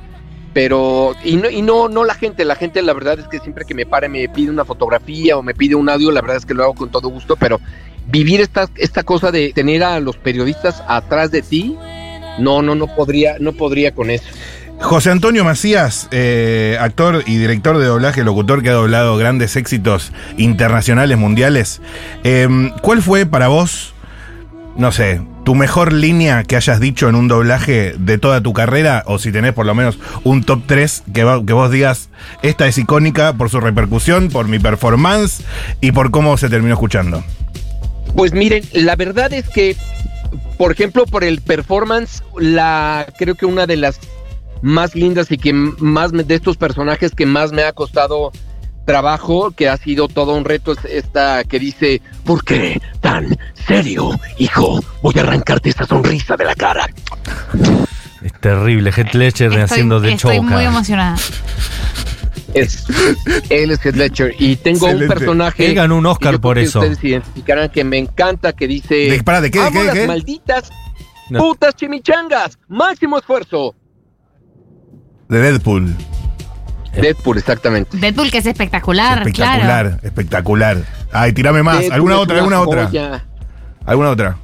pero 0.53 1.15
y 1.25 1.37
no 1.37 1.49
y 1.49 1.63
no 1.63 1.89
no 1.89 2.05
la 2.05 2.15
gente. 2.15 2.45
La 2.45 2.57
gente 2.57 2.83
la 2.83 2.93
verdad 2.93 3.19
es 3.19 3.29
que 3.29 3.39
siempre 3.39 3.65
que 3.65 3.75
me 3.75 3.87
pare 3.87 4.09
me 4.09 4.29
pide 4.29 4.51
una 4.51 4.65
fotografía 4.65 5.37
o 5.37 5.43
me 5.43 5.55
pide 5.55 5.75
un 5.75 5.89
audio 5.89 6.11
la 6.11 6.21
verdad 6.21 6.37
es 6.37 6.47
que 6.47 6.55
lo 6.55 6.65
hago 6.65 6.75
con 6.75 6.91
todo 6.91 7.09
gusto 7.09 7.37
pero 7.37 7.61
vivir 8.07 8.41
esta 8.41 8.69
esta 8.77 9.03
cosa 9.03 9.31
de 9.31 9.53
tener 9.55 9.83
a 9.83 9.99
los 10.01 10.17
periodistas 10.17 10.83
atrás 10.87 11.31
de 11.31 11.43
ti 11.43 11.77
no 12.39 12.63
no 12.63 12.75
no 12.75 12.87
podría 12.95 13.37
no 13.41 13.53
podría 13.53 13.93
con 13.95 14.11
eso 14.11 14.25
José 14.81 15.11
Antonio 15.13 15.45
Macías, 15.45 16.09
eh, 16.11 16.77
actor 16.81 17.23
y 17.27 17.37
director 17.37 17.79
de 17.79 17.85
doblaje, 17.87 18.25
locutor 18.25 18.65
que 18.65 18.71
ha 18.71 18.73
doblado 18.73 19.17
grandes 19.17 19.55
éxitos 19.55 20.11
internacionales, 20.39 21.17
mundiales. 21.19 21.81
Eh, 22.25 22.49
¿Cuál 22.81 23.01
fue 23.01 23.25
para 23.25 23.47
vos, 23.47 23.95
no 24.77 24.91
sé, 24.91 25.21
tu 25.45 25.55
mejor 25.55 25.93
línea 25.93 26.43
que 26.43 26.57
hayas 26.57 26.81
dicho 26.81 27.09
en 27.09 27.15
un 27.15 27.29
doblaje 27.29 27.95
de 27.97 28.19
toda 28.19 28.41
tu 28.41 28.53
carrera? 28.55 29.05
O 29.07 29.21
si 29.21 29.31
tenés 29.31 29.53
por 29.53 29.67
lo 29.67 29.75
menos 29.77 30.01
un 30.25 30.43
top 30.43 30.63
3 30.67 31.05
que, 31.15 31.23
va- 31.23 31.45
que 31.47 31.53
vos 31.53 31.71
digas, 31.71 32.09
esta 32.43 32.67
es 32.67 32.77
icónica 32.77 33.35
por 33.35 33.51
su 33.51 33.61
repercusión, 33.61 34.31
por 34.31 34.49
mi 34.49 34.59
performance 34.59 35.45
y 35.81 35.93
por 35.93 36.11
cómo 36.11 36.37
se 36.39 36.49
terminó 36.49 36.75
escuchando. 36.75 37.23
Pues 38.17 38.33
miren, 38.33 38.65
la 38.73 38.97
verdad 38.97 39.33
es 39.33 39.49
que, 39.49 39.77
por 40.59 40.73
ejemplo, 40.73 41.07
por 41.07 41.25
el 41.25 41.41
performance, 41.41 42.23
la 42.39 43.07
creo 43.19 43.35
que 43.35 43.47
una 43.47 43.67
de 43.67 43.77
las 43.77 43.99
más 44.63 44.95
lindas 44.95 45.31
y 45.33 45.39
que 45.39 45.53
más 45.53 46.13
me- 46.13 46.23
de 46.25 46.35
estos 46.35 46.57
personajes 46.57 47.13
que 47.13 47.27
más 47.27 47.53
me 47.53 47.63
ha 47.65 47.73
costado 47.73 48.31
trabajo, 48.85 49.51
que 49.53 49.69
ha 49.69 49.77
sido 49.77 50.09
todo 50.09 50.35
un 50.35 50.45
reto, 50.45 50.73
es 50.73 50.85
esta 50.85 51.45
que 51.45 51.59
dice, 51.59 52.01
¿por 52.25 52.45
qué 52.45 52.81
tan 53.01 53.37
serio, 53.67 54.11
hijo? 54.39 54.81
Voy 55.03 55.15
a 55.19 55.21
arrancarte 55.23 55.71
esa 55.71 55.85
sonrisa 55.87 56.37
de 56.37 56.45
la 56.45 56.55
cara. 56.55 56.87
Es 58.23 58.33
terrible, 58.41 58.91
Heath 58.91 59.15
Ledger 59.15 59.49
Estoy, 59.49 59.63
haciendo 59.63 60.01
de 60.01 60.13
estoy 60.13 60.37
choca. 60.39 60.49
muy 60.49 60.65
emocionada. 60.65 61.17
Es, 62.55 62.85
él 63.49 63.71
es 63.71 63.85
Heath 63.85 63.97
Ledger 63.97 64.35
y 64.39 64.57
tengo 64.57 64.87
Excelente. 64.87 65.05
un 65.05 65.19
personaje. 65.19 65.67
Él 65.67 65.75
ganó 65.75 65.97
un 65.97 66.07
Oscar 66.07 66.39
por 66.41 66.57
que 66.57 66.63
eso. 66.65 66.81
Ustedes 66.81 67.03
identificarán 67.03 67.71
que 67.71 67.83
me 67.85 67.97
encanta, 67.99 68.53
que 68.53 68.67
dice, 68.69 68.95
¿De- 68.95 69.23
pará, 69.23 69.41
de 69.41 69.51
qué, 69.51 69.59
de 69.61 69.67
"Amo 69.67 69.73
qué, 69.75 69.81
de 69.81 69.87
las 69.87 69.95
qué?" 69.95 70.07
malditas 70.07 70.71
No. 71.31 71.39
putas 71.41 71.75
chimichangas, 71.75 72.59
máximo 72.69 73.19
esfuerzo. 73.19 73.75
De 75.29 75.39
Deadpool. 75.41 75.95
Deadpool, 76.95 77.39
exactamente. 77.39 77.97
Deadpool, 77.97 78.31
que 78.31 78.39
es 78.39 78.47
espectacular, 78.47 79.19
espectacular, 79.21 79.61
claro. 79.63 79.97
espectacular. 80.03 80.85
Ay, 81.11 81.33
tírame 81.33 81.63
más. 81.63 81.79
Deadpool 81.79 81.95
¿Alguna 81.95 82.19
otra? 82.19 82.43
una 82.45 82.59
¿Alguna 82.59 82.83
otra? 82.89 83.25
¿Alguna 83.87 84.11
otra? 84.11 84.39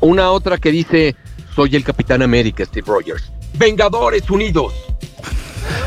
Una 0.00 0.30
otra 0.30 0.56
que 0.56 0.70
dice, 0.70 1.14
soy 1.54 1.76
el 1.76 1.84
Capitán 1.84 2.22
América, 2.22 2.64
Steve 2.64 2.86
Rogers. 2.86 3.30
Vengadores 3.54 4.28
Unidos. 4.30 4.72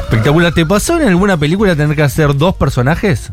Espectacular. 0.03 0.53
¿Te 0.53 0.65
pasó 0.65 0.99
en 0.99 1.07
alguna 1.07 1.37
película 1.37 1.75
tener 1.75 1.95
que 1.95 2.03
hacer 2.03 2.35
dos 2.35 2.55
personajes? 2.55 3.31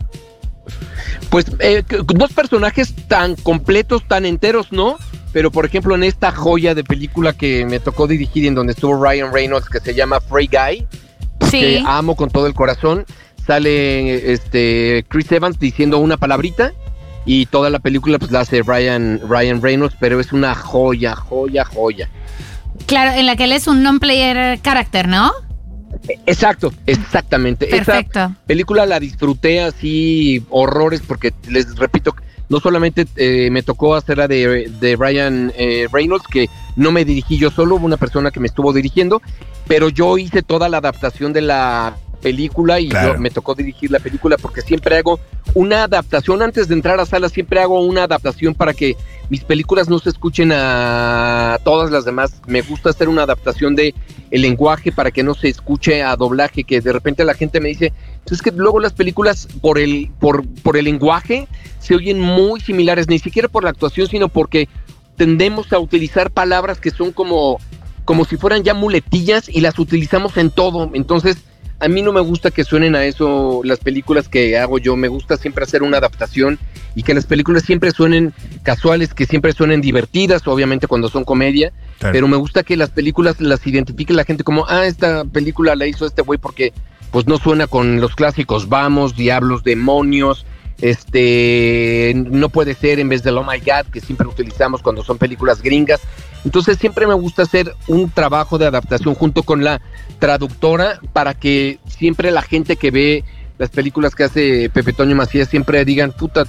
Pues 1.31 1.47
eh, 1.61 1.83
que- 1.87 1.99
dos 2.05 2.33
personajes 2.33 2.95
tan 3.09 3.37
completos, 3.37 4.03
tan 4.07 4.27
enteros, 4.27 4.71
¿no? 4.73 4.97
Pero 5.33 5.51
por 5.51 5.65
ejemplo 5.65 5.95
en 5.95 6.05
esta 6.05 6.31
joya 6.31 6.75
de 6.75 6.85
película 6.85 7.33
que 7.33 7.65
me 7.65 7.81
tocó 7.81 8.07
dirigir 8.07 8.47
en 8.47 8.55
donde 8.55 8.73
estuvo 8.75 9.03
Ryan 9.03 9.33
Reynolds 9.33 9.69
que 9.69 9.81
se 9.81 9.95
llama 9.95 10.21
Free 10.21 10.49
Guy, 10.51 10.87
que 11.51 11.79
Sí. 11.79 11.85
amo 11.87 12.17
con 12.17 12.29
todo 12.31 12.47
el 12.47 12.53
corazón, 12.55 13.07
sale 13.47 14.33
este 14.33 15.05
Chris 15.09 15.33
Evans 15.33 15.59
diciendo 15.59 15.99
una 15.99 16.19
palabrita 16.19 16.73
y 17.25 17.47
toda 17.47 17.71
la 17.71 17.79
película 17.79 18.19
pues 18.19 18.31
la 18.31 18.41
hace 18.41 18.63
Ryan 18.63 19.21
Ryan 19.27 19.63
Reynolds, 19.63 19.97
pero 19.99 20.21
es 20.21 20.33
una 20.33 20.55
joya, 20.55 21.17
joya, 21.17 21.65
joya. 21.65 22.11
Claro, 22.87 23.13
en 23.13 23.25
la 23.27 23.37
que 23.37 23.45
él 23.45 23.53
es 23.53 23.67
un 23.69 23.83
non-player 23.83 24.61
character, 24.61 25.09
¿no? 25.09 25.33
Exacto, 26.27 26.73
exactamente. 26.87 27.67
Perfecto. 27.67 28.19
Esa 28.19 28.37
película 28.47 28.87
la 28.87 29.01
disfruté 29.01 29.61
así 29.61 30.45
horrores 30.51 31.03
porque 31.07 31.33
les 31.49 31.77
repito, 31.77 32.15
no 32.49 32.61
solamente 32.61 33.07
eh, 33.17 33.51
me 33.51 33.63
tocó 33.63 33.95
hacer 33.95 34.19
la 34.19 34.29
de, 34.29 34.71
de 34.81 34.97
Ryan 34.97 35.53
eh, 35.57 35.89
Reynolds, 35.91 36.27
que 36.27 36.49
no 36.77 36.93
me 36.93 37.05
dirigí 37.05 37.39
yo 37.39 37.51
solo, 37.51 37.77
hubo 37.77 37.87
una 37.87 37.97
persona 37.97 38.31
que 38.31 38.41
me 38.41 38.47
estuvo 38.47 38.73
dirigiendo, 38.73 39.23
pero 39.67 39.89
yo 39.89 40.19
hice 40.19 40.43
toda 40.43 40.69
la 40.69 40.79
adaptación 40.79 41.33
de 41.33 41.43
la 41.43 41.97
película 42.23 42.81
y 42.81 42.88
Claro. 42.88 43.14
yo 43.14 43.21
me 43.21 43.31
tocó 43.31 43.55
dirigir 43.55 43.91
la 43.91 43.99
película 43.99 44.37
porque 44.38 44.62
siempre 44.62 44.97
hago 44.97 45.21
una 45.55 45.85
adaptación. 45.85 46.41
Antes 46.41 46.69
de 46.69 46.75
entrar 46.75 46.99
a 47.00 47.05
sala 47.07 47.29
siempre 47.29 47.61
hago 47.61 47.83
una 47.85 48.05
adaptación 48.05 48.55
para 48.55 48.73
que 48.73 48.97
mis 49.29 49.45
películas 49.45 49.88
no 49.91 49.99
se 49.99 50.09
escuchen 50.11 50.52
a 50.52 51.59
todas 51.64 51.91
las 51.91 52.05
demás. 52.05 52.41
Me 52.47 52.62
gusta 52.62 52.91
hacer 52.91 53.09
una 53.09 53.23
adaptación 53.25 53.75
de 53.75 53.95
el 54.31 54.43
lenguaje 54.43 54.93
para 54.93 55.11
que 55.11 55.23
no 55.23 55.35
se 55.35 55.49
escuche 55.49 56.02
a 56.02 56.17
doblaje 56.17 56.64
que 56.64 56.81
de 56.81 56.93
repente 56.93 57.25
la 57.25 57.35
gente 57.35 57.61
me 57.61 57.69
dice 57.69 57.93
"Pues 58.25 58.33
es 58.41 58.43
que 58.43 58.50
luego 58.52 58.81
las 58.81 58.95
películas 58.95 59.47
por 59.61 59.79
el 59.79 60.11
por 60.21 60.47
por 60.62 60.76
el 60.79 60.87
lenguaje 60.87 61.49
se 61.81 61.95
oyen 61.95 62.19
muy 62.19 62.61
similares 62.61 63.09
ni 63.09 63.19
siquiera 63.19 63.49
por 63.49 63.64
la 63.64 63.71
actuación 63.71 64.07
sino 64.09 64.29
porque 64.29 64.69
tendemos 65.17 65.71
a 65.73 65.79
utilizar 65.79 66.31
palabras 66.31 66.79
que 66.79 66.91
son 66.91 67.12
como 67.12 67.59
como 68.07 68.25
si 68.25 68.37
fueran 68.38 68.62
ya 68.62 68.73
muletillas 68.75 69.49
y 69.50 69.61
las 69.61 69.79
utilizamos 69.79 70.37
en 70.38 70.50
todo 70.50 70.91
entonces 70.95 71.37
a 71.83 71.89
mí 71.89 72.01
no 72.01 72.12
me 72.12 72.21
gusta 72.21 72.53
que 72.53 72.62
suenen 72.62 72.95
a 72.95 73.05
eso 73.05 73.61
las 73.65 73.81
películas 73.81 74.29
que 74.29 74.57
hago 74.57 74.79
yo. 74.79 74.97
Me 74.97 75.09
gusta 75.09 75.37
siempre 75.37 75.65
hacer 75.65 75.83
una 75.83 75.99
adaptación 75.99 76.61
y 76.95 77.03
que 77.03 77.12
las 77.12 77.27
películas 77.27 77.65
siempre 77.65 77.91
suenen 77.91 78.33
casuales, 78.62 79.12
que 79.12 79.27
siempre 79.27 79.53
suenen 79.53 79.81
divertidas, 79.81 80.47
obviamente 80.47 80.87
cuando 80.87 81.09
son 81.09 81.25
comedia. 81.25 81.73
Claro. 81.99 82.12
Pero 82.12 82.29
me 82.29 82.37
gusta 82.37 82.62
que 82.62 82.77
las 82.77 82.91
películas 82.91 83.41
las 83.41 83.67
identifique 83.67 84.15
la 84.15 84.25
gente 84.25 84.45
como, 84.45 84.65
ah, 84.69 84.87
esta 84.87 85.25
película 85.25 85.75
la 85.75 85.89
hizo 85.89 86.07
este 86.07 86.23
güey 86.23 86.39
porque 86.39 86.73
pues 87.11 87.26
no 87.26 87.37
suena 87.37 87.67
con 87.67 88.00
los 88.00 88.15
clásicos 88.15 88.69
vamos, 88.69 89.17
diablos, 89.17 89.65
demonios, 89.65 90.47
este, 90.80 92.13
no 92.15 92.49
puede 92.49 92.75
ser 92.75 92.99
en 92.99 93.08
vez 93.08 93.23
del 93.23 93.39
oh 93.39 93.45
my 93.45 93.58
god 93.58 93.91
que 93.93 94.00
siempre 94.00 94.26
utilizamos 94.26 94.82
cuando 94.82 95.04
son 95.04 95.19
películas 95.19 95.63
gringas. 95.63 96.00
Entonces 96.45 96.78
siempre 96.78 97.06
me 97.06 97.15
gusta 97.15 97.43
hacer 97.43 97.75
un 97.87 98.11
trabajo 98.11 98.58
de 98.58 98.67
adaptación 98.67 99.15
junto 99.15 99.43
con 99.43 99.63
la 99.63 99.80
traductora 100.19 100.99
para 101.13 101.35
que 101.35 101.78
siempre 101.87 102.30
la 102.30 102.43
gente 102.43 102.76
que 102.76 102.91
ve 102.91 103.25
las 103.58 103.71
películas 103.71 104.15
que 104.15 104.25
hace 104.25 104.71
Pepe 104.71 104.93
Toño 104.93 105.15
Macías 105.15 105.49
siempre 105.49 105.85
digan, 105.85 106.11
puta, 106.11 106.47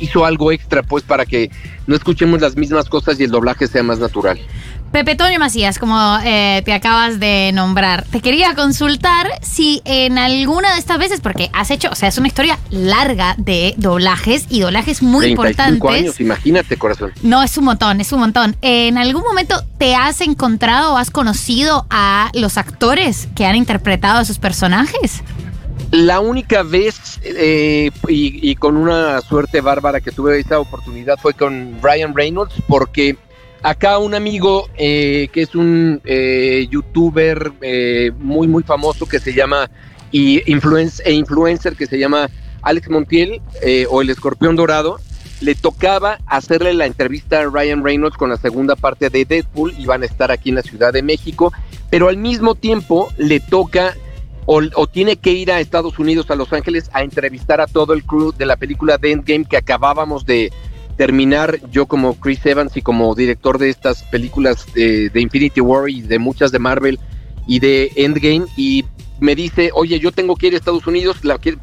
hizo 0.00 0.24
algo 0.24 0.52
extra 0.52 0.82
pues 0.82 1.02
para 1.02 1.26
que 1.26 1.50
no 1.86 1.96
escuchemos 1.96 2.40
las 2.40 2.56
mismas 2.56 2.88
cosas 2.88 3.18
y 3.18 3.24
el 3.24 3.30
doblaje 3.30 3.66
sea 3.66 3.82
más 3.82 3.98
natural. 3.98 4.38
Pepe 4.94 5.16
Toño 5.16 5.40
Macías, 5.40 5.80
como 5.80 6.18
eh, 6.24 6.62
te 6.64 6.72
acabas 6.72 7.18
de 7.18 7.50
nombrar, 7.52 8.04
te 8.12 8.20
quería 8.20 8.54
consultar 8.54 9.26
si 9.42 9.82
en 9.84 10.18
alguna 10.18 10.72
de 10.74 10.78
estas 10.78 10.98
veces, 10.98 11.20
porque 11.20 11.50
has 11.52 11.72
hecho, 11.72 11.88
o 11.90 11.96
sea, 11.96 12.10
es 12.10 12.16
una 12.16 12.28
historia 12.28 12.60
larga 12.70 13.34
de 13.36 13.74
doblajes 13.76 14.46
y 14.50 14.60
doblajes 14.60 15.02
muy 15.02 15.34
35 15.34 15.48
importantes. 15.48 16.00
años, 16.00 16.20
imagínate, 16.20 16.76
corazón. 16.76 17.10
No, 17.24 17.42
es 17.42 17.58
un 17.58 17.64
montón, 17.64 18.00
es 18.00 18.12
un 18.12 18.20
montón. 18.20 18.54
¿En 18.62 18.96
algún 18.96 19.24
momento 19.24 19.64
te 19.78 19.96
has 19.96 20.20
encontrado 20.20 20.94
o 20.94 20.96
has 20.96 21.10
conocido 21.10 21.86
a 21.90 22.30
los 22.32 22.56
actores 22.56 23.26
que 23.34 23.46
han 23.46 23.56
interpretado 23.56 24.20
a 24.20 24.22
esos 24.22 24.38
personajes? 24.38 25.24
La 25.90 26.20
única 26.20 26.62
vez 26.62 27.18
eh, 27.24 27.90
y, 28.08 28.48
y 28.48 28.54
con 28.54 28.76
una 28.76 29.20
suerte 29.22 29.60
bárbara 29.60 30.00
que 30.00 30.12
tuve 30.12 30.38
esa 30.38 30.60
oportunidad 30.60 31.18
fue 31.20 31.34
con 31.34 31.80
Ryan 31.82 32.14
Reynolds 32.14 32.54
porque 32.68 33.16
acá 33.64 33.98
un 33.98 34.14
amigo 34.14 34.68
eh, 34.76 35.28
que 35.32 35.40
es 35.40 35.54
un 35.54 36.02
eh, 36.04 36.68
youtuber 36.70 37.50
eh, 37.62 38.12
muy 38.18 38.46
muy 38.46 38.62
famoso 38.62 39.06
que 39.06 39.18
se 39.18 39.32
llama 39.32 39.70
y 40.12 40.42
e 40.46 41.12
influencer 41.12 41.74
que 41.74 41.86
se 41.86 41.98
llama 41.98 42.28
Alex 42.60 42.90
Montiel 42.90 43.40
eh, 43.62 43.86
o 43.90 44.02
el 44.02 44.10
Escorpión 44.10 44.54
Dorado 44.54 44.98
le 45.40 45.54
tocaba 45.54 46.18
hacerle 46.26 46.74
la 46.74 46.84
entrevista 46.84 47.40
a 47.40 47.46
Ryan 47.46 47.82
Reynolds 47.82 48.18
con 48.18 48.28
la 48.28 48.36
segunda 48.36 48.76
parte 48.76 49.08
de 49.08 49.24
Deadpool 49.24 49.74
y 49.78 49.86
van 49.86 50.02
a 50.02 50.06
estar 50.06 50.30
aquí 50.30 50.50
en 50.50 50.56
la 50.56 50.62
Ciudad 50.62 50.92
de 50.92 51.02
México 51.02 51.50
pero 51.88 52.08
al 52.08 52.18
mismo 52.18 52.54
tiempo 52.54 53.08
le 53.16 53.40
toca 53.40 53.96
o, 54.44 54.60
o 54.74 54.86
tiene 54.86 55.16
que 55.16 55.30
ir 55.30 55.50
a 55.50 55.58
Estados 55.58 55.98
Unidos, 55.98 56.30
a 56.30 56.36
Los 56.36 56.52
Ángeles, 56.52 56.90
a 56.92 57.02
entrevistar 57.02 57.62
a 57.62 57.66
todo 57.66 57.94
el 57.94 58.04
crew 58.04 58.30
de 58.32 58.44
la 58.44 58.56
película 58.56 58.98
de 58.98 59.12
Endgame 59.12 59.46
que 59.46 59.56
acabábamos 59.56 60.26
de 60.26 60.52
terminar 60.96 61.58
yo 61.70 61.86
como 61.86 62.14
Chris 62.14 62.44
Evans 62.46 62.76
y 62.76 62.82
como 62.82 63.14
director 63.14 63.58
de 63.58 63.70
estas 63.70 64.02
películas 64.04 64.66
de, 64.74 65.10
Infinity 65.14 65.60
War 65.60 65.88
y 65.88 66.02
de 66.02 66.18
muchas 66.18 66.52
de 66.52 66.58
Marvel 66.58 66.98
y 67.46 67.58
de 67.58 67.92
Endgame 67.96 68.46
y 68.56 68.84
me 69.20 69.34
dice, 69.34 69.70
oye, 69.74 69.98
yo 70.00 70.12
tengo 70.12 70.36
que 70.36 70.48
ir 70.48 70.54
a 70.54 70.56
Estados 70.56 70.86
Unidos, 70.86 71.18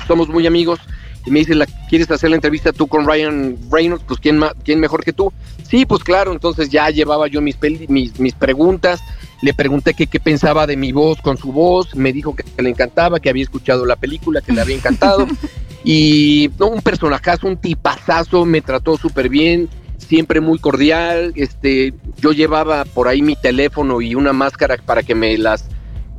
somos 0.07 0.29
muy 0.29 0.47
amigos, 0.47 0.79
y 1.25 1.31
me 1.31 1.39
dice, 1.39 1.53
¿la, 1.53 1.67
¿quieres 1.89 2.09
hacer 2.09 2.29
la 2.31 2.35
entrevista 2.35 2.71
tú 2.73 2.87
con 2.87 3.05
Ryan 3.05 3.57
Reynolds? 3.71 4.03
Pues 4.07 4.19
¿quién, 4.19 4.37
ma- 4.37 4.53
quién 4.63 4.79
mejor 4.79 5.03
que 5.03 5.13
tú? 5.13 5.31
Sí, 5.69 5.85
pues 5.85 6.03
claro, 6.03 6.31
entonces 6.31 6.69
ya 6.69 6.89
llevaba 6.89 7.27
yo 7.27 7.41
mis, 7.41 7.55
peli- 7.57 7.87
mis, 7.87 8.33
preguntas, 8.33 9.01
le 9.41 9.53
pregunté 9.53 9.93
qué 9.93 10.19
pensaba 10.19 10.65
de 10.65 10.77
mi 10.77 10.91
voz 10.91 11.21
con 11.21 11.37
su 11.37 11.51
voz, 11.51 11.95
me 11.95 12.11
dijo 12.11 12.35
que 12.35 12.43
le 12.61 12.69
encantaba, 12.69 13.19
que 13.19 13.29
había 13.29 13.43
escuchado 13.43 13.85
la 13.85 13.95
película, 13.95 14.41
que 14.41 14.51
le 14.51 14.61
había 14.61 14.75
encantado, 14.75 15.27
y 15.83 16.51
no, 16.59 16.67
un 16.67 16.81
personajazo, 16.81 17.47
un 17.47 17.57
tipazazo, 17.57 18.45
me 18.45 18.61
trató 18.61 18.97
súper 18.97 19.29
bien, 19.29 19.69
siempre 19.97 20.41
muy 20.41 20.59
cordial, 20.59 21.33
este, 21.35 21.93
yo 22.17 22.31
llevaba 22.31 22.85
por 22.85 23.07
ahí 23.07 23.21
mi 23.21 23.35
teléfono 23.35 24.01
y 24.01 24.15
una 24.15 24.33
máscara 24.33 24.77
para 24.77 25.03
que 25.03 25.15
me 25.15 25.37
las 25.37 25.65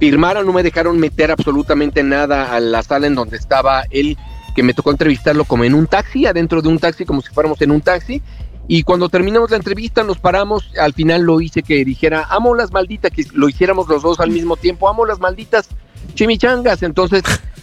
firmaran, 0.01 0.45
no 0.47 0.53
me 0.53 0.63
dejaron 0.63 0.99
meter 0.99 1.31
absolutamente 1.31 2.03
nada 2.03 2.55
a 2.55 2.61
la 2.61 2.83
sala 2.83 3.07
en 3.07 3.15
donde 3.15 3.37
estaba 3.37 3.85
él, 3.91 4.17
que 4.55 4.63
me 4.63 4.75
tocó 4.75 4.91
entrevistarlo 4.91 5.45
como 5.45 5.65
en 5.65 5.75
un 5.75 5.87
taxi, 5.87 6.27
adentro 6.27 6.61
de 6.61 6.69
un 6.69 6.79
taxi, 6.79 7.05
como 7.05 7.23
si 7.23 7.33
fuéramos 7.33 7.61
en 7.63 7.71
un 7.71 7.81
taxi. 7.81 8.21
Y 8.69 8.83
cuando 8.83 9.09
terminamos 9.09 9.51
la 9.51 9.57
entrevista, 9.57 10.03
nos 10.03 10.19
paramos. 10.19 10.71
Al 10.79 10.93
final 10.93 11.23
lo 11.23 11.41
hice 11.41 11.63
que 11.63 11.85
dijera, 11.85 12.27
amo 12.31 12.55
las 12.55 12.71
malditas, 12.73 13.11
que 13.11 13.25
lo 13.33 13.49
hiciéramos 13.49 13.89
los 13.89 14.03
dos 14.03 14.21
al 14.21 14.31
mismo 14.31 14.57
tiempo, 14.57 14.89
amo 14.89 15.05
las 15.05 15.21
malditas 15.21 15.69
chimichangas. 16.15 16.83
Entonces 16.83 17.23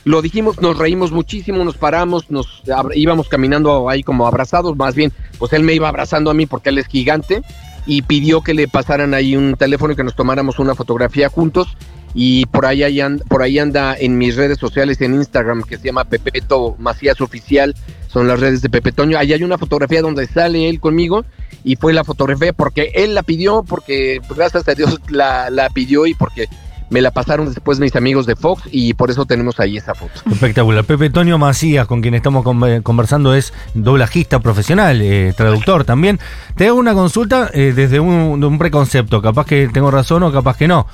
lo 0.10 0.24
dijimos, 0.24 0.60
nos 0.60 0.76
reímos 0.78 1.12
muchísimo, 1.12 1.64
nos 1.64 1.78
paramos, 1.78 2.32
nos 2.32 2.64
íbamos 2.96 3.30
caminando 3.30 3.90
ahí 3.90 4.02
como 4.02 4.26
abrazados, 4.26 4.76
más 4.76 4.96
bien, 4.96 5.12
pues 5.38 5.54
él 5.54 5.62
me 5.64 5.76
iba 5.76 5.88
abrazando 5.88 6.32
a 6.32 6.34
mí 6.34 6.48
porque 6.48 6.70
él 6.70 6.80
es 6.80 6.88
gigante 6.88 7.44
y 7.86 8.02
pidió 8.02 8.42
que 8.42 8.56
le 8.56 8.68
pasaran 8.68 9.14
ahí 9.14 9.36
un 9.36 9.54
teléfono 9.56 9.94
y 9.94 9.96
que 9.96 10.04
nos 10.04 10.16
tomáramos 10.16 10.58
una 10.58 10.74
fotografía 10.74 11.30
juntos 11.30 11.68
y 12.16 12.48
por 12.48 12.66
ahí, 12.66 12.82
hay 12.82 13.02
and- 13.02 13.24
por 13.28 13.44
ahí 13.44 13.60
anda 13.60 13.96
en 13.96 14.18
mis 14.18 14.36
redes 14.36 14.58
sociales 14.58 15.00
en 15.02 15.14
Instagram 15.14 15.62
que 15.62 15.78
se 15.78 15.84
llama 15.86 16.06
Pepeto 16.06 16.76
Macías 16.80 17.22
Oficial, 17.22 17.76
son 18.08 18.28
las 18.28 18.40
redes 18.40 18.64
de 18.64 18.70
Pepe 18.70 18.92
Toño, 18.92 19.16
ahí 19.16 19.32
hay 19.32 19.44
una 19.44 19.60
fotografía 19.60 20.02
donde 20.02 20.26
sale 20.26 20.70
él 20.70 20.80
conmigo 20.80 21.24
y 21.64 21.76
fue 21.76 21.94
la 21.94 22.04
fotografía 22.04 22.52
porque 22.52 22.92
él 22.96 23.14
la 23.14 23.22
pidió, 23.22 23.62
porque 23.64 24.22
pues, 24.28 24.40
gracias 24.40 24.68
a 24.68 24.74
Dios 24.74 25.00
la, 25.10 25.52
la 25.52 25.70
pidió 25.70 26.08
y 26.08 26.16
porque 26.16 26.48
me 26.90 27.02
la 27.02 27.12
pasaron 27.12 27.54
después 27.54 27.80
mis 27.80 27.96
amigos 27.96 28.26
de 28.26 28.36
Fox 28.36 28.64
y 28.72 28.94
por 28.94 29.12
eso 29.12 29.26
tenemos 29.26 29.60
ahí 29.60 29.78
esa 29.78 29.94
foto. 29.94 30.22
Espectacular. 30.32 30.84
Pepe 30.84 31.10
Toño 31.10 31.38
Macías, 31.38 31.86
con 31.88 32.02
quien 32.02 32.16
estamos 32.16 32.44
con- 32.44 32.82
conversando, 32.82 33.34
es 33.36 33.54
doblajista 33.74 34.40
profesional, 34.40 35.02
eh, 35.02 35.34
traductor 35.38 35.84
también. 35.86 36.20
Te 36.56 36.68
hago 36.68 36.78
una 36.80 36.94
consulta 36.94 37.50
eh, 37.54 37.74
desde 37.76 38.00
un, 38.00 38.44
un 38.44 38.58
preconcepto, 38.58 39.22
capaz 39.22 39.46
que 39.46 39.70
tengo 39.72 39.92
razón 39.92 40.24
o 40.24 40.32
capaz 40.32 40.58
que 40.58 40.68
no. 40.68 40.88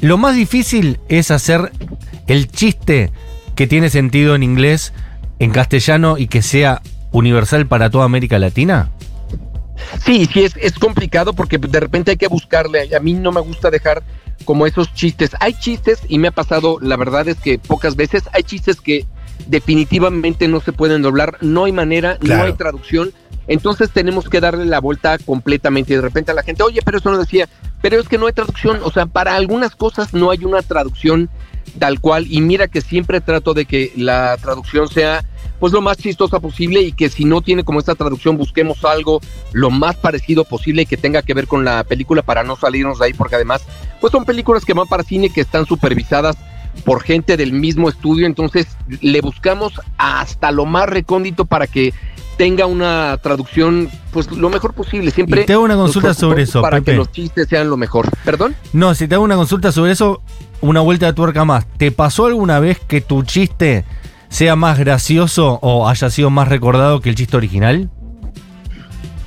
Lo 0.00 0.18
más 0.18 0.34
difícil 0.34 0.98
es 1.08 1.30
hacer 1.30 1.72
el 2.26 2.48
chiste 2.50 3.10
que 3.54 3.66
tiene 3.66 3.88
sentido 3.90 4.34
en 4.34 4.42
inglés, 4.42 4.92
en 5.38 5.50
castellano 5.52 6.18
y 6.18 6.26
que 6.26 6.42
sea 6.42 6.82
universal 7.12 7.66
para 7.66 7.90
toda 7.90 8.04
América 8.04 8.38
Latina. 8.38 8.90
Sí, 10.04 10.28
sí, 10.32 10.44
es, 10.44 10.56
es 10.56 10.72
complicado 10.74 11.32
porque 11.32 11.58
de 11.58 11.80
repente 11.80 12.10
hay 12.12 12.16
que 12.16 12.28
buscarle. 12.28 12.94
A 12.94 13.00
mí 13.00 13.12
no 13.14 13.32
me 13.32 13.40
gusta 13.40 13.70
dejar 13.70 14.02
como 14.44 14.66
esos 14.66 14.92
chistes. 14.94 15.32
Hay 15.40 15.54
chistes, 15.54 16.00
y 16.08 16.18
me 16.18 16.28
ha 16.28 16.32
pasado, 16.32 16.78
la 16.80 16.96
verdad 16.96 17.28
es 17.28 17.38
que 17.38 17.58
pocas 17.58 17.96
veces, 17.96 18.24
hay 18.32 18.42
chistes 18.42 18.80
que 18.80 19.06
definitivamente 19.46 20.48
no 20.48 20.60
se 20.60 20.72
pueden 20.72 21.02
doblar, 21.02 21.38
no 21.40 21.64
hay 21.64 21.72
manera, 21.72 22.16
Claro. 22.18 22.42
no 22.42 22.46
hay 22.46 22.52
traducción. 22.54 23.12
Entonces 23.46 23.90
tenemos 23.90 24.28
que 24.28 24.40
darle 24.40 24.64
la 24.64 24.80
vuelta 24.80 25.18
completamente. 25.18 25.92
Y 25.92 25.96
de 25.96 26.02
repente 26.02 26.30
a 26.30 26.34
la 26.34 26.42
gente, 26.42 26.62
oye, 26.62 26.80
pero 26.84 26.98
eso 26.98 27.10
no 27.10 27.18
decía, 27.18 27.48
pero 27.82 28.00
es 28.00 28.08
que 28.08 28.16
no 28.16 28.26
hay 28.26 28.32
traducción. 28.32 28.80
O 28.82 28.90
sea, 28.90 29.06
para 29.06 29.34
algunas 29.34 29.76
cosas 29.76 30.14
no 30.14 30.30
hay 30.30 30.44
una 30.44 30.62
traducción 30.62 31.28
tal 31.78 32.00
cual. 32.00 32.26
Y 32.28 32.40
mira 32.40 32.68
que 32.68 32.80
siempre 32.80 33.20
trato 33.20 33.54
de 33.54 33.64
que 33.64 33.92
la 33.96 34.36
traducción 34.38 34.88
sea 34.88 35.24
pues 35.60 35.72
lo 35.72 35.80
más 35.80 35.96
chistosa 35.96 36.40
posible 36.40 36.80
y 36.82 36.92
que 36.92 37.08
si 37.08 37.24
no 37.24 37.40
tiene 37.40 37.64
como 37.64 37.78
esta 37.78 37.94
traducción 37.94 38.36
busquemos 38.36 38.84
algo 38.84 39.20
lo 39.52 39.70
más 39.70 39.96
parecido 39.96 40.44
posible 40.44 40.82
y 40.82 40.86
que 40.86 40.96
tenga 40.96 41.22
que 41.22 41.32
ver 41.32 41.46
con 41.46 41.64
la 41.64 41.84
película 41.84 42.22
para 42.22 42.42
no 42.42 42.56
salirnos 42.56 42.98
de 42.98 43.06
ahí 43.06 43.14
porque 43.14 43.36
además 43.36 43.62
pues 44.00 44.10
son 44.10 44.24
películas 44.24 44.64
que 44.64 44.74
van 44.74 44.88
para 44.88 45.04
cine 45.04 45.30
que 45.30 45.40
están 45.40 45.64
supervisadas 45.64 46.36
por 46.84 47.02
gente 47.02 47.36
del 47.36 47.52
mismo 47.52 47.88
estudio 47.88 48.26
entonces 48.26 48.66
le 49.00 49.20
buscamos 49.20 49.80
hasta 49.96 50.50
lo 50.50 50.66
más 50.66 50.88
recóndito 50.88 51.44
para 51.44 51.66
que 51.66 51.94
tenga 52.36 52.66
una 52.66 53.16
traducción 53.22 53.88
pues 54.12 54.30
lo 54.32 54.50
mejor 54.50 54.74
posible 54.74 55.12
siempre 55.12 55.42
Y 55.42 55.46
te 55.46 55.52
hago 55.52 55.62
una 55.62 55.76
consulta 55.76 56.14
sobre 56.14 56.42
eso, 56.42 56.62
para 56.62 56.78
Pepe. 56.78 56.90
que 56.92 56.96
los 56.96 57.12
chistes 57.12 57.48
sean 57.48 57.70
lo 57.70 57.76
mejor 57.76 58.10
perdón 58.24 58.56
No, 58.72 58.94
si 58.94 59.06
te 59.08 59.14
hago 59.14 59.24
una 59.24 59.36
consulta 59.36 59.72
sobre 59.72 59.92
eso, 59.92 60.20
una 60.68 60.80
vuelta 60.80 61.06
de 61.06 61.12
tuerca 61.12 61.44
más. 61.44 61.66
¿Te 61.76 61.92
pasó 61.92 62.26
alguna 62.26 62.58
vez 62.58 62.80
que 62.80 63.00
tu 63.00 63.22
chiste 63.22 63.84
sea 64.28 64.56
más 64.56 64.78
gracioso 64.78 65.58
o 65.62 65.88
haya 65.88 66.10
sido 66.10 66.30
más 66.30 66.48
recordado 66.48 67.00
que 67.00 67.10
el 67.10 67.14
chiste 67.14 67.36
original? 67.36 67.90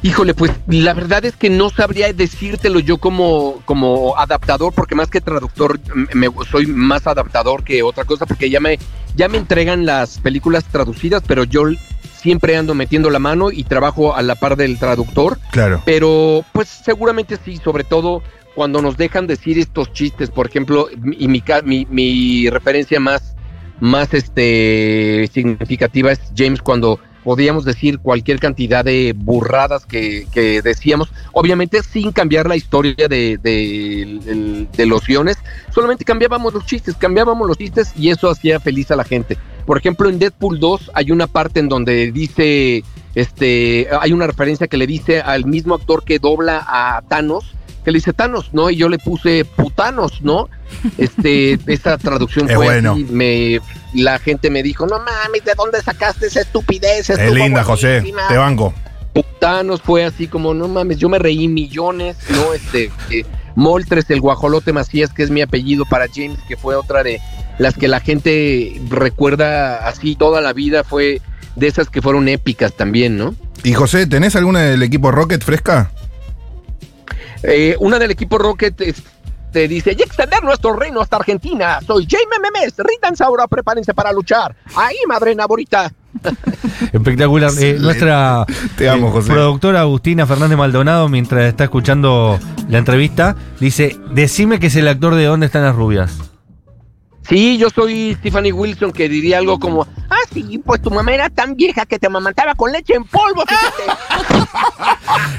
Híjole, 0.04 0.34
pues 0.34 0.52
la 0.68 0.94
verdad 0.94 1.26
es 1.26 1.36
que 1.36 1.50
no 1.50 1.70
sabría 1.70 2.12
decírtelo 2.14 2.80
yo 2.80 2.98
como, 2.98 3.62
como 3.66 4.18
adaptador, 4.18 4.74
porque 4.74 4.96
más 4.96 5.10
que 5.10 5.22
traductor, 5.22 5.80
me, 6.14 6.30
soy 6.50 6.68
más 6.68 7.08
adaptador 7.08 7.64
que 7.64 7.84
otra 7.84 8.06
cosa, 8.06 8.26
porque 8.26 8.50
ya 8.50 8.60
me, 8.60 8.80
ya 9.16 9.28
me 9.28 9.38
entregan 9.38 9.86
las 9.86 10.20
películas 10.20 10.66
traducidas, 10.66 11.24
pero 11.26 11.44
yo 11.44 11.64
siempre 12.28 12.58
ando 12.58 12.74
metiendo 12.74 13.10
la 13.10 13.20
mano 13.20 13.52
y 13.54 13.64
trabajo 13.64 14.14
a 14.14 14.22
la 14.22 14.36
par 14.36 14.58
del 14.58 14.78
traductor. 14.78 15.40
Claro. 15.50 15.82
Pero 15.86 16.44
pues 16.52 16.68
seguramente 16.68 17.38
sí, 17.46 17.56
sobre 17.56 17.86
todo 17.86 18.22
cuando 18.54 18.82
nos 18.82 18.98
dejan 18.98 19.28
decir 19.28 19.58
estos 19.58 19.94
chistes, 19.94 20.30
por 20.30 20.46
ejemplo, 20.46 20.90
y 21.18 21.30
mi, 21.30 21.42
mi, 21.64 21.88
mi 21.90 22.50
referencia 22.50 23.00
más, 23.00 23.34
más 23.80 24.14
este, 24.14 25.30
significativa 25.32 26.12
es 26.12 26.20
James 26.36 26.62
cuando 26.62 27.00
podíamos 27.24 27.64
decir 27.64 28.00
cualquier 28.00 28.40
cantidad 28.42 28.84
de 28.84 29.14
burradas 29.16 29.86
que, 29.86 30.28
que 30.34 30.62
decíamos, 30.62 31.14
obviamente 31.32 31.82
sin 31.82 32.12
cambiar 32.12 32.50
la 32.50 32.58
historia 32.58 33.08
de, 33.08 33.38
de, 33.42 34.68
de 34.76 34.86
los 34.86 35.08
guiones, 35.08 35.38
solamente 35.74 36.04
cambiábamos 36.04 36.54
los 36.54 36.66
chistes, 36.66 36.96
cambiábamos 36.96 37.48
los 37.48 37.58
chistes 37.58 37.94
y 37.96 38.10
eso 38.10 38.30
hacía 38.30 38.60
feliz 38.60 38.92
a 38.92 38.98
la 38.98 39.06
gente. 39.06 39.38
Por 39.68 39.78
ejemplo, 39.78 40.08
en 40.08 40.18
Deadpool 40.18 40.62
2 40.62 40.92
hay 40.94 41.12
una 41.12 41.28
parte 41.28 41.60
en 41.60 41.68
donde 41.68 42.10
dice, 42.14 42.86
este, 43.16 43.90
hay 44.00 44.14
una 44.14 44.26
referencia 44.26 44.68
que 44.68 44.78
le 44.78 44.88
dice 44.88 45.20
al 45.20 45.46
mismo 45.46 45.76
actor 45.76 46.06
que 46.06 46.20
dobla 46.20 46.66
a 46.66 47.02
Thanos, 47.10 47.54
que 47.84 47.92
le 47.92 47.98
dice 47.98 48.14
Thanos, 48.14 48.54
¿no? 48.54 48.70
Y 48.70 48.78
yo 48.78 48.88
le 48.88 48.98
puse 48.98 49.44
putanos, 49.44 50.22
¿no? 50.22 50.48
Este, 50.98 51.60
esa 51.68 51.98
traducción 51.98 52.50
Es 52.50 52.56
fue 52.56 52.66
bueno. 52.66 52.94
así, 52.94 53.08
me, 53.12 53.60
la 53.94 54.20
gente 54.20 54.50
me 54.50 54.64
dijo, 54.64 54.88
no 54.88 55.00
mames, 55.00 55.44
¿de 55.44 55.54
dónde 55.58 55.82
sacaste 55.82 56.28
esa 56.28 56.40
estupidez? 56.42 57.10
Es 57.10 57.34
linda, 57.34 57.62
José. 57.66 58.00
buenísima". 58.00 58.26
Te 58.30 58.38
banco. 58.38 58.74
Putanos 59.12 59.82
fue 59.82 60.06
así 60.06 60.28
como, 60.28 60.54
no 60.54 60.70
mames, 60.70 60.98
yo 60.98 61.10
me 61.10 61.20
reí 61.20 61.50
millones, 61.50 62.16
¿no? 62.30 62.54
Este, 62.54 62.90
eh, 63.10 63.26
Moltres, 63.58 64.08
el 64.12 64.22
guajolote 64.22 64.72
Macías, 64.72 65.12
que 65.12 65.24
es 65.24 65.32
mi 65.32 65.42
apellido 65.42 65.84
para 65.86 66.06
James, 66.14 66.38
que 66.48 66.56
fue 66.56 66.76
otra 66.76 67.02
de 67.02 67.20
las 67.58 67.74
que 67.76 67.88
la 67.88 68.00
gente 68.00 68.80
recuerda 68.88 69.88
así 69.88 70.16
toda 70.16 70.42
la 70.42 70.54
vida, 70.54 70.84
fue 70.84 71.22
de 71.56 71.66
esas 71.68 71.90
que 71.90 72.04
fueron 72.04 72.28
épicas 72.30 72.74
también, 72.74 73.18
¿no? 73.18 73.34
Y 73.64 73.74
José, 73.74 74.06
¿tenés 74.06 74.36
alguna 74.36 74.62
del 74.62 74.84
equipo 74.84 75.10
Rocket 75.12 75.44
fresca? 75.44 75.90
Eh, 77.42 77.76
una 77.80 77.98
del 77.98 78.12
equipo 78.12 78.38
Rocket 78.38 78.80
es- 78.82 79.02
te 79.52 79.68
dice, 79.68 79.96
y 79.98 80.04
extender 80.04 80.44
nuestro 80.44 80.74
reino 80.74 81.02
hasta 81.02 81.16
Argentina. 81.16 81.80
Soy 81.86 82.06
Jaime 82.08 82.36
Memes, 82.40 82.76
rítanse 82.78 83.24
ahora, 83.24 83.48
prepárense 83.48 83.94
para 83.94 84.12
luchar. 84.12 84.56
Ahí, 84.76 84.98
madre 85.08 85.34
Naborita. 85.34 85.92
Espectacular. 86.94 87.52
Eh, 87.60 87.78
nuestra 87.80 88.46
Te 88.78 88.90
amo, 88.90 89.08
eh, 89.08 89.12
José. 89.12 89.32
productora 89.32 89.82
Agustina 89.82 90.26
Fernández 90.26 90.58
Maldonado, 90.58 91.10
mientras 91.10 91.44
está 91.46 91.66
escuchando 91.66 92.40
la 92.70 92.78
entrevista, 92.78 93.36
dice: 93.60 93.98
Decime 94.12 94.60
que 94.60 94.68
es 94.68 94.76
el 94.76 94.88
actor 94.88 95.16
de 95.16 95.26
¿Dónde 95.26 95.46
están 95.46 95.64
las 95.64 95.76
rubias? 95.76 96.18
Sí, 97.30 97.58
yo 97.58 97.70
soy 97.70 98.16
Stephanie 98.20 98.54
Wilson, 98.54 98.94
que 98.94 99.10
diría 99.10 99.40
algo 99.40 99.60
como, 99.60 99.86
ah, 100.10 100.16
sí, 100.34 100.62
pues 100.66 100.82
tu 100.82 100.90
mamá 100.90 101.12
era 101.14 101.30
tan 101.30 101.56
vieja 101.58 101.86
que 101.86 102.00
te 102.00 102.08
mamantaba 102.08 102.56
con 102.56 102.72
leche 102.72 102.94
en 102.94 103.04
polvo, 103.04 103.44
fíjate. 103.46 104.48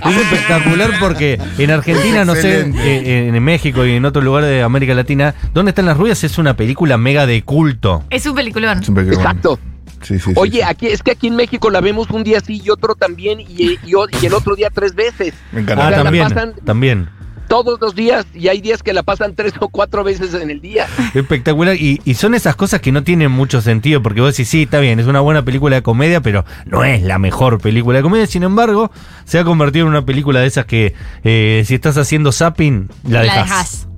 Es 0.08 0.16
espectacular 0.16 0.90
porque 1.00 1.40
en 1.58 1.70
Argentina, 1.70 2.24
no 2.24 2.34
sé, 2.34 2.60
Excelente. 2.60 2.98
eh, 3.26 3.28
en 3.28 3.42
México 3.42 3.84
y 3.86 3.92
en 3.94 4.04
otros 4.04 4.22
lugares 4.24 4.50
de 4.50 4.62
América 4.62 4.92
Latina, 4.94 5.34
¿Dónde 5.54 5.70
están 5.70 5.86
las 5.86 5.96
rubias? 5.96 6.22
Es 6.24 6.36
una 6.38 6.54
película 6.56 6.98
mega 6.98 7.26
de 7.26 7.42
culto. 7.42 8.04
Es 8.10 8.26
un 8.26 8.34
peliculón. 8.34 8.82
Siempre 8.82 9.06
que- 9.06 9.14
Exacto. 9.14 9.58
Sí, 10.02 10.18
sí, 10.18 10.26
sí, 10.26 10.32
Oye, 10.36 10.58
sí. 10.60 10.62
aquí 10.62 10.86
es 10.86 11.02
que 11.02 11.10
aquí 11.12 11.26
en 11.28 11.36
México 11.36 11.70
la 11.70 11.80
vemos 11.80 12.08
un 12.10 12.24
día 12.24 12.40
sí 12.40 12.60
y 12.64 12.70
otro 12.70 12.94
también, 12.94 13.40
y, 13.40 13.78
y 13.84 14.26
el 14.26 14.34
otro 14.34 14.54
día 14.56 14.70
tres 14.72 14.94
veces. 14.94 15.34
Me 15.52 15.60
Ah, 15.60 15.62
encanta. 15.62 15.86
O 15.86 15.88
sea, 15.88 15.96
la 15.98 16.04
también. 16.04 16.24
pasan- 16.28 16.54
También. 16.64 17.08
Todos 17.48 17.80
los 17.80 17.94
días, 17.94 18.26
y 18.34 18.48
hay 18.48 18.60
días 18.60 18.82
que 18.82 18.92
la 18.92 19.02
pasan 19.02 19.34
tres 19.34 19.54
o 19.60 19.70
cuatro 19.70 20.04
veces 20.04 20.34
en 20.34 20.50
el 20.50 20.60
día. 20.60 20.86
Espectacular. 21.14 21.76
Y, 21.76 21.98
y 22.04 22.12
son 22.12 22.34
esas 22.34 22.54
cosas 22.56 22.82
que 22.82 22.92
no 22.92 23.04
tienen 23.04 23.30
mucho 23.30 23.62
sentido, 23.62 24.02
porque 24.02 24.20
vos 24.20 24.36
decís, 24.36 24.50
sí, 24.50 24.64
está 24.64 24.80
bien, 24.80 25.00
es 25.00 25.06
una 25.06 25.20
buena 25.20 25.42
película 25.46 25.76
de 25.76 25.82
comedia, 25.82 26.20
pero 26.20 26.44
no 26.66 26.84
es 26.84 27.02
la 27.02 27.18
mejor 27.18 27.58
película 27.58 27.96
de 27.96 28.02
comedia. 28.02 28.26
Sin 28.26 28.42
embargo, 28.42 28.90
se 29.24 29.38
ha 29.38 29.44
convertido 29.44 29.86
en 29.86 29.90
una 29.92 30.04
película 30.04 30.40
de 30.40 30.46
esas 30.46 30.66
que 30.66 30.92
eh, 31.24 31.62
si 31.66 31.74
estás 31.74 31.96
haciendo 31.96 32.32
zapping, 32.32 32.90
la 33.04 33.10
La 33.10 33.22
dejas. 33.22 33.44
dejas. 33.48 33.88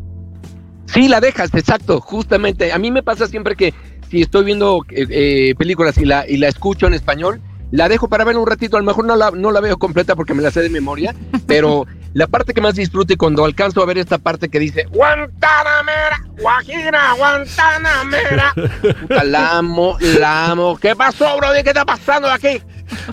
Sí, 0.87 1.09
la 1.09 1.21
dejas, 1.21 1.51
exacto, 1.55 2.01
justamente. 2.01 2.73
A 2.73 2.79
mí 2.79 2.91
me 2.93 3.03
pasa 3.03 3.27
siempre 3.27 3.57
que 3.57 3.75
si 4.11 4.23
estoy 4.23 4.45
viendo 4.45 4.85
eh, 4.91 5.07
eh, 5.09 5.55
películas 5.57 5.97
y 5.99 6.05
la, 6.05 6.29
y 6.29 6.37
la 6.37 6.49
escucho 6.49 6.87
en 6.87 6.95
español, 6.95 7.41
la 7.71 7.89
dejo 7.89 8.09
para 8.09 8.25
ver 8.25 8.37
un 8.37 8.47
ratito. 8.47 8.77
A 8.77 8.81
lo 8.81 8.87
mejor 8.87 9.05
no 9.05 9.17
la, 9.17 9.31
no 9.31 9.53
la 9.53 9.61
veo 9.61 9.79
completa 9.79 10.17
porque 10.17 10.35
me 10.35 10.43
la 10.43 10.51
sé 10.51 10.61
de 10.61 10.71
memoria, 10.71 11.15
pero 11.47 11.87
la 12.13 12.27
parte 12.27 12.53
que 12.53 12.61
más 12.61 12.75
disfrute 12.75 13.17
cuando 13.17 13.45
alcanzo 13.45 13.83
a 13.83 13.87
ver 13.87 13.99
esta 13.99 14.19
parte 14.19 14.49
que 14.49 14.59
dice 14.59 14.87
Guantanamera, 14.91 16.25
Guajira, 16.41 17.13
Guantanamera. 17.17 18.55
Puta, 19.01 19.25
la 19.25 19.59
amo, 19.59 19.97
la 20.19 20.51
amo. 20.51 20.77
¿Qué 20.77 20.97
pasó, 20.97 21.37
bro? 21.37 21.49
¿Qué 21.63 21.71
está 21.71 21.85
pasando 21.85 22.29
aquí? 22.29 22.61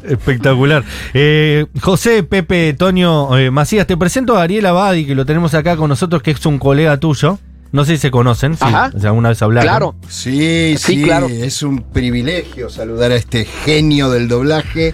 Espectacular. 0.04 0.84
Eh, 1.14 1.68
José, 1.82 2.24
Pepe, 2.24 2.74
Toño, 2.74 3.38
eh, 3.38 3.52
Macías, 3.52 3.86
te 3.86 3.96
presento 3.96 4.36
a 4.36 4.42
Ariel 4.42 4.66
Abadi, 4.66 5.06
que 5.06 5.14
lo 5.14 5.26
tenemos 5.26 5.54
acá 5.54 5.78
con 5.78 5.90
nosotros, 5.90 6.24
que 6.24 6.32
es 6.32 6.46
un 6.48 6.58
colega 6.58 6.98
tuyo. 6.98 7.38
No 7.72 7.86
sé 7.86 7.94
si 7.94 7.98
se 8.02 8.12
conocen, 8.12 8.56
si 8.58 8.66
si 9.00 9.06
alguna 9.06 9.30
vez 9.30 9.42
hablaron. 9.42 9.68
Claro. 9.70 9.96
Sí, 10.10 10.76
Sí, 10.78 10.96
sí, 10.96 11.04
claro. 11.04 11.28
es 11.28 11.62
un 11.64 11.82
privilegio 11.82 12.70
saludar 12.70 13.12
a 13.12 13.16
este 13.16 13.46
genio 13.46 14.10
del 14.10 14.28
doblaje. 14.28 14.94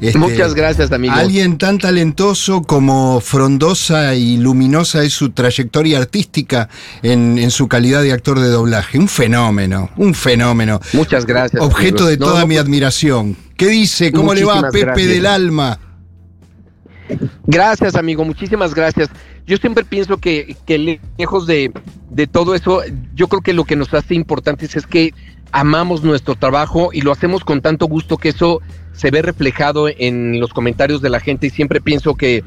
Este, 0.00 0.18
Muchas 0.18 0.54
gracias, 0.54 0.90
amigo. 0.92 1.14
Alguien 1.14 1.56
tan 1.56 1.78
talentoso 1.78 2.62
como 2.62 3.20
frondosa 3.20 4.14
y 4.14 4.36
luminosa 4.38 5.02
es 5.02 5.12
su 5.12 5.30
trayectoria 5.30 5.98
artística 5.98 6.68
en, 7.02 7.38
en 7.38 7.50
su 7.50 7.68
calidad 7.68 8.02
de 8.02 8.12
actor 8.12 8.40
de 8.40 8.48
doblaje. 8.48 8.98
Un 8.98 9.08
fenómeno, 9.08 9.90
un 9.96 10.14
fenómeno. 10.14 10.80
Muchas 10.92 11.24
gracias. 11.26 11.62
Objeto 11.62 12.04
amigos. 12.04 12.08
de 12.10 12.16
toda 12.18 12.40
no, 12.40 12.46
mi 12.48 12.54
pues, 12.56 12.64
admiración. 12.64 13.36
¿Qué 13.56 13.68
dice? 13.68 14.12
¿Cómo 14.12 14.34
le 14.34 14.44
va, 14.44 14.62
Pepe 14.62 14.80
gracias. 14.80 15.08
del 15.08 15.26
alma? 15.26 15.78
Gracias, 17.46 17.94
amigo, 17.94 18.24
muchísimas 18.24 18.74
gracias. 18.74 19.08
Yo 19.46 19.56
siempre 19.58 19.84
pienso 19.84 20.18
que, 20.18 20.56
que 20.66 21.00
lejos 21.18 21.46
de, 21.46 21.72
de 22.10 22.26
todo 22.26 22.54
eso, 22.54 22.82
yo 23.14 23.28
creo 23.28 23.42
que 23.42 23.52
lo 23.52 23.64
que 23.64 23.76
nos 23.76 23.92
hace 23.92 24.14
importantes 24.14 24.76
es 24.76 24.86
que 24.86 25.12
amamos 25.52 26.02
nuestro 26.02 26.34
trabajo 26.34 26.90
y 26.92 27.02
lo 27.02 27.12
hacemos 27.12 27.44
con 27.44 27.60
tanto 27.60 27.86
gusto 27.86 28.16
que 28.16 28.30
eso 28.30 28.60
se 28.92 29.10
ve 29.10 29.22
reflejado 29.22 29.88
en 29.88 30.40
los 30.40 30.52
comentarios 30.52 31.00
de 31.00 31.10
la 31.10 31.20
gente 31.20 31.46
y 31.46 31.50
siempre 31.50 31.80
pienso 31.80 32.14
que, 32.14 32.42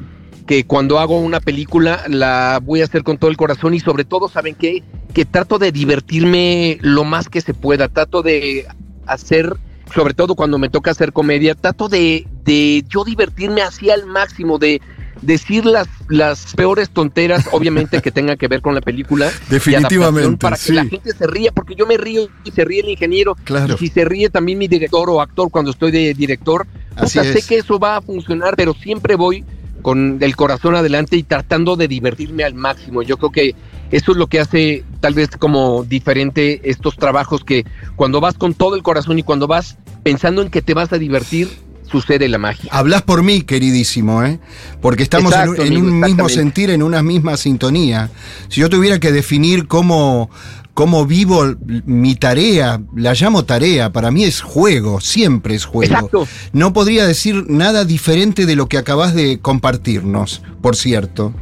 que 0.46 0.64
cuando 0.64 0.98
hago 0.98 1.18
una 1.20 1.40
película 1.40 2.02
la 2.08 2.60
voy 2.62 2.80
a 2.80 2.84
hacer 2.84 3.04
con 3.04 3.18
todo 3.18 3.30
el 3.30 3.36
corazón 3.36 3.74
y 3.74 3.80
sobre 3.80 4.04
todo, 4.04 4.28
¿saben 4.28 4.54
qué? 4.54 4.82
Que 5.14 5.24
trato 5.24 5.58
de 5.58 5.72
divertirme 5.72 6.78
lo 6.80 7.04
más 7.04 7.28
que 7.28 7.40
se 7.40 7.54
pueda, 7.54 7.88
trato 7.88 8.22
de 8.22 8.66
hacer 9.06 9.56
sobre 9.94 10.14
todo 10.14 10.34
cuando 10.34 10.58
me 10.58 10.68
toca 10.68 10.90
hacer 10.90 11.12
comedia, 11.12 11.54
trato 11.54 11.88
de, 11.88 12.26
de 12.44 12.84
yo 12.88 13.04
divertirme 13.04 13.62
así 13.62 13.90
al 13.90 14.06
máximo, 14.06 14.58
de 14.58 14.80
decir 15.22 15.66
las, 15.66 15.88
las 16.08 16.54
peores 16.54 16.90
tonteras, 16.90 17.46
obviamente 17.52 18.00
que 18.00 18.10
tengan 18.12 18.36
que 18.38 18.48
ver 18.48 18.60
con 18.62 18.74
la 18.74 18.80
película. 18.80 19.26
de 19.26 19.32
Definitivamente, 19.50 20.36
Para 20.38 20.56
que 20.56 20.62
sí. 20.62 20.72
la 20.72 20.84
gente 20.84 21.12
se 21.12 21.26
ría, 21.26 21.52
porque 21.52 21.74
yo 21.74 21.86
me 21.86 21.96
río 21.96 22.28
y 22.44 22.50
se 22.50 22.64
ríe 22.64 22.80
el 22.80 22.88
ingeniero. 22.88 23.36
Claro. 23.44 23.74
Y 23.74 23.78
si 23.78 23.88
se 23.88 24.04
ríe 24.04 24.30
también 24.30 24.58
mi 24.58 24.68
director 24.68 25.10
o 25.10 25.20
actor 25.20 25.50
cuando 25.50 25.70
estoy 25.72 25.90
de 25.90 26.14
director, 26.14 26.66
Así 26.96 27.18
sé 27.20 27.38
es. 27.38 27.46
que 27.46 27.58
eso 27.58 27.78
va 27.78 27.96
a 27.96 28.02
funcionar, 28.02 28.54
pero 28.56 28.74
siempre 28.74 29.14
voy 29.16 29.44
con 29.82 30.18
el 30.20 30.36
corazón 30.36 30.74
adelante 30.74 31.16
y 31.16 31.22
tratando 31.22 31.76
de 31.76 31.88
divertirme 31.88 32.44
al 32.44 32.54
máximo. 32.54 33.02
Yo 33.02 33.16
creo 33.16 33.30
que 33.30 33.54
eso 33.90 34.12
es 34.12 34.18
lo 34.18 34.26
que 34.26 34.40
hace 34.40 34.84
tal 35.00 35.14
vez 35.14 35.28
como 35.38 35.84
diferente 35.84 36.60
estos 36.70 36.96
trabajos 36.96 37.44
que 37.44 37.64
cuando 37.96 38.20
vas 38.20 38.34
con 38.34 38.54
todo 38.54 38.74
el 38.76 38.82
corazón 38.82 39.18
y 39.18 39.22
cuando 39.22 39.46
vas 39.46 39.76
pensando 40.02 40.42
en 40.42 40.50
que 40.50 40.62
te 40.62 40.74
vas 40.74 40.92
a 40.92 40.98
divertir, 40.98 41.48
sucede 41.90 42.28
la 42.28 42.36
magia. 42.38 42.68
Hablas 42.72 43.02
por 43.02 43.22
mí, 43.22 43.42
queridísimo, 43.42 44.22
¿eh? 44.22 44.38
Porque 44.82 45.02
estamos 45.02 45.32
en 45.34 45.48
un- 45.48 45.60
en, 45.60 46.00
mismo 46.00 46.28
sentir, 46.28 46.70
en 46.70 46.82
una 46.82 47.02
misma 47.02 47.36
sintonía. 47.38 48.10
Si 48.48 48.60
yo 48.60 48.68
tuviera 48.68 49.00
que 49.00 49.10
definir 49.10 49.66
cómo, 49.68 50.28
cómo 50.74 51.06
vivo 51.06 51.56
mi 51.86 52.14
tarea, 52.14 52.80
la 52.94 53.14
llamo 53.14 53.44
tarea, 53.46 53.90
para 53.90 54.10
mí 54.10 54.24
es 54.24 54.42
juego, 54.42 55.00
siempre 55.00 55.54
es 55.54 55.64
juego. 55.64 55.90
Exacto. 55.94 56.28
No 56.52 56.74
podría 56.74 57.06
decir 57.06 57.46
nada 57.48 57.86
diferente 57.86 58.44
de 58.44 58.54
lo 58.54 58.68
que 58.68 58.76
acabas 58.76 59.14
de 59.14 59.38
compartirnos, 59.40 60.42
por 60.60 60.76
cierto. 60.76 61.32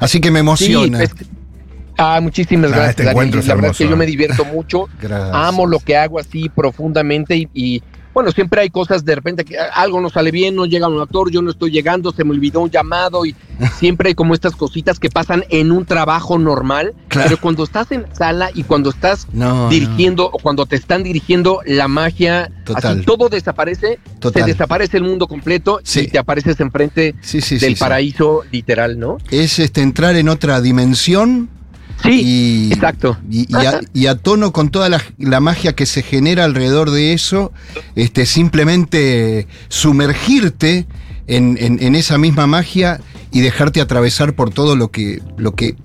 Así 0.00 0.20
que 0.20 0.32
me 0.32 0.40
emociona. 0.40 0.98
Sí, 1.06 1.12
ah, 1.98 2.20
muchísimas 2.20 2.70
Ah, 2.72 2.74
gracias. 2.76 2.90
este 2.90 3.04
Daniel. 3.04 3.46
la 3.46 3.54
verdad 3.54 3.70
es 3.72 3.76
que 3.78 3.88
yo 3.88 3.96
me 3.96 4.04
¿eh? 4.04 4.08
divierto 4.08 4.44
mucho. 4.44 4.88
Gracias. 5.00 5.30
Amo 5.34 5.66
lo 5.66 5.78
que 5.80 5.96
hago 5.96 6.18
así 6.18 6.48
profundamente 6.48 7.36
y, 7.36 7.48
y, 7.54 7.82
bueno, 8.14 8.30
siempre 8.30 8.60
hay 8.60 8.68
cosas 8.68 9.06
de 9.06 9.14
repente 9.14 9.42
que 9.42 9.56
algo 9.58 9.98
no 9.98 10.10
sale 10.10 10.30
bien, 10.30 10.54
no 10.54 10.66
llega 10.66 10.86
un 10.86 11.00
actor, 11.00 11.30
yo 11.30 11.40
no 11.40 11.50
estoy 11.50 11.70
llegando, 11.70 12.12
se 12.12 12.24
me 12.24 12.32
olvidó 12.32 12.60
un 12.60 12.70
llamado 12.70 13.24
y 13.24 13.34
siempre 13.78 14.08
hay 14.10 14.14
como 14.14 14.34
estas 14.34 14.54
cositas 14.54 14.98
que 14.98 15.08
pasan 15.08 15.44
en 15.48 15.72
un 15.72 15.86
trabajo 15.86 16.38
normal, 16.38 16.92
Claro. 17.08 17.28
pero 17.30 17.40
cuando 17.40 17.64
estás 17.64 17.90
en 17.90 18.04
sala 18.14 18.50
y 18.52 18.64
cuando 18.64 18.90
estás 18.90 19.26
No, 19.32 19.70
dirigiendo 19.70 20.26
o 20.26 20.38
cuando 20.38 20.66
te 20.66 20.76
están 20.76 21.02
dirigiendo 21.02 21.60
la 21.64 21.88
magia, 21.88 22.50
Total. 22.64 22.98
así 22.98 23.06
todo 23.06 23.30
desaparece, 23.30 23.98
Total. 24.18 24.42
se 24.44 24.48
desaparece 24.52 24.98
el 24.98 25.04
mundo 25.04 25.26
completo 25.26 25.80
Sí. 25.82 26.00
y 26.00 26.08
te 26.08 26.18
apareces 26.18 26.60
enfrente 26.60 27.14
Sí, 27.22 27.40
sí, 27.40 27.56
del 27.56 27.76
paraíso 27.76 28.42
literal, 28.52 28.98
¿no? 28.98 29.16
Es 29.30 29.58
este, 29.58 29.80
entrar 29.80 30.16
en 30.16 30.28
otra 30.28 30.60
dimensión. 30.60 31.48
Sí, 32.02 32.22
y, 32.68 32.72
exacto. 32.72 33.16
Y, 33.30 33.46
y 33.52 33.66
a, 33.66 33.80
y 33.94 34.06
a 34.06 34.16
tono 34.16 34.52
con 34.52 34.70
toda 34.70 34.88
la, 34.88 35.02
la 35.18 35.40
magia 35.40 35.74
que 35.74 35.86
se 35.86 36.02
genera 36.02 36.44
alrededor 36.44 36.90
de 36.90 37.12
eso, 37.12 37.52
este, 37.94 38.26
simplemente 38.26 39.46
sumergirte 39.68 40.86
en, 41.26 41.56
en- 41.60 41.82
en 41.82 41.94
esa 41.94 42.18
misma 42.18 42.46
magia 42.46 43.00
y 43.30 43.40
dejarte 43.40 43.80
atravesar 43.80 44.34
por 44.34 44.50
todo 44.50 44.74
lo 44.76 44.90
que, 44.90 45.22
lo 45.36 45.54
que 45.54 45.76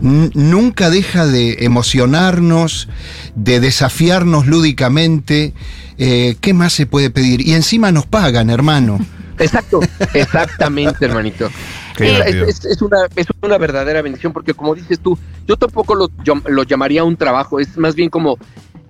nunca 0.00 0.90
deja 0.90 1.26
de 1.26 1.58
emocionarnos, 1.60 2.88
de 3.36 3.60
desafiarnos 3.60 4.46
lúdicamente. 4.46 5.52
Eh, 5.98 6.36
¿Qué 6.40 6.54
más 6.54 6.72
se 6.72 6.86
puede 6.86 7.10
pedir? 7.10 7.46
Y 7.46 7.54
encima 7.54 7.92
nos 7.92 8.06
pagan, 8.06 8.50
hermano. 8.50 8.98
Exacto, 9.38 9.80
exactamente, 10.14 11.04
hermanito. 11.04 11.50
Es, 11.98 12.82
una, 12.82 12.98
es 13.16 13.26
una 13.42 13.58
verdadera 13.58 14.02
bendición 14.02 14.32
porque 14.32 14.54
como 14.54 14.74
dices 14.74 14.98
tú, 15.00 15.18
yo 15.46 15.56
tampoco 15.56 15.94
lo, 15.94 16.08
lo 16.46 16.62
llamaría 16.64 17.04
un 17.04 17.16
trabajo, 17.16 17.60
es 17.60 17.76
más 17.76 17.94
bien 17.94 18.08
como, 18.10 18.38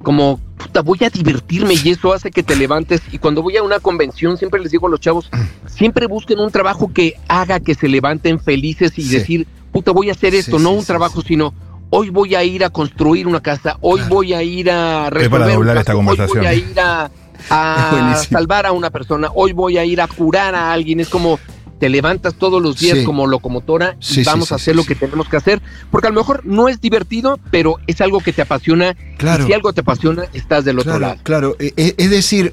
como, 0.02 0.38
puta, 0.58 0.82
voy 0.82 0.98
a 1.04 1.10
divertirme 1.10 1.74
y 1.74 1.90
eso 1.90 2.12
hace 2.12 2.30
que 2.30 2.42
te 2.42 2.56
levantes. 2.56 3.00
Y 3.10 3.18
cuando 3.18 3.42
voy 3.42 3.56
a 3.56 3.62
una 3.62 3.80
convención, 3.80 4.36
siempre 4.36 4.60
les 4.60 4.70
digo 4.72 4.86
a 4.86 4.90
los 4.90 5.00
chavos, 5.00 5.30
siempre 5.66 6.06
busquen 6.06 6.38
un 6.38 6.50
trabajo 6.50 6.92
que 6.92 7.14
haga 7.28 7.60
que 7.60 7.74
se 7.74 7.88
levanten 7.88 8.38
felices 8.40 8.98
y 8.98 9.02
Sí. 9.02 9.08
decir, 9.16 9.46
puta, 9.72 9.90
voy 9.92 10.08
a 10.08 10.12
hacer 10.12 10.34
esto, 10.34 10.58
Sí, 10.58 10.64
no 10.64 10.70
sí, 10.70 10.76
un 10.78 10.84
trabajo, 10.84 11.22
sino 11.22 11.54
hoy 11.90 12.10
voy 12.10 12.34
a 12.34 12.42
ir 12.42 12.64
a 12.64 12.70
construir 12.70 13.26
una 13.26 13.40
casa, 13.40 13.76
hoy 13.80 14.00
Claro. 14.00 14.14
voy 14.14 14.32
a 14.32 14.42
ir 14.42 14.70
a 14.70 15.10
resolver 15.10 15.48
un 15.48 15.54
doblar 15.56 15.84
caso, 15.84 16.00
esta 16.00 16.10
hoy 16.10 16.26
voy 16.26 16.46
a 16.46 16.54
ir 16.54 16.80
a, 16.80 17.10
salvar 18.30 18.66
a 18.66 18.72
una 18.72 18.90
persona, 18.90 19.28
hoy 19.34 19.52
voy 19.52 19.76
a 19.76 19.84
ir 19.84 20.00
a 20.00 20.06
curar 20.06 20.54
a 20.54 20.72
alguien, 20.72 21.00
es 21.00 21.08
como 21.08 21.38
te 21.82 21.88
levantas 21.88 22.34
todos 22.36 22.62
los 22.62 22.78
días 22.78 22.98
Sí. 22.98 23.04
como 23.04 23.26
locomotora 23.26 23.96
y 24.00 24.04
Sí, 24.04 24.22
vamos 24.22 24.46
sí, 24.46 24.54
a 24.54 24.56
hacer 24.56 24.76
lo 24.76 24.84
que 24.84 24.94
tenemos 24.94 25.28
que 25.28 25.36
hacer, 25.36 25.60
porque 25.90 26.06
a 26.06 26.10
lo 26.10 26.20
mejor 26.20 26.46
no 26.46 26.68
es 26.68 26.80
divertido, 26.80 27.40
pero 27.50 27.74
es 27.88 28.00
algo 28.00 28.20
que 28.20 28.32
te 28.32 28.40
apasiona. 28.40 28.96
Claro. 29.18 29.42
Y 29.42 29.46
si 29.48 29.52
algo 29.52 29.72
te 29.72 29.80
apasiona, 29.80 30.26
estás 30.32 30.64
del 30.64 30.78
otro 30.78 30.96
lado. 31.00 31.16
claro. 31.24 31.56
E- 31.58 31.72
e- 31.76 31.96
Es 31.98 32.10
decir, 32.10 32.52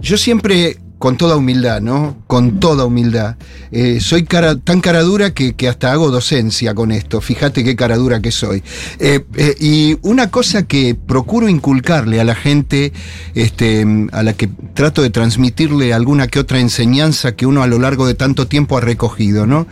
yo 0.00 0.18
siempre, 0.18 0.78
con 0.98 1.16
toda 1.16 1.36
humildad, 1.36 1.80
¿no? 1.80 2.16
Con 2.26 2.60
toda 2.60 2.84
humildad, 2.84 3.36
eh, 3.72 3.98
soy 4.00 4.24
cara, 4.24 4.56
tan 4.56 4.80
cara 4.80 5.02
dura 5.02 5.34
que, 5.34 5.54
que 5.54 5.68
hasta 5.68 5.92
hago 5.92 6.10
docencia 6.10 6.74
con 6.74 6.92
esto. 6.92 7.20
Fíjate 7.20 7.62
qué 7.64 7.76
cara 7.76 7.96
dura 7.96 8.20
que 8.20 8.30
soy. 8.30 8.62
Eh, 8.98 9.24
eh, 9.36 9.54
y 9.58 9.98
una 10.02 10.30
cosa 10.30 10.62
que 10.62 10.94
procuro 10.94 11.48
inculcarle 11.48 12.20
a 12.20 12.24
la 12.24 12.34
gente, 12.34 12.92
este, 13.34 13.86
a 14.12 14.22
la 14.22 14.32
que 14.32 14.48
trato 14.74 15.02
de 15.02 15.10
transmitirle 15.10 15.92
alguna 15.92 16.26
que 16.28 16.38
otra 16.38 16.60
enseñanza 16.60 17.32
que 17.32 17.46
uno 17.46 17.62
a 17.62 17.66
lo 17.66 17.78
largo 17.78 18.06
de 18.06 18.14
tanto 18.14 18.46
tiempo 18.46 18.78
ha 18.78 18.80
recogido, 18.80 19.46
¿no? 19.46 19.66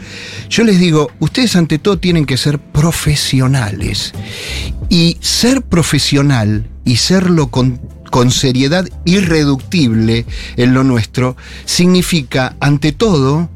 Yo 0.50 0.64
les 0.64 0.78
digo, 0.78 1.11
ustedes 1.20 1.56
ante 1.56 1.78
todo 1.78 1.98
tienen 1.98 2.26
que 2.26 2.37
ser 2.37 2.58
profesionales. 2.58 4.12
Y 4.88 5.16
ser 5.20 5.62
profesional 5.62 6.68
y 6.85 6.96
serlo 6.96 7.48
con, 7.48 7.80
con 8.12 8.31
seriedad 8.31 8.87
irreductible 9.07 10.27
en 10.59 10.75
lo 10.75 10.85
nuestro 10.85 11.35
significa, 11.64 12.57
ante 12.61 12.92
todo, 12.92 13.48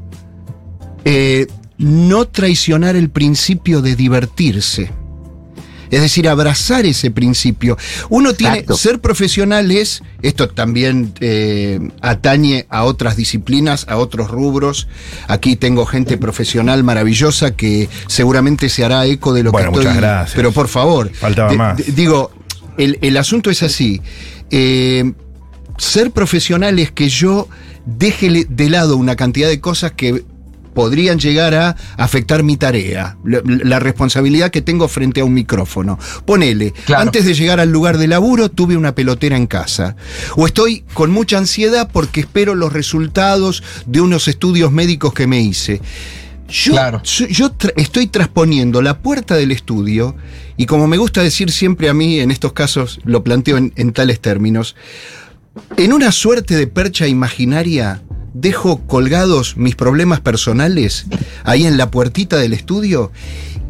eh, 1.04 1.46
no 1.76 2.26
traicionar 2.26 2.96
el 2.96 3.10
principio 3.10 3.82
de 3.82 3.94
divertirse. 3.96 4.90
Es 5.90 6.00
decir, 6.00 6.26
abrazar 6.26 6.86
ese 6.86 7.10
principio. 7.10 7.76
Uno 8.08 8.32
tiene, 8.32 8.60
Exacto. 8.60 8.76
ser 8.78 8.98
profesional 9.00 9.70
es, 9.70 10.02
esto 10.22 10.48
también 10.48 11.12
eh, 11.20 11.78
atañe 12.00 12.64
a 12.70 12.84
otras 12.84 13.14
disciplinas, 13.14 13.84
a 13.90 13.98
otros 13.98 14.30
rubros. 14.30 14.88
Aquí 15.28 15.54
tengo 15.54 15.84
gente 15.84 16.16
profesional 16.16 16.82
maravillosa 16.82 17.54
que 17.56 17.90
seguramente 18.08 18.70
se 18.70 18.84
hará 18.86 19.04
eco 19.04 19.34
de 19.34 19.42
lo 19.42 19.52
Bueno, 19.52 19.70
que 19.70 19.80
estoy. 19.80 19.92
muchas 19.94 20.00
gracias. 20.02 20.34
Pero 20.34 20.50
por 20.50 20.68
favor. 20.68 21.12
Faltaba 21.12 21.52
más. 21.52 21.94
digo, 21.94 22.32
el, 22.78 22.98
el 23.02 23.16
asunto 23.18 23.50
es 23.50 23.62
así. 23.62 24.00
Eh, 24.50 25.12
ser 25.78 26.10
profesional 26.10 26.78
es 26.78 26.90
que 26.90 27.08
yo 27.08 27.48
deje 27.84 28.46
de 28.48 28.70
lado 28.70 28.96
una 28.96 29.16
cantidad 29.16 29.48
de 29.48 29.60
cosas 29.60 29.92
que 29.92 30.24
podrían 30.74 31.18
llegar 31.18 31.54
a 31.54 31.74
afectar 31.96 32.42
mi 32.42 32.58
tarea, 32.58 33.16
la, 33.24 33.40
la 33.44 33.78
responsabilidad 33.80 34.50
que 34.50 34.60
tengo 34.60 34.88
frente 34.88 35.20
a 35.22 35.24
un 35.24 35.32
micrófono. 35.32 35.98
Ponele, 36.26 36.72
Claro. 36.84 37.02
antes 37.02 37.24
de 37.24 37.32
llegar 37.32 37.60
al 37.60 37.70
lugar 37.70 37.96
de 37.96 38.06
laburo 38.08 38.50
tuve 38.50 38.76
una 38.76 38.94
pelotera 38.94 39.36
en 39.38 39.46
casa. 39.46 39.96
O 40.36 40.46
estoy 40.46 40.84
con 40.92 41.10
mucha 41.12 41.38
ansiedad 41.38 41.88
porque 41.90 42.20
espero 42.20 42.54
los 42.54 42.74
resultados 42.74 43.62
de 43.86 44.02
unos 44.02 44.28
estudios 44.28 44.70
médicos 44.70 45.14
que 45.14 45.26
me 45.26 45.40
hice. 45.40 45.80
Yo, 46.48 46.72
Claro. 46.72 47.02
yo- 47.02 47.26
yo 47.26 47.52
tra- 47.52 47.72
estoy 47.76 48.06
transponiendo 48.06 48.80
la 48.82 48.98
puerta 49.00 49.34
del 49.34 49.50
estudio 49.50 50.16
y 50.56 50.66
como 50.66 50.86
me 50.86 50.96
gusta 50.96 51.22
decir 51.22 51.50
siempre 51.50 51.88
a 51.88 51.94
mí, 51.94 52.20
en 52.20 52.30
estos 52.30 52.52
casos 52.52 53.00
lo 53.04 53.24
planteo 53.24 53.56
en, 53.56 53.72
en 53.76 53.92
tales 53.92 54.20
términos, 54.20 54.76
en 55.76 55.92
una 55.92 56.12
suerte 56.12 56.54
de 56.54 56.66
percha 56.66 57.06
imaginaria 57.08 58.02
dejo 58.34 58.86
colgados 58.86 59.56
mis 59.56 59.74
problemas 59.74 60.20
personales 60.20 61.06
ahí 61.44 61.66
en 61.66 61.78
la 61.78 61.90
puertita 61.90 62.36
del 62.36 62.52
estudio 62.52 63.10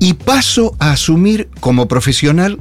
y 0.00 0.14
paso 0.14 0.74
a 0.78 0.90
asumir 0.92 1.48
como 1.60 1.88
profesional 1.88 2.58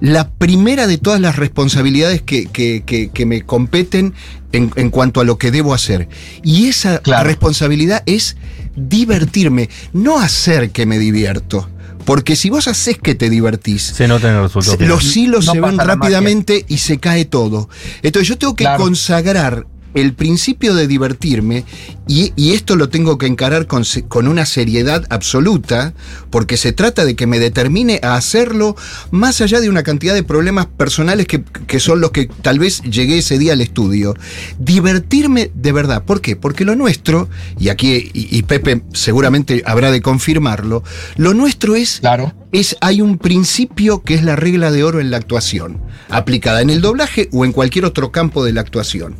la 0.00 0.28
primera 0.30 0.86
de 0.86 0.98
todas 0.98 1.20
las 1.20 1.36
responsabilidades 1.36 2.20
que, 2.20 2.46
que- 2.46 2.82
que- 2.84 3.08
que 3.08 3.24
me 3.24 3.42
competen 3.42 4.12
en, 4.52 4.70
en 4.76 4.90
cuanto 4.90 5.20
a 5.20 5.24
lo 5.24 5.38
que 5.38 5.50
debo 5.50 5.72
hacer. 5.72 6.08
Y 6.42 6.66
esa 6.66 6.98
Claro. 6.98 7.26
responsabilidad 7.28 8.02
es 8.04 8.36
divertirme, 8.76 9.68
no 9.92 10.18
hacer 10.18 10.70
que 10.70 10.86
me 10.86 10.98
divierto. 10.98 11.68
Porque 12.04 12.36
si 12.36 12.50
vos 12.50 12.68
haces 12.68 12.98
que 12.98 13.16
te 13.16 13.28
divertís, 13.28 13.82
Se 13.82 14.06
nota 14.06 14.28
en 14.30 14.36
el 14.36 14.42
resultado. 14.44 14.76
final. 14.76 14.90
los 14.90 15.16
hilos 15.16 15.46
No 15.46 15.52
se 15.54 15.60
la 15.60 15.84
rápidamente 15.84 16.64
y 16.68 16.78
se 16.78 16.98
cae 16.98 17.24
todo. 17.24 17.68
Entonces 18.02 18.28
yo 18.28 18.38
tengo 18.38 18.54
que 18.54 18.62
Claro. 18.62 18.84
consagrar 18.84 19.66
el 19.96 20.12
principio 20.12 20.74
de 20.74 20.86
divertirme 20.86 21.64
y, 22.06 22.32
esto 22.52 22.76
lo 22.76 22.88
tengo 22.88 23.18
que 23.18 23.26
encarar 23.26 23.66
con, 23.66 23.84
una 24.28 24.46
seriedad 24.46 25.04
absoluta 25.10 25.92
porque 26.30 26.56
se 26.56 26.72
trata 26.72 27.04
de 27.04 27.16
que 27.16 27.26
me 27.26 27.40
determine 27.40 27.98
a 28.02 28.14
hacerlo 28.14 28.76
más 29.10 29.40
allá 29.40 29.60
de 29.60 29.68
una 29.68 29.82
cantidad 29.82 30.14
de 30.14 30.22
problemas 30.22 30.66
personales 30.66 31.26
que, 31.26 31.80
son 31.80 32.00
los 32.00 32.12
que 32.12 32.28
tal 32.42 32.58
vez 32.58 32.82
llegué 32.82 33.18
ese 33.18 33.38
día 33.38 33.54
al 33.54 33.60
estudio. 33.60 34.14
Divertirme 34.58 35.50
de 35.54 35.72
verdad. 35.72 36.04
¿Por 36.04 36.20
qué? 36.20 36.36
Porque 36.36 36.64
lo 36.64 36.76
nuestro, 36.76 37.28
y 37.58 37.70
aquí 37.70 38.10
y 38.14 38.42
Pepe 38.42 38.82
seguramente 38.92 39.62
habrá 39.66 39.90
de 39.90 40.00
confirmarlo, 40.00 40.84
lo 41.16 41.34
nuestro 41.34 41.74
es 41.74 42.00
Claro. 42.00 42.32
Es, 42.52 42.76
hay 42.80 43.00
un 43.00 43.18
principio 43.18 44.02
que 44.02 44.14
es 44.14 44.22
la 44.22 44.36
regla 44.36 44.70
de 44.70 44.84
oro 44.84 45.00
en 45.00 45.10
la 45.10 45.16
actuación, 45.16 45.80
aplicada 46.08 46.62
en 46.62 46.70
el 46.70 46.80
doblaje 46.80 47.28
o 47.32 47.44
en 47.44 47.52
cualquier 47.52 47.84
otro 47.84 48.12
campo 48.12 48.44
de 48.44 48.52
la 48.52 48.60
actuación. 48.60 49.16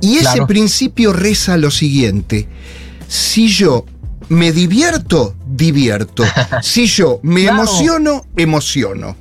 Y 0.00 0.16
ese 0.18 0.44
principio 0.46 1.12
reza 1.12 1.56
lo 1.56 1.70
siguiente, 1.70 2.48
si 3.08 3.48
yo 3.48 3.84
me 4.28 4.52
divierto, 4.52 5.34
divierto, 5.46 6.24
si 6.62 6.86
yo 6.86 7.20
me 7.22 7.42
Claro. 7.42 7.62
emociono, 7.62 8.22
emociono. 8.36 9.16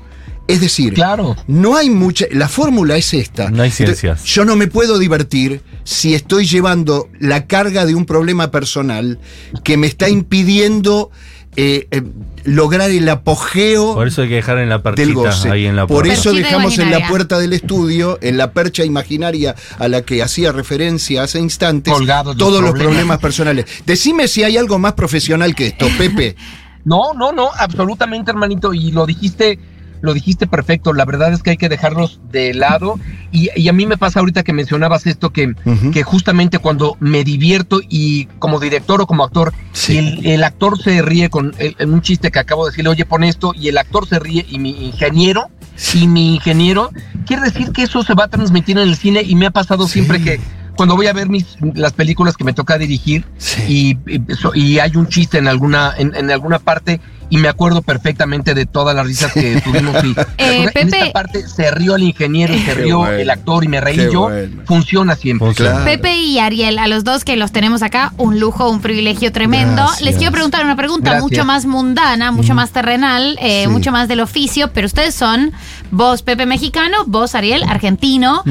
Es 0.48 0.62
decir, 0.62 0.94
Claro. 0.94 1.36
no 1.48 1.76
hay 1.76 1.90
mucha. 1.90 2.26
La 2.32 2.48
fórmula 2.48 2.98
es 2.98 3.16
esta. 3.16 3.50
No 3.50 3.64
hay 3.64 3.72
ciencias. 3.72 4.24
yo 4.26 4.46
no 4.46 4.56
me 4.56 4.68
puedo 4.68 5.00
divertir 5.00 5.62
si 5.84 6.14
estoy 6.14 6.46
llevando 6.46 7.10
la 7.20 7.48
carga 7.48 7.84
de 7.86 7.96
un 7.96 8.06
problema 8.06 8.52
personal 8.52 9.20
que 9.64 9.76
me 9.76 9.88
está 9.88 10.08
impidiendo 10.20 11.10
eh, 11.56 11.88
eh, 11.92 12.02
lograr 12.44 12.92
el 12.92 13.08
apogeo 13.08 13.94
Por 13.96 14.08
eso 14.08 14.22
hay 14.24 14.30
que 14.30 14.36
dejar 14.36 14.58
en 14.60 14.70
la 14.70 14.80
del 14.80 14.84
perchita 14.84 15.14
goce. 15.14 15.50
ahí 15.50 15.66
en 15.66 15.76
la 15.76 15.88
Por 15.88 16.06
eso 16.08 16.32
Perchita 16.32 16.48
dejamos 16.48 16.78
en 16.80 16.92
la 16.92 17.08
puerta 17.08 17.40
del 17.40 17.54
estudio, 17.54 18.18
en 18.22 18.38
la 18.38 18.52
percha 18.52 18.84
imaginaria 18.84 19.56
a 19.80 19.88
la 19.88 20.02
que 20.02 20.22
hacía 20.22 20.52
referencia 20.52 21.24
hace 21.24 21.40
instantes, 21.40 21.94
todos 21.94 22.62
los 22.62 22.72
problemas. 22.72 22.74
problemas 22.74 23.20
personales. 23.20 23.66
Decime 23.86 24.28
si 24.28 24.44
hay 24.44 24.58
algo 24.58 24.80
más 24.80 24.94
profesional 24.94 25.56
que 25.56 25.68
esto, 25.68 25.88
Pepe. 25.98 26.36
No, 26.86 27.16
no, 27.16 27.32
no, 27.32 27.50
absolutamente, 27.58 28.30
hermanito. 28.30 28.72
Y 28.72 28.92
lo 28.92 29.08
dijiste, 29.08 29.58
lo 30.02 30.14
dijiste 30.14 30.46
perfecto. 30.46 30.94
La 30.94 31.04
verdad 31.04 31.34
es 31.34 31.42
que 31.42 31.50
hay 31.50 31.58
que 31.58 31.68
dejarlos 31.68 32.22
de 32.32 32.54
lado. 32.54 33.00
Y, 33.36 33.50
y 33.56 33.68
a 33.68 33.74
mí 33.74 33.86
me 33.86 33.98
pasa 33.98 34.20
ahorita 34.22 34.44
que 34.44 34.54
mencionabas 34.54 35.06
esto, 35.08 35.32
que, 35.32 35.54
que 35.92 36.04
justamente 36.04 36.60
cuando 36.60 36.96
me 37.02 37.24
divierto 37.26 37.82
y 37.90 38.26
como 38.40 38.60
director 38.60 39.02
o 39.02 39.08
como 39.08 39.24
actor, 39.26 39.54
Sí. 39.74 39.98
el, 39.98 40.26
el 40.26 40.44
actor 40.44 40.82
se 40.82 41.02
ríe 41.02 41.30
con 41.30 41.54
el- 41.60 41.76
un 41.90 42.02
chiste 42.02 42.32
que 42.32 42.40
acabo 42.40 42.66
de 42.66 42.72
decirle, 42.72 42.90
oye, 42.92 43.04
pon 43.06 43.24
esto, 43.26 43.52
y 43.54 43.68
el 43.68 43.78
actor 43.78 44.08
se 44.08 44.20
ríe 44.20 44.46
y 44.50 44.58
mi 44.60 44.70
ingeniero, 44.86 45.50
y 45.94 46.08
mi 46.08 46.36
ingeniero, 46.36 46.92
quiere 47.28 47.42
decir 47.44 47.72
que 47.74 47.84
eso 47.84 48.02
se 48.04 48.14
va 48.14 48.24
a 48.24 48.28
transmitir 48.30 48.78
en 48.78 48.88
el 48.88 48.96
cine 48.96 49.22
y 49.22 49.36
me 49.36 49.48
ha 49.48 49.52
pasado 49.52 49.88
siempre 49.88 50.22
que 50.22 50.40
cuando 50.78 50.96
voy 50.96 51.08
a 51.08 51.14
ver 51.14 51.28
mis 51.30 51.58
las 51.74 51.92
películas 51.94 52.36
que 52.38 52.44
me 52.46 52.54
toca 52.54 52.78
dirigir 52.78 53.26
Sí. 53.38 53.98
y, 54.08 54.14
y, 54.16 54.22
y 54.56 54.80
hay 54.80 54.96
un 54.96 55.08
chiste 55.08 55.38
en 55.38 55.48
alguna 55.48 55.94
en, 55.98 56.16
en 56.16 56.32
alguna 56.32 56.60
parte 56.60 57.00
y 57.30 57.38
me 57.38 57.48
acuerdo 57.48 57.82
perfectamente 57.82 58.54
de 58.54 58.66
todas 58.66 58.96
las 58.96 59.06
risas 59.06 59.32
que 59.34 59.62
tuvimos 59.66 59.96
y 60.04 60.16
Eh, 60.38 60.64
en 60.64 60.66
Pepe. 60.66 60.82
esta 61.00 61.12
parte 61.12 61.48
se 61.48 61.72
rió 61.72 61.96
el 61.96 62.04
ingeniero 62.04 62.54
y 62.54 62.60
se 62.60 62.74
rió 62.76 63.00
bueno, 63.00 63.14
el 63.18 63.30
actor 63.30 63.64
y 63.64 63.68
me 63.68 63.82
reí 63.82 63.98
yo 64.12 64.22
bueno. 64.24 64.64
funciona 64.66 65.16
siempre. 65.16 65.54
Claro. 65.54 65.84
Pepe 65.86 66.16
y 66.18 66.40
Ariel, 66.40 66.78
a 66.80 66.88
los 66.88 67.04
dos 67.04 67.24
que 67.26 67.36
los 67.36 67.52
tenemos 67.52 67.82
acá, 67.84 68.14
un 68.18 68.40
lujo, 68.40 68.70
un 68.70 68.82
privilegio 68.82 69.32
tremendo. 69.32 69.84
Gracias. 69.84 70.02
Les 70.02 70.16
quiero 70.18 70.32
preguntar 70.32 70.64
una 70.64 70.76
pregunta 70.76 71.12
Gracias. 71.12 71.24
mucho 71.32 71.46
más 71.46 71.66
mundana, 71.66 72.32
mucho 72.32 72.54
más 72.54 72.72
terrenal, 72.72 73.38
eh, 73.42 73.64
Sí. 73.64 73.68
mucho 73.70 73.92
más 73.92 74.08
del 74.08 74.20
oficio, 74.20 74.72
pero 74.74 74.86
ustedes 74.88 75.16
son 75.16 75.52
vos, 75.92 76.22
Pepe 76.22 76.46
mexicano, 76.46 76.98
vos, 77.08 77.36
Ariel, 77.36 77.64
argentino, 77.64 78.44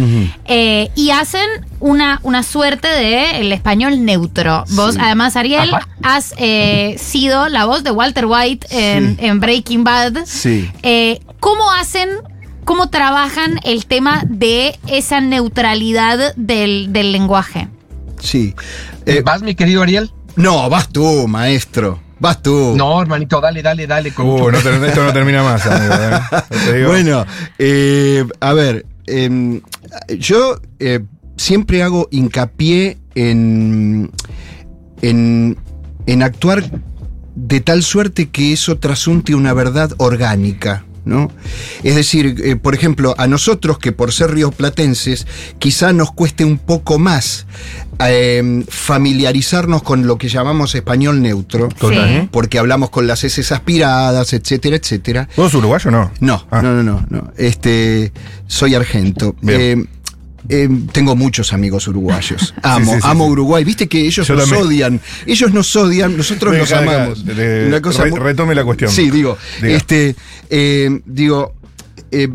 eh, 0.47 0.91
y 0.95 1.11
hacen 1.11 1.47
una, 1.81 2.21
una 2.23 2.43
suerte 2.43 2.89
de 2.89 3.41
el 3.41 3.53
español 3.53 4.05
neutro. 4.05 4.65
Vos, 4.71 4.97
además, 5.01 5.37
Ariel, 5.37 5.75
Ajá. 5.75 5.89
has 6.03 6.35
eh, 6.39 6.97
sido 6.99 7.49
la 7.49 7.65
voz 7.67 7.85
de 7.85 7.91
Walter 7.91 8.27
White 8.27 8.67
en, 8.71 9.17
Sí. 9.17 9.25
en 9.27 9.41
Breaking 9.41 9.85
Bad. 9.85 10.25
Sí. 10.27 10.71
Eh, 10.83 11.21
¿Cómo 11.41 11.71
hacen, 11.73 12.09
cómo 12.65 12.89
trabajan 12.91 13.59
el 13.65 13.87
tema 13.87 14.23
de 14.29 14.79
esa 14.87 15.21
neutralidad 15.21 16.35
del, 16.37 16.93
del 16.93 17.13
lenguaje? 17.13 17.69
Sí. 18.21 18.55
Eh, 19.07 19.23
vas 19.25 19.43
mi 19.43 19.55
querido 19.55 19.83
Ariel 19.83 20.11
no, 20.37 20.69
vas 20.69 20.89
tú, 20.89 21.29
maestro. 21.29 22.01
Vas 22.19 22.43
tú. 22.43 22.75
no 22.77 23.01
hermanito 23.03 23.41
dale 23.41 23.61
dale 23.63 23.87
dale 23.87 24.13
con 24.13 24.27
Uh, 24.27 24.51
no 24.51 24.59
esto 24.59 25.05
no 25.05 25.13
termina 25.13 25.43
más, 25.43 25.65
amigo. 25.67 25.95
¿eh? 25.95 26.21
Te 26.49 26.73
digo. 26.79 26.89
Bueno, 26.89 27.25
eh, 27.59 28.25
a 28.41 28.53
ver, 28.53 28.87
em, 29.07 29.61
yo 30.19 30.59
eh, 30.81 31.01
siempre 31.37 31.83
hago 31.83 32.09
hincapié 32.11 32.99
en, 33.15 34.11
en, 35.03 35.57
en 36.07 36.23
actuar 36.23 36.65
de 37.37 37.61
tal 37.61 37.83
suerte 37.83 38.29
que 38.31 38.53
eso 38.53 38.79
trasunte 38.79 39.35
una 39.35 39.53
verdad 39.53 39.93
orgánica. 39.99 40.85
¿No? 41.07 41.31
Es 41.83 41.97
decir, 41.97 42.35
eh, 42.43 42.57
por 42.57 42.75
ejemplo, 42.75 43.15
a 43.19 43.27
nosotros 43.27 43.79
que 43.79 43.93
por 43.93 44.11
ser 44.11 44.31
rioplatenses 44.31 45.27
quizá 45.59 45.93
nos 45.93 46.11
cueste 46.13 46.47
un 46.47 46.57
poco 46.57 46.99
más 46.99 47.47
eh, 48.01 48.65
familiarizarnos 48.71 49.83
con 49.83 50.07
lo 50.07 50.17
que 50.17 50.31
llamamos 50.31 50.75
español 50.75 51.21
neutro, 51.21 51.69
Total, 51.69 52.09
Sí. 52.09 52.15
¿eh? 52.15 52.29
porque 52.33 52.59
hablamos 52.59 52.89
con 52.89 53.07
las 53.07 53.23
heces 53.23 53.53
aspiradas, 53.53 54.33
etcétera, 54.33 54.77
etcétera. 54.77 55.29
¿Vos 55.37 55.53
uruguayo 55.53 55.91
no? 55.91 56.11
No, 56.21 56.47
Ah. 56.51 56.63
no, 56.63 56.73
no, 56.75 56.83
no, 56.83 57.07
no. 57.11 57.33
Este, 57.37 58.11
soy 58.47 58.75
argento. 58.75 59.37
Bien. 59.43 59.61
Eh, 59.61 59.85
eh, 60.49 60.69
tengo 60.93 61.17
muchos 61.17 61.53
amigos 61.53 61.89
uruguayos. 61.89 62.55
Amo, 62.63 62.93
sí, 62.95 63.01
sí, 63.01 63.07
amo. 63.09 63.27
Uruguay. 63.27 63.65
Viste 63.65 63.89
que 63.89 64.01
ellos 64.07 64.27
Yo 64.27 64.35
nos 64.35 64.45
también. 64.49 64.67
odian. 64.67 65.01
Ellos 65.27 65.53
nos 65.53 65.75
odian, 65.77 66.17
nosotros 66.17 66.53
Venga, 66.53 66.63
los 66.65 66.71
venga, 66.81 66.97
amamos. 66.97 67.25
de- 67.25 67.67
Una 67.69 67.81
cosa 67.83 68.05
re- 68.05 68.11
muy- 68.11 68.21
retome 68.21 68.55
la 68.55 68.65
cuestión. 68.65 68.91
Sí, 68.91 69.11
digo, 69.11 69.37
Diga. 69.63 69.77
este, 69.77 70.17
eh, 70.51 71.01
digo, 71.07 71.55
eh, 72.11 72.29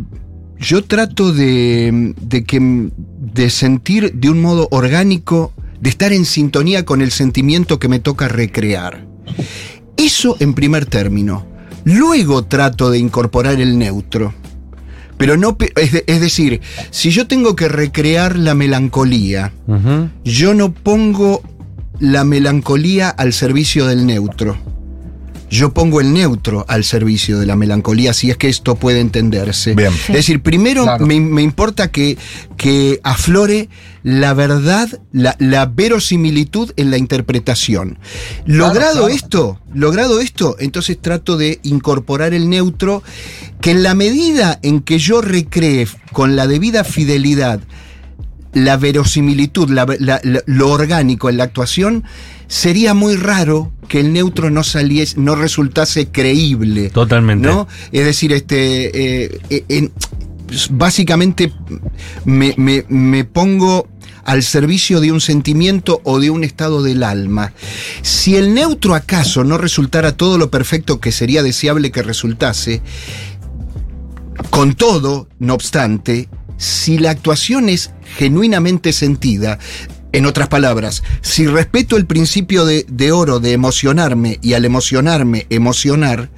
yo 0.59 0.83
trato 0.83 1.31
de, 1.31 2.13
de 2.19 2.43
que 2.43 2.59
de 2.61 3.49
sentir 3.49 4.13
de 4.13 4.29
un 4.29 4.41
modo 4.41 4.67
orgánico, 4.71 5.53
de 5.79 5.89
estar 5.89 6.11
en 6.11 6.25
sintonía 6.25 6.83
con 6.83 7.01
el 7.01 7.11
sentimiento 7.11 7.79
que 7.79 7.87
me 7.87 7.99
toca 7.99 8.27
recrear. 8.27 9.05
Eso 9.95 10.35
en 10.39 10.53
primer 10.53 10.85
término. 10.85 11.47
Luego 11.85 12.43
trato 12.43 12.89
de 12.91 12.99
incorporar 12.99 13.61
el 13.61 13.77
neutro. 13.77 14.33
Pero 15.19 15.35
no, 15.37 15.55
es, 15.75 15.91
de- 15.91 16.03
es 16.07 16.21
decir, 16.21 16.61
si 16.91 17.11
yo 17.11 17.27
tengo 17.27 17.55
que 17.55 17.67
recrear 17.67 18.37
la 18.37 18.55
melancolía, 18.55 19.51
yo 20.23 20.53
no 20.53 20.73
pongo 20.73 21.43
la 21.99 22.23
melancolía 22.23 23.09
al 23.09 23.33
servicio 23.33 23.85
del 23.85 24.05
neutro. 24.07 24.57
Yo 25.49 25.73
pongo 25.73 25.99
el 26.01 26.13
neutro 26.13 26.65
al 26.67 26.83
servicio 26.83 27.39
de 27.39 27.45
la 27.45 27.55
melancolía, 27.55 28.13
si 28.13 28.29
es 28.29 28.37
que 28.37 28.49
esto 28.49 28.75
puede 28.75 28.99
entenderse. 28.99 29.73
Bien. 29.73 29.91
Es 30.07 30.15
decir, 30.15 30.41
primero 30.41 30.83
Claro. 30.83 31.05
me, 31.05 31.19
me 31.19 31.41
importa 31.41 31.91
que, 31.91 32.17
que 32.57 32.99
aflore 33.03 33.69
la 34.03 34.33
verdad, 34.33 34.87
la, 35.11 35.35
la 35.39 35.65
verosimilitud 35.65 36.71
en 36.77 36.91
la 36.91 36.97
interpretación. 36.97 37.99
Logrado 38.45 38.99
claro. 38.99 39.07
esto, 39.09 39.59
logrado 39.73 40.19
esto, 40.19 40.55
entonces 40.59 40.97
trato 41.01 41.35
de 41.35 41.59
incorporar 41.63 42.33
el 42.33 42.49
neutro, 42.49 43.03
que 43.61 43.71
en 43.71 43.83
la 43.83 43.95
medida 43.95 44.59
en 44.61 44.81
que 44.81 44.99
yo 44.99 45.21
recree 45.21 45.87
con 46.13 46.35
la 46.35 46.47
debida 46.47 46.83
fidelidad 46.83 47.59
la 48.53 48.77
verosimilitud, 48.77 49.69
la- 49.69 49.85
la- 49.99 50.19
la- 50.23 50.43
lo 50.45 50.69
orgánico 50.71 51.29
en 51.29 51.37
la 51.37 51.43
actuación, 51.45 52.03
sería 52.47 52.93
muy 52.93 53.15
raro 53.15 53.71
que 53.87 53.99
el 53.99 54.11
neutro 54.13 54.49
no 54.49 54.63
saliese, 54.63 55.19
no 55.19 55.35
resultase 55.35 56.07
creíble. 56.07 56.89
Totalmente. 56.89 57.47
¿no? 57.47 57.67
Es 57.91 58.05
decir, 58.05 58.33
este, 58.33 59.25
eh, 59.25 59.39
eh, 59.49 59.63
en- 59.69 59.91
básicamente 60.71 61.53
me, 62.25 62.53
me- 62.57 62.85
me 62.89 63.23
pongo 63.23 63.87
al 64.25 64.43
servicio 64.43 64.99
de 64.99 65.11
un 65.11 65.21
sentimiento 65.21 66.01
o 66.03 66.19
de 66.19 66.29
un 66.29 66.43
estado 66.43 66.83
del 66.83 67.03
alma. 67.03 67.53
Si 68.03 68.35
el 68.35 68.53
neutro 68.53 68.93
acaso 68.95 69.43
no 69.43 69.57
resultara 69.57 70.17
todo 70.17 70.37
lo 70.37 70.51
perfecto 70.51 70.99
que 70.99 71.11
sería 71.11 71.41
deseable 71.43 71.91
que 71.91 72.01
resultase, 72.03 72.81
con 74.49 74.73
todo, 74.75 75.27
no 75.39 75.53
obstante, 75.53 76.29
si 76.59 76.99
la 76.99 77.09
actuación 77.09 77.69
es 77.69 77.89
genuinamente 78.17 78.93
sentida, 78.93 79.57
en 80.11 80.25
otras 80.25 80.47
palabras, 80.47 81.03
si 81.21 81.47
respeto 81.47 81.95
el 81.95 82.05
principio 82.05 82.65
de, 82.65 83.11
oro 83.11 83.39
de 83.39 83.53
emocionarme 83.53 84.39
y 84.41 84.53
al 84.53 84.65
emocionarme, 84.65 85.45
emocionar, 85.49 86.29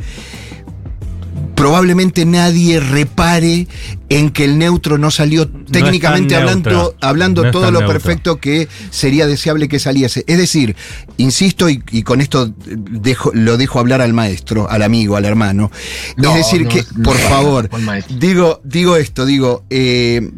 probablemente 1.62 2.26
nadie 2.26 2.80
repare 2.80 3.68
en 4.10 4.32
que 4.32 4.46
el 4.46 4.58
neutro 4.58 4.98
no 4.98 5.12
salió 5.12 5.48
técnicamente 5.48 6.36
hablando, 6.36 6.96
hablando 7.02 7.44
No 7.44 7.52
todo 7.52 7.70
lo 7.70 7.86
perfecto 7.86 8.38
que 8.40 8.68
sería 8.90 9.28
deseable 9.28 9.68
que 9.68 9.78
saliese. 9.78 10.24
Es 10.26 10.40
decir, 10.40 10.76
insisto 11.18 11.70
y, 11.70 11.84
y 11.92 12.02
con 12.02 12.20
esto 12.20 12.48
dejo- 12.48 13.30
lo 13.36 13.58
dejo 13.58 13.80
hablar 13.80 14.02
al 14.02 14.12
maestro, 14.12 14.68
al 14.72 14.82
amigo, 14.82 15.18
al 15.18 15.26
hermano. 15.26 15.70
No, 16.18 16.32
es 16.32 16.38
decir, 16.38 16.64
no, 16.64 16.70
que, 16.70 16.84
por 17.04 17.16
no, 17.20 17.30
favor, 17.30 17.70
digo, 18.10 18.60
digo 18.64 18.96
esto, 18.96 19.28
digo, 19.28 19.64
eh, 19.70 20.32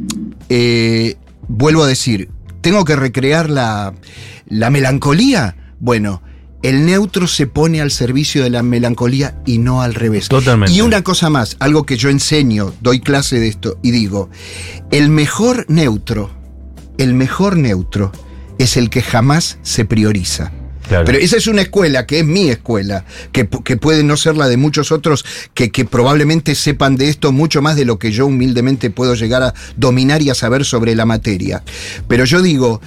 eh, 0.50 1.16
vuelvo 1.48 1.84
a 1.84 1.88
decir, 1.88 2.32
tengo 2.60 2.84
que 2.84 2.98
recrear 2.98 3.50
la, 3.50 3.94
la 4.48 4.70
melancolía. 4.70 5.56
Bueno, 5.80 6.22
el 6.64 6.86
neutro 6.86 7.28
se 7.28 7.46
pone 7.46 7.82
al 7.82 7.92
servicio 7.92 8.42
de 8.44 8.50
la 8.50 8.64
melancolía 8.64 9.36
y 9.46 9.60
no 9.60 9.82
al 9.82 9.94
revés. 9.94 10.30
Totalmente. 10.30 10.74
Y 10.74 10.82
una 10.82 11.04
cosa 11.04 11.30
más, 11.30 11.58
algo 11.60 11.86
que 11.86 11.98
yo 11.98 12.10
enseño, 12.10 12.74
doy 12.82 13.00
clase 13.02 13.40
de 13.40 13.50
esto 13.50 13.78
y 13.84 13.92
digo, 13.92 14.30
el 14.90 15.10
mejor 15.10 15.66
neutro, 15.70 16.32
el 16.98 17.14
mejor 17.14 17.58
neutro 17.58 18.12
es 18.58 18.78
el 18.78 18.90
que 18.90 19.02
jamás 19.02 19.58
se 19.62 19.84
prioriza. 19.86 20.52
Claro. 20.88 21.06
Pero 21.06 21.18
esa 21.18 21.38
es 21.38 21.48
una 21.48 21.62
escuela, 21.62 22.06
que 22.06 22.20
es 22.20 22.26
mi 22.26 22.50
escuela, 22.50 23.06
que, 23.32 23.50
pu- 23.50 23.64
que 23.64 23.78
puede 23.78 24.04
no 24.04 24.18
ser 24.18 24.36
la 24.36 24.50
de 24.50 24.58
muchos 24.58 24.92
otros 24.92 25.24
que, 25.54 25.72
que 25.72 25.86
probablemente 25.86 26.56
sepan 26.56 26.98
de 26.98 27.08
esto 27.08 27.32
mucho 27.32 27.62
más 27.62 27.78
de 27.78 27.86
lo 27.86 27.98
que 27.98 28.12
yo 28.12 28.26
humildemente 28.26 28.90
puedo 28.90 29.16
llegar 29.16 29.44
a 29.44 29.54
dominar 29.78 30.22
y 30.22 30.30
a 30.30 30.36
saber 30.36 30.66
sobre 30.66 30.94
la 30.94 31.06
materia. 31.06 31.64
Pero 32.10 32.26
yo 32.26 32.42
digo, 32.42 32.82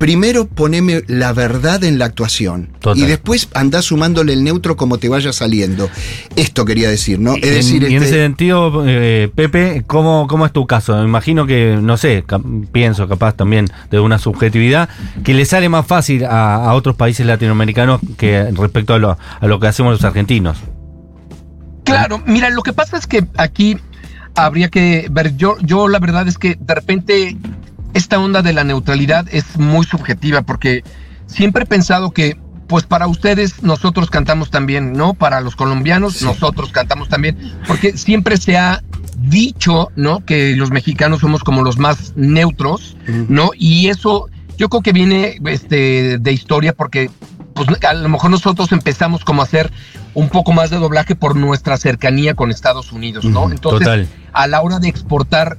primero 0.00 0.46
poneme 0.48 1.02
la 1.08 1.34
verdad 1.34 1.84
en 1.84 1.98
la 1.98 2.06
actuación. 2.06 2.70
Total. 2.80 3.02
Y 3.02 3.06
después 3.06 3.50
andá 3.52 3.82
sumándole 3.82 4.32
el 4.32 4.42
neutro 4.42 4.74
como 4.74 4.96
te 4.96 5.10
vaya 5.10 5.30
saliendo. 5.30 5.90
Esto 6.36 6.64
quería 6.64 6.88
decir, 6.88 7.18
¿no? 7.20 7.34
Es 7.34 7.42
decir, 7.42 7.84
en, 7.84 7.92
y 7.92 7.96
en 7.96 8.02
este- 8.02 8.14
ese 8.16 8.24
sentido, 8.24 8.82
eh, 8.86 9.30
Pepe, 9.34 9.84
¿cómo, 9.86 10.26
¿cómo 10.26 10.46
es 10.46 10.52
tu 10.52 10.66
caso? 10.66 10.96
Me 10.96 11.04
imagino 11.04 11.46
que, 11.46 11.78
no 11.82 11.98
sé, 11.98 12.24
cap- 12.26 12.40
pienso 12.72 13.06
capaz 13.08 13.34
también 13.36 13.66
de 13.90 14.00
una 14.00 14.18
subjetividad, 14.18 14.88
que 15.22 15.34
le 15.34 15.44
sale 15.44 15.68
más 15.68 15.86
fácil 15.86 16.24
a, 16.24 16.54
a 16.54 16.72
otros 16.72 16.96
países 16.96 17.26
latinoamericanos 17.26 18.00
que 18.16 18.50
respecto 18.52 18.94
a 18.94 18.98
lo, 18.98 19.18
a 19.38 19.46
lo 19.46 19.60
que 19.60 19.66
hacemos 19.66 19.92
los 19.92 20.04
argentinos. 20.04 20.56
Claro, 21.84 22.22
mira, 22.24 22.48
lo 22.48 22.62
que 22.62 22.72
pasa 22.72 22.96
es 22.96 23.06
que 23.06 23.26
aquí 23.36 23.76
habría 24.34 24.68
que 24.70 25.08
ver, 25.10 25.36
yo, 25.36 25.56
yo 25.60 25.88
la 25.88 25.98
verdad 25.98 26.26
es 26.26 26.38
que 26.38 26.56
de 26.58 26.74
repente 26.74 27.36
esta 27.94 28.18
onda 28.18 28.42
de 28.42 28.52
la 28.52 28.64
neutralidad 28.64 29.26
es 29.30 29.58
muy 29.58 29.86
subjetiva 29.86 30.42
porque 30.42 30.84
siempre 31.26 31.64
he 31.64 31.66
pensado 31.66 32.10
que 32.10 32.36
pues 32.66 32.84
para 32.84 33.08
ustedes 33.08 33.64
nosotros 33.64 34.10
cantamos 34.10 34.50
también, 34.50 34.92
¿no? 34.92 35.14
Para 35.14 35.40
los 35.40 35.56
colombianos 35.56 36.22
nosotros 36.22 36.70
cantamos 36.70 37.08
también, 37.08 37.36
porque 37.66 37.96
siempre 37.96 38.36
se 38.36 38.56
ha 38.56 38.80
dicho, 39.18 39.90
¿no? 39.96 40.24
Que 40.24 40.54
los 40.54 40.70
mexicanos 40.70 41.20
somos 41.20 41.42
como 41.42 41.64
los 41.64 41.78
más 41.78 42.12
neutros, 42.14 42.96
¿no? 43.28 43.50
Y 43.56 43.88
eso 43.88 44.28
yo 44.56 44.68
creo 44.68 44.82
que 44.82 44.92
viene 44.92 45.40
este, 45.46 46.18
de 46.18 46.32
historia 46.32 46.72
porque 46.72 47.10
pues 47.54 47.68
a 47.82 47.92
lo 47.92 48.08
mejor 48.08 48.30
nosotros 48.30 48.70
empezamos 48.70 49.24
como 49.24 49.42
a 49.42 49.46
hacer 49.46 49.72
un 50.14 50.28
poco 50.28 50.52
más 50.52 50.70
de 50.70 50.76
doblaje 50.76 51.16
por 51.16 51.34
nuestra 51.34 51.76
cercanía 51.76 52.34
con 52.34 52.52
Estados 52.52 52.92
Unidos, 52.92 53.24
¿no? 53.24 53.50
Entonces, 53.50 53.86
total. 53.86 54.08
a 54.32 54.46
la 54.46 54.60
hora 54.60 54.78
de 54.78 54.88
exportar 54.88 55.58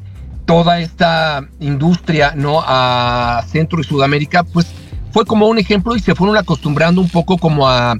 toda 0.52 0.80
esta 0.82 1.48
industria, 1.62 2.34
¿no? 2.36 2.62
A 2.66 3.42
Centro 3.48 3.80
y 3.80 3.84
Sudamérica, 3.86 4.44
pues 4.44 4.68
fue 5.12 5.26
como 5.26 5.48
un 5.48 5.58
ejemplo 5.58 5.96
y 5.96 6.02
se 6.02 6.14
fueron 6.14 6.36
acostumbrando 6.36 7.00
un 7.00 7.08
poco 7.10 7.38
como 7.38 7.70
a 7.70 7.96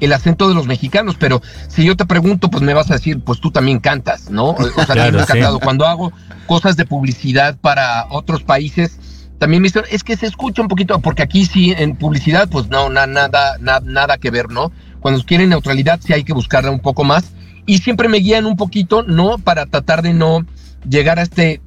el 0.00 0.12
acento 0.12 0.48
de 0.48 0.54
los 0.56 0.66
mexicanos, 0.66 1.14
pero 1.16 1.40
si 1.68 1.84
yo 1.84 1.96
te 1.96 2.04
pregunto, 2.04 2.50
pues 2.50 2.60
me 2.64 2.74
vas 2.74 2.90
a 2.90 2.94
decir, 2.94 3.20
pues 3.22 3.40
tú 3.40 3.52
también 3.52 3.78
cantas, 3.78 4.30
¿no? 4.30 4.46
O 4.50 4.56
sea, 4.64 4.72
Claro, 4.86 4.86
también 4.86 5.14
me 5.14 5.20
ha 5.22 5.26
sí. 5.26 5.32
cantado. 5.34 5.60
Cuando 5.60 5.86
hago 5.86 6.12
cosas 6.46 6.76
de 6.76 6.84
publicidad 6.84 7.56
para 7.60 8.06
otros 8.10 8.42
países, 8.42 8.98
también 9.38 9.62
me 9.62 9.68
dicen, 9.68 9.84
es 9.92 10.02
que 10.02 10.16
se 10.16 10.26
escucha 10.26 10.60
un 10.60 10.66
poquito, 10.66 10.98
porque 11.00 11.22
aquí 11.22 11.44
sí, 11.46 11.72
en 11.78 11.94
publicidad, 11.94 12.48
pues 12.48 12.68
no, 12.68 12.88
na- 12.88 13.06
nada, 13.06 13.58
na- 13.60 13.78
nada 13.84 14.18
que 14.18 14.30
ver, 14.32 14.50
¿no? 14.50 14.72
Cuando 14.98 15.22
quieren 15.22 15.50
neutralidad, 15.50 16.00
sí 16.04 16.12
hay 16.12 16.24
que 16.24 16.32
buscarla 16.32 16.72
un 16.72 16.80
poco 16.80 17.04
más. 17.04 17.26
Y 17.64 17.78
siempre 17.78 18.08
me 18.08 18.18
guían 18.18 18.44
un 18.44 18.56
poquito, 18.56 19.04
¿no? 19.04 19.38
Para 19.38 19.66
tratar 19.66 20.02
de 20.02 20.14
no 20.14 20.44
llegar 20.88 21.20
a 21.20 21.22
este 21.22 21.60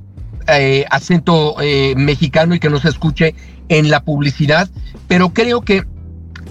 eh, 0.48 0.86
acento 0.90 1.56
eh, 1.62 1.94
mexicano 1.96 2.56
y 2.56 2.60
que 2.60 2.70
no 2.70 2.80
se 2.80 2.90
escuche 2.90 3.36
en 3.70 3.90
la 3.90 4.04
publicidad. 4.04 4.70
Pero 5.08 5.34
creo 5.34 5.62
que 5.62 5.84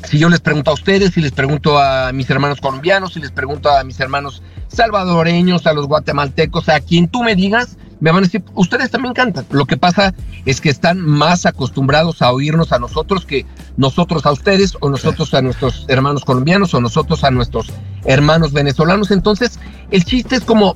si 0.04 0.18
yo 0.18 0.28
les 0.28 0.40
pregunto 0.40 0.70
a 0.70 0.74
ustedes, 0.74 1.14
si 1.14 1.20
les 1.20 1.32
pregunto 1.32 1.78
a 1.78 2.12
mis 2.12 2.28
hermanos 2.28 2.60
colombianos, 2.60 3.14
si 3.14 3.20
les 3.20 3.30
pregunto 3.30 3.70
a 3.70 3.84
mis 3.84 3.98
hermanos 4.00 4.42
salvadoreños, 4.68 5.66
a 5.66 5.72
los 5.72 5.86
guatemaltecos, 5.86 6.68
a 6.68 6.80
quien 6.80 7.08
tú 7.08 7.22
me 7.22 7.34
digas, 7.34 7.76
me 8.00 8.10
van 8.10 8.18
a 8.18 8.26
decir, 8.26 8.44
ustedes 8.54 8.90
también 8.90 9.14
cantan. 9.14 9.46
Lo 9.50 9.64
que 9.64 9.76
pasa 9.76 10.14
es 10.44 10.60
que 10.60 10.68
están 10.68 11.00
más 11.00 11.46
acostumbrados 11.46 12.20
a 12.20 12.32
oírnos 12.32 12.72
a 12.72 12.78
nosotros 12.78 13.24
que 13.24 13.46
nosotros 13.76 14.26
a 14.26 14.32
ustedes, 14.32 14.76
o 14.80 14.90
nosotros 14.90 15.32
a 15.32 15.40
nuestros 15.40 15.86
hermanos 15.88 16.24
colombianos, 16.24 16.74
o 16.74 16.80
nosotros 16.80 17.24
a 17.24 17.30
nuestros 17.30 17.72
hermanos 18.04 18.52
venezolanos. 18.52 19.10
Entonces, 19.10 19.58
el 19.90 20.04
chiste 20.04 20.36
es 20.36 20.42
como 20.42 20.74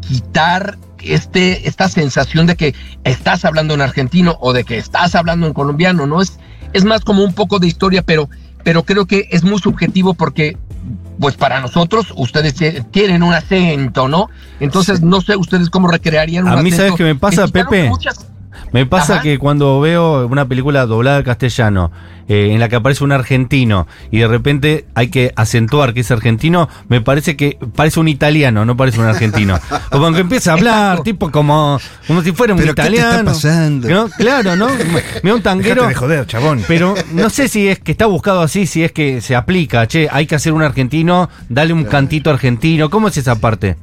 quitar 0.00 0.78
este, 1.12 1.68
esta 1.68 1.88
sensación 1.88 2.46
de 2.46 2.56
que 2.56 2.74
estás 3.04 3.44
hablando 3.44 3.74
en 3.74 3.80
argentino 3.80 4.36
o 4.40 4.52
de 4.52 4.64
que 4.64 4.78
estás 4.78 5.14
hablando 5.14 5.46
en 5.46 5.52
colombiano, 5.52 6.06
¿no? 6.06 6.20
Es, 6.22 6.38
es 6.72 6.84
más 6.84 7.02
como 7.02 7.22
un 7.24 7.34
poco 7.34 7.58
de 7.58 7.66
historia, 7.66 8.02
pero, 8.02 8.28
pero 8.62 8.82
creo 8.84 9.06
que 9.06 9.28
es 9.30 9.42
muy 9.44 9.58
subjetivo 9.58 10.14
porque, 10.14 10.56
pues 11.20 11.36
para 11.36 11.60
nosotros, 11.60 12.12
ustedes 12.16 12.56
tie- 12.60 12.84
tienen 12.90 13.22
un 13.22 13.34
acento, 13.34 14.08
¿no? 14.08 14.28
Entonces, 14.60 15.02
no 15.02 15.20
sé 15.20 15.36
ustedes 15.36 15.70
cómo 15.70 15.88
recrearían 15.88 16.44
un 16.44 16.50
A 16.52 16.56
mí, 16.62 16.70
acento 16.70 16.76
¿sabes 16.76 16.94
qué 16.96 17.04
me 17.04 17.14
pasa, 17.14 17.46
Pepe? 17.48 17.88
muchas- 17.88 18.26
Me 18.74 18.86
pasa 18.86 19.14
Ajá. 19.14 19.22
que 19.22 19.38
cuando 19.38 19.78
veo 19.78 20.26
una 20.26 20.48
película 20.48 20.84
doblada 20.84 21.18
al 21.18 21.22
castellano, 21.22 21.92
eh, 22.26 22.48
en 22.50 22.58
la 22.58 22.68
que 22.68 22.74
aparece 22.74 23.04
un 23.04 23.12
argentino 23.12 23.86
y 24.10 24.18
de 24.18 24.26
repente 24.26 24.86
hay 24.96 25.10
que 25.10 25.32
acentuar 25.36 25.94
que 25.94 26.00
es 26.00 26.10
argentino, 26.10 26.68
me 26.88 27.00
parece 27.00 27.36
que 27.36 27.56
parece 27.76 28.00
un 28.00 28.08
italiano, 28.08 28.64
no 28.64 28.76
parece 28.76 28.98
un 28.98 29.06
argentino. 29.06 29.60
Como 29.92 30.12
que 30.12 30.22
empieza 30.22 30.50
a 30.50 30.54
hablar, 30.54 31.04
tipo 31.04 31.30
como, 31.30 31.78
como 32.08 32.22
si 32.24 32.32
fuera 32.32 32.54
un 32.54 32.58
¿Pero 32.58 32.74
qué 32.74 32.82
te 32.82 32.88
italiano. 32.88 33.18
está 33.18 33.24
pasando? 33.26 33.88
¿No? 33.88 34.08
Claro, 34.08 34.56
¿no? 34.56 34.66
Mira 35.22 35.36
un 35.36 35.42
tanguero. 35.42 35.86
Dejate 35.86 35.88
de 35.88 35.94
joder, 35.94 36.26
chabón. 36.26 36.64
Pero 36.66 36.96
no 37.12 37.30
sé 37.30 37.46
si 37.46 37.68
es 37.68 37.78
que 37.78 37.92
está 37.92 38.06
buscado 38.06 38.40
así, 38.40 38.66
si 38.66 38.82
es 38.82 38.90
que 38.90 39.20
se 39.20 39.36
aplica, 39.36 39.86
che, 39.86 40.08
hay 40.10 40.26
que 40.26 40.34
hacer 40.34 40.52
un 40.52 40.62
argentino, 40.62 41.30
dale 41.48 41.72
un 41.72 41.84
cantito 41.84 42.28
argentino. 42.28 42.90
¿Cómo 42.90 43.06
es 43.06 43.16
esa 43.18 43.36
parte? 43.36 43.76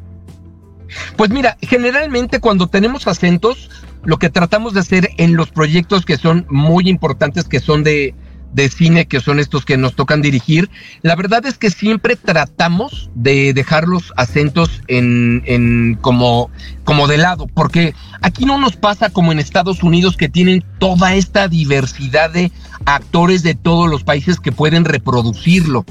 Pues 1.15 1.29
mira, 1.29 1.55
generalmente 1.61 2.41
cuando 2.41 2.67
tenemos 2.67 3.07
acentos, 3.07 3.69
lo 4.03 4.17
que 4.17 4.29
tratamos 4.29 4.73
de 4.73 4.79
hacer 4.81 5.09
en 5.17 5.35
los 5.35 5.51
proyectos 5.51 6.05
que 6.05 6.17
son 6.17 6.45
muy 6.49 6.89
importantes, 6.89 7.45
que 7.45 7.59
son 7.59 7.83
de, 7.83 8.15
de 8.53 8.69
cine, 8.69 9.05
que 9.07 9.19
son 9.19 9.39
estos 9.39 9.65
que 9.65 9.77
nos 9.77 9.95
tocan 9.95 10.21
dirigir, 10.21 10.69
la 11.01 11.15
verdad 11.15 11.45
es 11.45 11.57
que 11.57 11.69
siempre 11.69 12.15
tratamos 12.15 13.09
de 13.15 13.53
dejar 13.53 13.87
los 13.87 14.13
acentos 14.17 14.81
en, 14.87 15.43
en 15.45 15.97
como, 16.01 16.49
como 16.83 17.07
de 17.07 17.17
lado, 17.17 17.47
porque 17.47 17.93
aquí 18.21 18.45
no 18.45 18.57
nos 18.57 18.75
pasa 18.75 19.09
como 19.09 19.31
en 19.31 19.39
Estados 19.39 19.83
Unidos 19.83 20.17
que 20.17 20.29
tienen 20.29 20.63
toda 20.79 21.15
esta 21.15 21.47
diversidad 21.47 22.31
de 22.31 22.51
actores 22.85 23.43
de 23.43 23.55
todos 23.55 23.89
los 23.89 24.03
países 24.03 24.39
que 24.39 24.51
pueden 24.51 24.85
reproducirlo. 24.85 25.85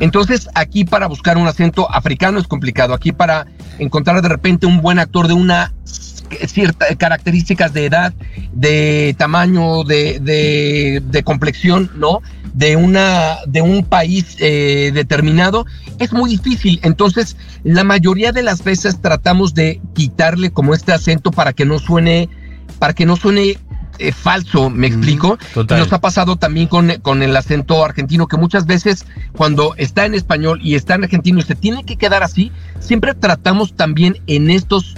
Entonces, 0.00 0.48
aquí 0.54 0.84
para 0.84 1.06
buscar 1.06 1.36
un 1.36 1.46
acento 1.46 1.90
africano 1.90 2.38
es 2.38 2.46
complicado. 2.46 2.94
Aquí 2.94 3.12
para 3.12 3.46
encontrar 3.78 4.20
de 4.22 4.28
repente 4.28 4.66
un 4.66 4.80
buen 4.80 4.98
actor 4.98 5.28
de 5.28 5.34
una 5.34 5.72
ciertas 6.46 6.96
características 6.96 7.72
de 7.72 7.86
edad, 7.86 8.14
de 8.52 9.14
tamaño, 9.18 9.84
de, 9.84 10.18
de, 10.20 11.02
de 11.04 11.22
complexión, 11.22 11.90
¿no? 11.96 12.20
De 12.52 12.76
una, 12.76 13.38
de 13.46 13.62
un 13.62 13.84
país 13.84 14.36
eh, 14.38 14.92
determinado, 14.94 15.66
es 15.98 16.12
muy 16.12 16.30
difícil. 16.30 16.78
Entonces, 16.82 17.36
la 17.64 17.84
mayoría 17.84 18.32
de 18.32 18.42
las 18.42 18.62
veces 18.62 19.00
tratamos 19.00 19.54
de 19.54 19.80
quitarle 19.94 20.50
como 20.50 20.74
este 20.74 20.92
acento 20.92 21.30
para 21.30 21.52
que 21.52 21.64
no 21.64 21.78
suene, 21.78 22.28
para 22.78 22.92
que 22.92 23.06
no 23.06 23.16
suene 23.16 23.58
eh, 23.98 24.12
falso, 24.12 24.70
¿me 24.70 24.86
explico? 24.86 25.38
total. 25.52 25.78
Y 25.78 25.82
nos 25.82 25.92
ha 25.92 26.00
pasado 26.00 26.36
también 26.36 26.66
con, 26.66 26.90
con 27.02 27.22
el 27.22 27.36
acento 27.36 27.84
argentino, 27.84 28.26
que 28.26 28.36
muchas 28.36 28.66
veces 28.66 29.06
cuando 29.36 29.74
está 29.76 30.04
en 30.04 30.14
español 30.14 30.60
y 30.62 30.74
está 30.74 30.94
en 30.94 31.04
argentino 31.04 31.38
y 31.38 31.42
se 31.42 31.54
tiene 31.54 31.84
que 31.84 31.96
quedar 31.96 32.22
así, 32.22 32.50
siempre 32.80 33.14
tratamos 33.14 33.74
también 33.74 34.18
en 34.26 34.50
estos 34.50 34.94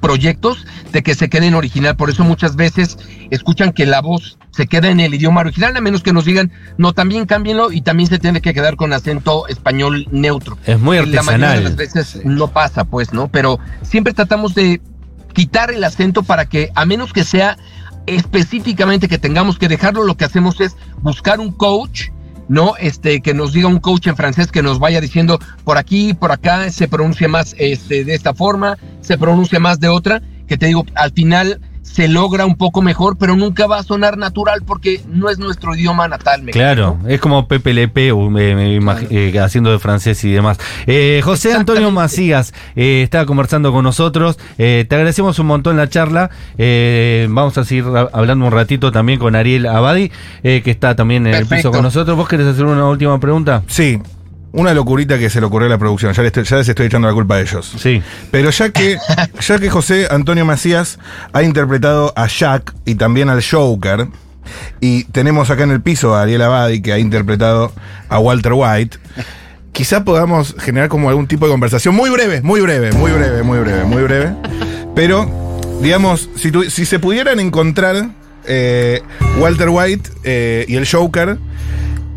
proyectos 0.00 0.66
de 0.92 1.02
que 1.02 1.14
se 1.14 1.28
quede 1.28 1.46
en 1.46 1.54
original. 1.54 1.96
Por 1.96 2.10
eso 2.10 2.24
muchas 2.24 2.56
veces 2.56 2.98
escuchan 3.30 3.72
que 3.72 3.86
la 3.86 4.00
voz 4.00 4.38
se 4.50 4.66
queda 4.66 4.88
en 4.88 5.00
el 5.00 5.14
idioma 5.14 5.40
original, 5.40 5.76
a 5.76 5.80
menos 5.80 6.02
que 6.02 6.12
nos 6.12 6.24
digan, 6.24 6.50
no, 6.78 6.92
también 6.92 7.26
cámbienlo 7.26 7.70
y 7.70 7.80
también 7.80 8.08
se 8.08 8.18
tiene 8.18 8.40
que 8.40 8.54
quedar 8.54 8.76
con 8.76 8.92
acento 8.92 9.46
español 9.48 10.06
neutro. 10.10 10.58
Es 10.66 10.80
muy 10.80 10.96
La 10.96 11.22
mayoría 11.22 11.48
de 11.48 11.54
artesanal. 11.54 11.64
las 11.64 11.76
veces 11.76 12.20
no 12.24 12.48
pasa, 12.48 12.84
pues, 12.84 13.12
¿no? 13.12 13.28
Pero 13.28 13.60
siempre 13.82 14.14
tratamos 14.14 14.54
de 14.54 14.80
quitar 15.32 15.70
el 15.70 15.84
acento 15.84 16.22
para 16.22 16.46
que, 16.46 16.70
a 16.74 16.84
menos 16.84 17.12
que 17.12 17.24
sea 17.24 17.56
específicamente 18.06 19.06
que 19.08 19.18
tengamos 19.18 19.58
que 19.58 19.68
dejarlo, 19.68 20.02
lo 20.02 20.16
que 20.16 20.24
hacemos 20.24 20.60
es 20.60 20.76
buscar 21.02 21.40
un 21.40 21.52
coach, 21.52 22.08
¿no? 22.48 22.74
Este, 22.78 23.20
que 23.20 23.34
nos 23.34 23.52
diga 23.52 23.68
un 23.68 23.78
coach 23.78 24.06
en 24.06 24.16
francés 24.16 24.50
que 24.50 24.62
nos 24.62 24.78
vaya 24.78 25.00
diciendo 25.00 25.38
por 25.64 25.78
aquí, 25.78 26.14
por 26.14 26.32
acá, 26.32 26.70
se 26.70 26.88
pronuncia 26.88 27.28
más 27.28 27.54
este, 27.58 28.04
de 28.04 28.14
esta 28.14 28.34
forma, 28.34 28.76
se 29.00 29.18
pronuncia 29.18 29.60
más 29.60 29.80
de 29.80 29.88
otra, 29.88 30.22
que 30.46 30.56
te 30.56 30.66
digo, 30.66 30.84
al 30.94 31.12
final 31.12 31.60
se 31.92 32.06
logra 32.08 32.46
un 32.46 32.56
poco 32.56 32.82
mejor, 32.82 33.16
pero 33.18 33.34
nunca 33.36 33.66
va 33.66 33.78
a 33.78 33.82
sonar 33.82 34.16
natural 34.18 34.62
porque 34.66 35.00
no 35.08 35.28
es 35.30 35.38
nuestro 35.38 35.74
idioma 35.74 36.06
natal. 36.08 36.42
¿me 36.42 36.52
Claro, 36.52 36.98
es 37.08 37.20
como 37.20 37.48
Pepe 37.48 37.72
Lepe 37.74 38.12
uh, 38.12 38.30
me- 38.30 38.54
me 38.54 38.78
imag- 38.78 39.06
eh, 39.10 39.38
haciendo 39.40 39.70
de 39.72 39.78
francés 39.78 40.22
y 40.24 40.30
demás. 40.30 40.58
Eh, 40.86 41.20
José 41.24 41.54
Antonio 41.54 41.90
Macías 41.90 42.52
eh, 42.76 43.02
estaba 43.02 43.26
conversando 43.26 43.72
con 43.72 43.84
nosotros. 43.84 44.38
Eh, 44.58 44.84
te 44.88 44.94
agradecemos 44.94 45.38
un 45.38 45.46
montón 45.46 45.76
la 45.76 45.88
charla. 45.88 46.30
Eh, 46.56 47.26
vamos 47.30 47.56
a 47.58 47.64
seguir 47.64 47.84
ha- 47.94 48.08
hablando 48.12 48.44
un 48.46 48.52
ratito 48.52 48.92
también 48.92 49.18
con 49.18 49.34
Ariel 49.34 49.66
Abadi, 49.66 50.12
eh, 50.42 50.62
que 50.62 50.70
está 50.70 50.94
también 50.94 51.26
en 51.26 51.34
el 51.34 51.46
piso 51.46 51.70
con 51.70 51.82
nosotros. 51.82 52.16
¿Vos 52.16 52.28
querés 52.28 52.46
hacer 52.46 52.64
una 52.64 52.86
última 52.86 53.18
pregunta? 53.18 53.62
Sí. 53.66 53.98
Una 54.52 54.72
locurita 54.72 55.18
que 55.18 55.28
se 55.30 55.40
le 55.40 55.46
ocurrió 55.46 55.66
a 55.66 55.70
la 55.70 55.78
producción. 55.78 56.12
Ya 56.14 56.22
les, 56.22 56.28
estoy- 56.30 56.44
ya 56.44 56.56
les 56.56 56.68
estoy 56.68 56.86
echando 56.86 57.06
la 57.08 57.14
culpa 57.14 57.34
a 57.36 57.40
ellos. 57.40 57.70
Sí. 57.78 58.02
Pero 58.30 58.50
ya 58.50 58.70
que, 58.70 58.96
ya 59.40 59.58
que 59.58 59.68
José 59.70 60.08
Antonio 60.10 60.44
Macías 60.46 60.98
ha 61.32 61.42
interpretado 61.42 62.12
a 62.16 62.26
Jack 62.28 62.74
y 62.86 62.94
también 62.94 63.28
al 63.28 63.42
Joker, 63.44 64.08
y 64.80 65.04
tenemos 65.04 65.50
acá 65.50 65.64
en 65.64 65.72
el 65.72 65.82
piso 65.82 66.14
a 66.14 66.22
Ariel 66.22 66.40
Abadi 66.42 66.80
que 66.80 66.92
ha 66.94 66.98
interpretado 66.98 67.72
a 68.08 68.18
Walter 68.18 68.52
White, 68.54 68.96
quizá 69.72 70.02
podamos 70.04 70.54
generar 70.58 70.88
como 70.88 71.10
algún 71.10 71.26
tipo 71.26 71.44
de 71.44 71.52
conversación 71.52 71.94
muy 71.94 72.08
breve, 72.08 72.40
muy 72.40 72.60
breve, 72.62 72.90
muy 72.92 73.12
breve, 73.12 73.42
muy 73.42 73.58
breve, 73.58 73.84
muy 73.84 74.02
breve. 74.02 74.32
Pero, 74.94 75.30
digamos, 75.82 76.30
si, 76.36 76.50
tu- 76.50 76.64
si 76.70 76.86
se 76.86 76.98
pudieran 76.98 77.38
encontrar 77.38 78.08
eh, 78.46 79.02
Walter 79.38 79.68
White 79.68 80.10
eh, 80.24 80.64
y 80.66 80.76
el 80.76 80.88
Joker. 80.90 81.36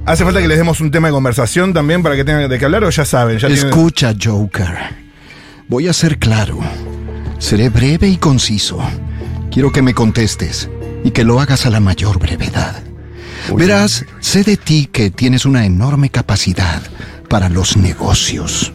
¿Hace 0.05 0.23
falta 0.25 0.41
que 0.41 0.47
les 0.47 0.57
demos 0.57 0.81
un 0.81 0.91
tema 0.91 1.07
de 1.07 1.13
conversación 1.13 1.73
también 1.73 2.01
para 2.03 2.15
que 2.15 2.23
tengan 2.25 2.49
de 2.49 2.57
qué 2.59 2.65
hablar 2.65 2.83
o 2.83 2.89
ya 2.89 3.05
saben? 3.05 3.37
Ya 3.37 3.47
tienen- 3.47 3.67
Escucha, 3.67 4.13
Joker. 4.21 4.75
Voy 5.67 5.87
a 5.87 5.93
ser 5.93 6.17
claro. 6.17 6.59
Seré 7.39 7.69
breve 7.69 8.07
y 8.09 8.17
conciso. 8.17 8.79
Quiero 9.51 9.71
que 9.71 9.81
me 9.81 9.93
contestes 9.93 10.69
y 11.03 11.11
que 11.11 11.23
lo 11.23 11.39
hagas 11.39 11.65
a 11.65 11.69
la 11.69 11.79
mayor 11.79 12.19
brevedad. 12.19 12.81
Verás, 13.55 14.05
sé 14.19 14.43
de 14.43 14.57
ti 14.57 14.89
que 14.91 15.09
tienes 15.11 15.45
una 15.45 15.65
enorme 15.65 16.09
capacidad 16.09 16.81
para 17.29 17.49
los 17.49 17.77
negocios. 17.77 18.71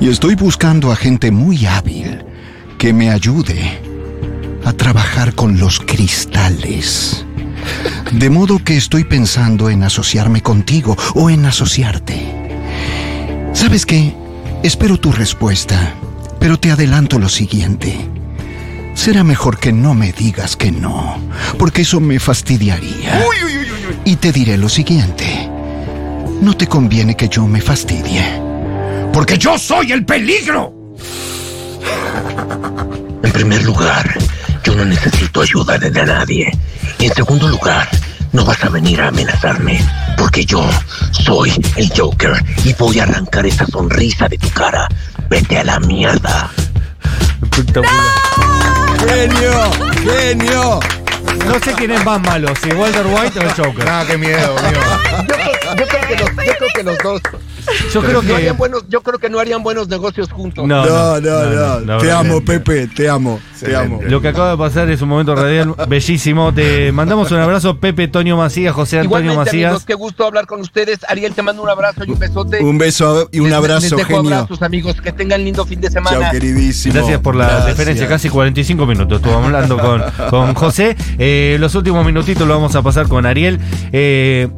Y 0.00 0.08
estoy 0.08 0.34
buscando 0.34 0.92
a 0.92 0.96
gente 0.96 1.30
muy 1.30 1.66
hábil 1.66 2.24
que 2.78 2.92
me 2.92 3.10
ayude 3.10 3.78
a 4.64 4.72
trabajar 4.72 5.34
con 5.34 5.58
los 5.58 5.80
cristales. 5.80 7.24
De 8.12 8.30
modo 8.30 8.58
que 8.62 8.76
estoy 8.76 9.04
pensando 9.04 9.70
en 9.70 9.82
asociarme 9.82 10.42
contigo 10.42 10.96
o 11.14 11.30
en 11.30 11.46
asociarte. 11.46 12.20
¿Sabes 13.52 13.86
qué? 13.86 14.14
Espero 14.62 14.98
tu 14.98 15.12
respuesta, 15.12 15.94
pero 16.38 16.58
te 16.58 16.70
adelanto 16.70 17.18
lo 17.18 17.28
siguiente. 17.28 17.96
Será 18.94 19.24
mejor 19.24 19.58
que 19.58 19.72
no 19.72 19.94
me 19.94 20.12
digas 20.12 20.56
que 20.56 20.70
no, 20.70 21.18
porque 21.58 21.82
eso 21.82 22.00
me 22.00 22.18
fastidiaría. 22.18 23.24
Y 24.04 24.16
te 24.16 24.32
diré 24.32 24.56
lo 24.56 24.68
siguiente. 24.68 25.50
No 26.40 26.56
te 26.56 26.66
conviene 26.66 27.16
que 27.16 27.28
yo 27.28 27.46
me 27.46 27.60
fastidie, 27.60 28.22
porque 29.12 29.38
yo 29.38 29.58
soy 29.58 29.92
el 29.92 30.04
peligro. 30.04 30.74
En 33.22 33.32
primer 33.32 33.64
lugar, 33.64 34.18
yo 34.64 34.74
no 34.74 34.84
necesito 34.84 35.42
ayuda 35.42 35.78
de 35.78 35.90
nadie. 35.90 36.50
Y 36.98 37.06
en 37.06 37.14
segundo 37.14 37.48
lugar, 37.48 37.88
no 38.32 38.44
vas 38.44 38.62
a 38.64 38.68
venir 38.68 39.00
a 39.00 39.08
amenazarme, 39.08 39.80
porque 40.16 40.44
yo 40.44 40.68
soy 41.12 41.52
el 41.76 41.90
Joker 41.96 42.42
y 42.64 42.72
voy 42.74 42.98
a 42.98 43.04
arrancar 43.04 43.46
esa 43.46 43.66
sonrisa 43.66 44.28
de 44.28 44.38
tu 44.38 44.50
cara. 44.50 44.88
Vete 45.28 45.58
a 45.58 45.64
la 45.64 45.80
mierda. 45.80 46.50
¡Genio! 49.06 49.70
¡Genio! 50.02 50.80
No 51.46 51.54
sé 51.64 51.72
quién 51.76 51.90
es 51.92 52.04
más 52.04 52.20
malo, 52.22 52.48
si 52.62 52.70
Walter 52.72 53.06
White 53.06 53.38
o 53.38 53.42
el 53.42 53.52
Joker. 53.52 53.88
Ah, 53.88 54.04
qué 54.06 54.16
miedo, 54.18 54.56
Yo, 54.56 55.34
creo- 55.34 55.76
yo 55.76 55.86
creo 55.86 56.06
que 56.08 56.16
los, 56.16 56.30
yo 56.30 56.52
creo 56.58 56.68
que 56.74 56.82
los 56.82 56.98
dos. 56.98 57.20
Yo 57.92 58.00
creo 58.02 58.22
no 58.22 58.28
que. 58.28 58.34
harían 58.34 58.56
buenos, 58.56 58.84
yo 58.88 59.00
creo 59.02 59.18
que 59.18 59.28
no 59.30 59.38
harían 59.38 59.62
buenos 59.62 59.88
negocios 59.88 60.30
juntos. 60.30 60.66
No, 60.66 60.84
No, 60.84 61.20
no, 61.20 61.80
no. 61.80 61.98
Te 61.98 62.10
amo, 62.10 62.44
Pepe, 62.44 62.86
te 62.88 63.08
amo, 63.08 63.40
te 63.60 63.74
amo. 63.74 64.00
Lo 64.06 64.20
que 64.20 64.28
acaba 64.28 64.50
de 64.52 64.56
pasar 64.56 64.90
es 64.90 65.00
un 65.02 65.08
momento 65.08 65.34
radial 65.34 65.74
bellísimo. 65.88 66.52
Te 66.52 66.92
mandamos 66.92 67.30
un 67.32 67.38
abrazo, 67.38 67.78
Pepe, 67.80 68.08
Toño 68.08 68.36
Macías, 68.36 68.74
José 68.74 68.98
Antonio 68.98 69.30
Igualmente, 69.32 69.50
Macías. 69.50 69.68
amigos, 69.70 69.84
qué 69.84 69.94
gusto 69.94 70.26
hablar 70.26 70.46
con 70.46 70.60
ustedes. 70.60 71.00
Ariel, 71.08 71.32
te 71.34 71.42
mando 71.42 71.62
un 71.62 71.68
abrazo 71.70 72.04
y 72.06 72.10
un 72.10 72.18
besote. 72.18 72.62
Un 72.62 72.78
beso 72.78 73.28
y 73.32 73.40
un 73.40 73.46
Les- 73.46 73.54
abrazo, 73.54 73.80
les 73.82 73.90
dejo 73.96 74.16
genio. 74.22 74.34
abrazos, 74.36 74.62
amigos. 74.62 75.00
Que 75.00 75.12
tengan 75.12 75.44
lindo 75.44 75.64
fin 75.64 75.80
de 75.80 75.90
semana. 75.90 76.18
Chao, 76.20 76.30
queridísimo. 76.32 76.94
Gracias 76.94 77.20
por 77.20 77.34
la 77.36 77.46
Gracias. 77.46 77.66
referencia, 77.66 78.08
casi 78.08 78.28
45 78.28 78.86
minutos. 78.86 79.18
Estuvo 79.20 79.34
hablando 79.42 79.78
con, 79.78 80.02
con 80.30 80.54
José. 80.54 80.96
Eh, 81.18 81.56
los 81.60 81.74
últimos 81.74 82.04
minutitos 82.04 82.46
lo 82.46 82.54
vamos 82.54 82.74
a 82.76 82.82
pasar 82.82 83.08
con 83.08 83.26
Ariel. 83.26 83.58
Eh, 83.92 84.48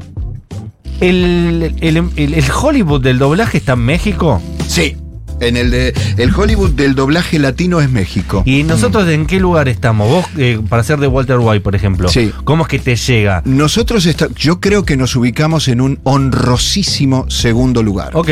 el, 1.00 1.74
el- 1.80 1.96
el- 2.16 2.34
el 2.34 2.44
Hollywood 2.50 3.00
del 3.02 3.18
doblaje 3.18 3.58
está 3.58 3.72
en 3.74 3.80
México. 3.80 4.40
Sí. 4.68 4.96
En 5.40 5.56
el 5.56 5.70
de 5.70 5.92
el 6.16 6.34
Hollywood 6.34 6.70
del 6.70 6.94
doblaje 6.94 7.38
latino 7.38 7.80
es 7.80 7.90
México. 7.90 8.42
¿Y 8.46 8.62
nosotros 8.62 9.06
en 9.08 9.26
qué 9.26 9.38
lugar 9.38 9.68
estamos? 9.68 10.08
Vos, 10.08 10.24
eh, 10.38 10.58
para 10.68 10.82
ser 10.82 10.98
de 10.98 11.06
Walter 11.08 11.38
White, 11.38 11.60
por 11.60 11.74
ejemplo. 11.74 12.08
Sí. 12.08 12.32
¿Cómo 12.44 12.62
es 12.64 12.68
que 12.68 12.78
te 12.78 12.96
llega? 12.96 13.42
Nosotros 13.44 14.06
está- 14.06 14.28
yo 14.34 14.60
creo 14.60 14.84
que 14.84 14.96
nos 14.96 15.14
ubicamos 15.14 15.68
en 15.68 15.80
un 15.82 16.00
honrosísimo 16.04 17.26
segundo 17.28 17.82
lugar. 17.82 18.10
Ok. 18.14 18.30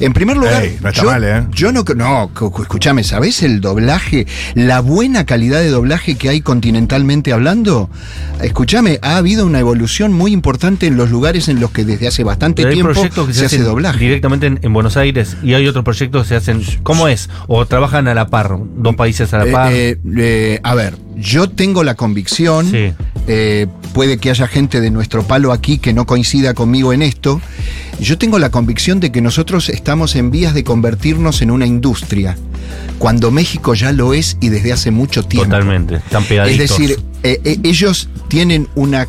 En 0.00 0.12
primer 0.12 0.36
lugar, 0.36 0.64
Ey, 0.64 0.78
no 0.82 0.88
está 0.88 1.02
yo, 1.02 1.10
mal, 1.10 1.22
¿eh? 1.24 1.44
yo 1.52 1.70
no, 1.70 1.84
no, 1.96 2.30
escúchame, 2.60 3.04
¿sabés 3.04 3.42
el 3.42 3.60
doblaje, 3.60 4.26
la 4.54 4.80
buena 4.80 5.24
calidad 5.26 5.60
de 5.60 5.68
doblaje 5.70 6.16
que 6.16 6.28
hay 6.28 6.40
continentalmente 6.40 7.32
hablando? 7.32 7.88
Escúchame, 8.42 8.98
ha 9.02 9.16
habido 9.16 9.46
una 9.46 9.60
evolución 9.60 10.12
muy 10.12 10.32
importante 10.32 10.86
en 10.88 10.96
los 10.96 11.10
lugares 11.10 11.48
en 11.48 11.60
los 11.60 11.70
que 11.70 11.84
desde 11.84 12.08
hace 12.08 12.24
bastante 12.24 12.66
hay 12.66 12.74
tiempo 12.74 12.92
proyectos 12.92 13.28
que 13.28 13.32
se, 13.32 13.40
se, 13.40 13.46
hace 13.46 13.56
hacen 13.56 13.66
doblaje. 13.68 13.98
directamente 14.00 14.46
en, 14.46 14.58
en 14.62 14.72
Buenos 14.72 14.96
Aires 14.96 15.36
y 15.44 15.54
hay 15.54 15.68
otros 15.68 15.84
proyectos 15.84 16.31
se 16.40 16.50
hacen. 16.52 16.62
¿Cómo 16.82 17.08
es? 17.08 17.28
¿O 17.48 17.66
trabajan 17.66 18.08
a 18.08 18.14
la 18.14 18.26
par? 18.28 18.56
¿Dos 18.76 18.94
países 18.96 19.32
a 19.34 19.38
la 19.38 19.44
Eh, 19.46 19.52
par? 19.52 19.72
eh, 19.72 19.98
eh, 20.16 20.60
a 20.62 20.74
ver, 20.74 20.96
yo 21.16 21.48
tengo 21.50 21.84
la 21.84 21.94
convicción, 21.94 22.70
Sí. 22.70 22.92
eh, 23.26 23.66
puede 23.92 24.18
que 24.18 24.30
haya 24.30 24.46
gente 24.46 24.80
de 24.80 24.90
nuestro 24.90 25.22
palo 25.24 25.52
aquí 25.52 25.78
que 25.78 25.92
no 25.92 26.06
coincida 26.06 26.54
conmigo 26.54 26.92
en 26.92 27.02
esto, 27.02 27.40
yo 28.00 28.16
tengo 28.18 28.38
la 28.38 28.50
convicción 28.50 29.00
de 29.00 29.12
que 29.12 29.20
nosotros 29.20 29.68
estamos 29.68 30.16
en 30.16 30.30
vías 30.30 30.54
de 30.54 30.64
convertirnos 30.64 31.42
en 31.42 31.50
una 31.50 31.66
industria, 31.66 32.36
cuando 32.98 33.30
México 33.30 33.74
ya 33.74 33.92
lo 33.92 34.14
es 34.14 34.36
y 34.40 34.48
desde 34.48 34.72
hace 34.72 34.90
mucho 34.90 35.22
tiempo. 35.24 35.46
Totalmente. 35.48 35.96
Están 35.96 36.22
Es 36.22 36.28
pegaditos. 36.28 36.78
decir, 36.78 37.00
eh, 37.22 37.40
eh, 37.44 37.58
ellos 37.62 38.08
tienen 38.28 38.68
una... 38.74 39.06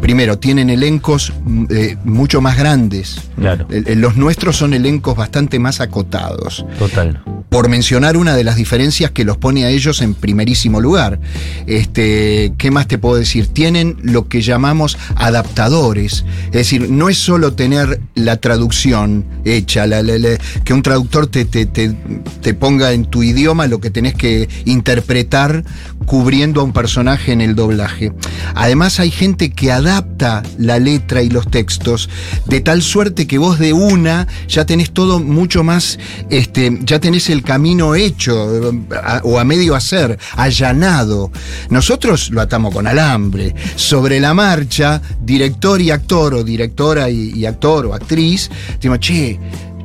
Primero, 0.00 0.38
tienen 0.38 0.68
elencos 0.68 1.32
mm, 1.44 1.64
eh, 1.70 1.96
mucho 2.04 2.40
más 2.42 2.58
grandes. 2.58 3.16
Claro. 3.38 3.66
Los 3.70 4.16
nuestros 4.16 4.56
son 4.56 4.74
elencos 4.74 5.16
bastante 5.16 5.58
más 5.58 5.80
acotados 5.80 6.64
Total. 6.78 7.22
por 7.48 7.68
mencionar 7.70 8.16
una 8.18 8.36
de 8.36 8.44
las 8.44 8.56
diferencias 8.56 9.10
que 9.12 9.24
los 9.24 9.38
pone 9.38 9.64
a 9.64 9.70
ellos 9.70 10.02
en 10.02 10.14
primerísimo 10.14 10.80
lugar. 10.80 11.18
Este, 11.66 12.52
¿Qué 12.58 12.70
más 12.70 12.86
te 12.86 12.98
puedo 12.98 13.16
decir? 13.16 13.46
Tienen 13.48 13.96
lo 14.02 14.28
que 14.28 14.42
llamamos 14.42 14.98
adaptadores. 15.16 16.24
Es 16.46 16.52
decir, 16.52 16.90
no 16.90 17.08
es 17.08 17.16
solo 17.18 17.54
tener 17.54 18.00
la 18.14 18.36
traducción 18.36 19.24
hecha, 19.44 19.86
la- 19.86 20.02
la- 20.02 20.18
la- 20.18 20.38
que 20.64 20.74
un 20.74 20.82
traductor 20.82 21.26
te, 21.26 21.46
te- 21.46 21.66
te- 21.66 21.96
te 22.42 22.52
ponga 22.54 22.75
en 22.84 23.04
tu 23.04 23.22
idioma 23.22 23.66
lo 23.66 23.80
que 23.80 23.90
tenés 23.90 24.14
que 24.14 24.48
interpretar 24.64 25.64
cubriendo 26.06 26.60
a 26.60 26.64
un 26.64 26.72
personaje 26.72 27.32
en 27.32 27.40
el 27.40 27.54
doblaje. 27.54 28.12
Además 28.54 29.00
hay 29.00 29.10
gente 29.10 29.50
que 29.50 29.72
adapta 29.72 30.42
la 30.58 30.78
letra 30.78 31.22
y 31.22 31.30
los 31.30 31.50
textos 31.50 32.08
de 32.46 32.60
tal 32.60 32.82
suerte 32.82 33.26
que 33.26 33.38
vos 33.38 33.58
de 33.58 33.72
una 33.72 34.26
ya 34.48 34.66
tenés 34.66 34.92
todo 34.92 35.20
mucho 35.20 35.64
más, 35.64 35.98
este, 36.30 36.78
ya 36.82 37.00
tenés 37.00 37.28
el 37.30 37.42
camino 37.42 37.94
hecho 37.94 38.70
eh, 38.70 38.82
o 39.24 39.38
a 39.38 39.44
medio 39.44 39.74
hacer, 39.74 40.18
allanado. 40.36 41.30
Nosotros 41.70 42.30
lo 42.30 42.40
atamos 42.40 42.74
con 42.74 42.86
alambre. 42.86 43.54
Sobre 43.76 44.20
la 44.20 44.34
marcha, 44.34 45.00
director 45.20 45.80
y 45.80 45.90
actor 45.90 46.34
o 46.34 46.44
directora 46.44 47.10
y, 47.10 47.32
y 47.34 47.46
actor 47.46 47.86
o 47.86 47.94
actriz, 47.94 48.50
decimos, 48.76 49.00
che, 49.00 49.38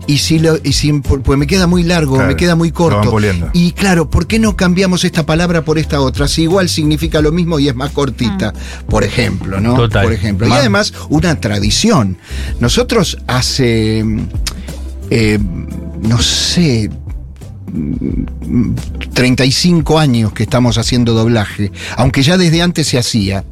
y 0.08 0.18
si, 0.18 0.40
lo, 0.40 0.58
y 0.64 0.74
si 0.74 0.92
pues 0.94 1.38
me 1.38 1.48
queda 1.48 1.68
muy 1.68 1.84
largo, 1.84 2.16
Claro, 2.16 2.30
me 2.30 2.36
queda 2.36 2.56
muy 2.56 2.70
lo 2.72 2.90
van 2.90 3.04
corto. 3.06 3.50
Y 3.54 3.72
claro, 3.74 4.10
¿por 4.10 4.28
qué 4.28 4.40
no 4.40 4.56
cambiamos 4.56 5.04
esta 5.04 5.26
palabra 5.26 5.64
por 5.64 5.78
esta 5.78 6.02
otra? 6.02 6.28
Si 6.28 6.44
igual 6.44 6.70
significa 6.70 7.22
lo 7.22 7.32
mismo 7.32 7.60
y 7.60 7.68
es 7.70 7.76
más 7.76 7.92
cortita, 7.92 8.54
por 8.88 9.04
ejemplo, 9.04 9.60
¿no? 9.62 9.76
Total. 9.76 10.04
Por 10.04 10.14
ejemplo. 10.14 10.48
Y 10.48 10.50
Más- 10.50 10.60
además, 10.60 10.94
una 11.10 11.40
tradición. 11.40 12.18
Nosotros 12.60 13.18
hace, 13.28 14.04
eh, 15.10 15.40
no 16.02 16.22
sé, 16.22 16.90
mm, 17.72 18.74
35 19.14 20.00
años 20.00 20.34
que 20.34 20.44
estamos 20.44 20.78
haciendo 20.78 21.14
doblaje, 21.14 21.72
aunque 21.98 22.24
ya 22.24 22.38
desde 22.38 22.62
antes 22.62 22.88
se 22.88 22.98
hacía. 22.98 23.44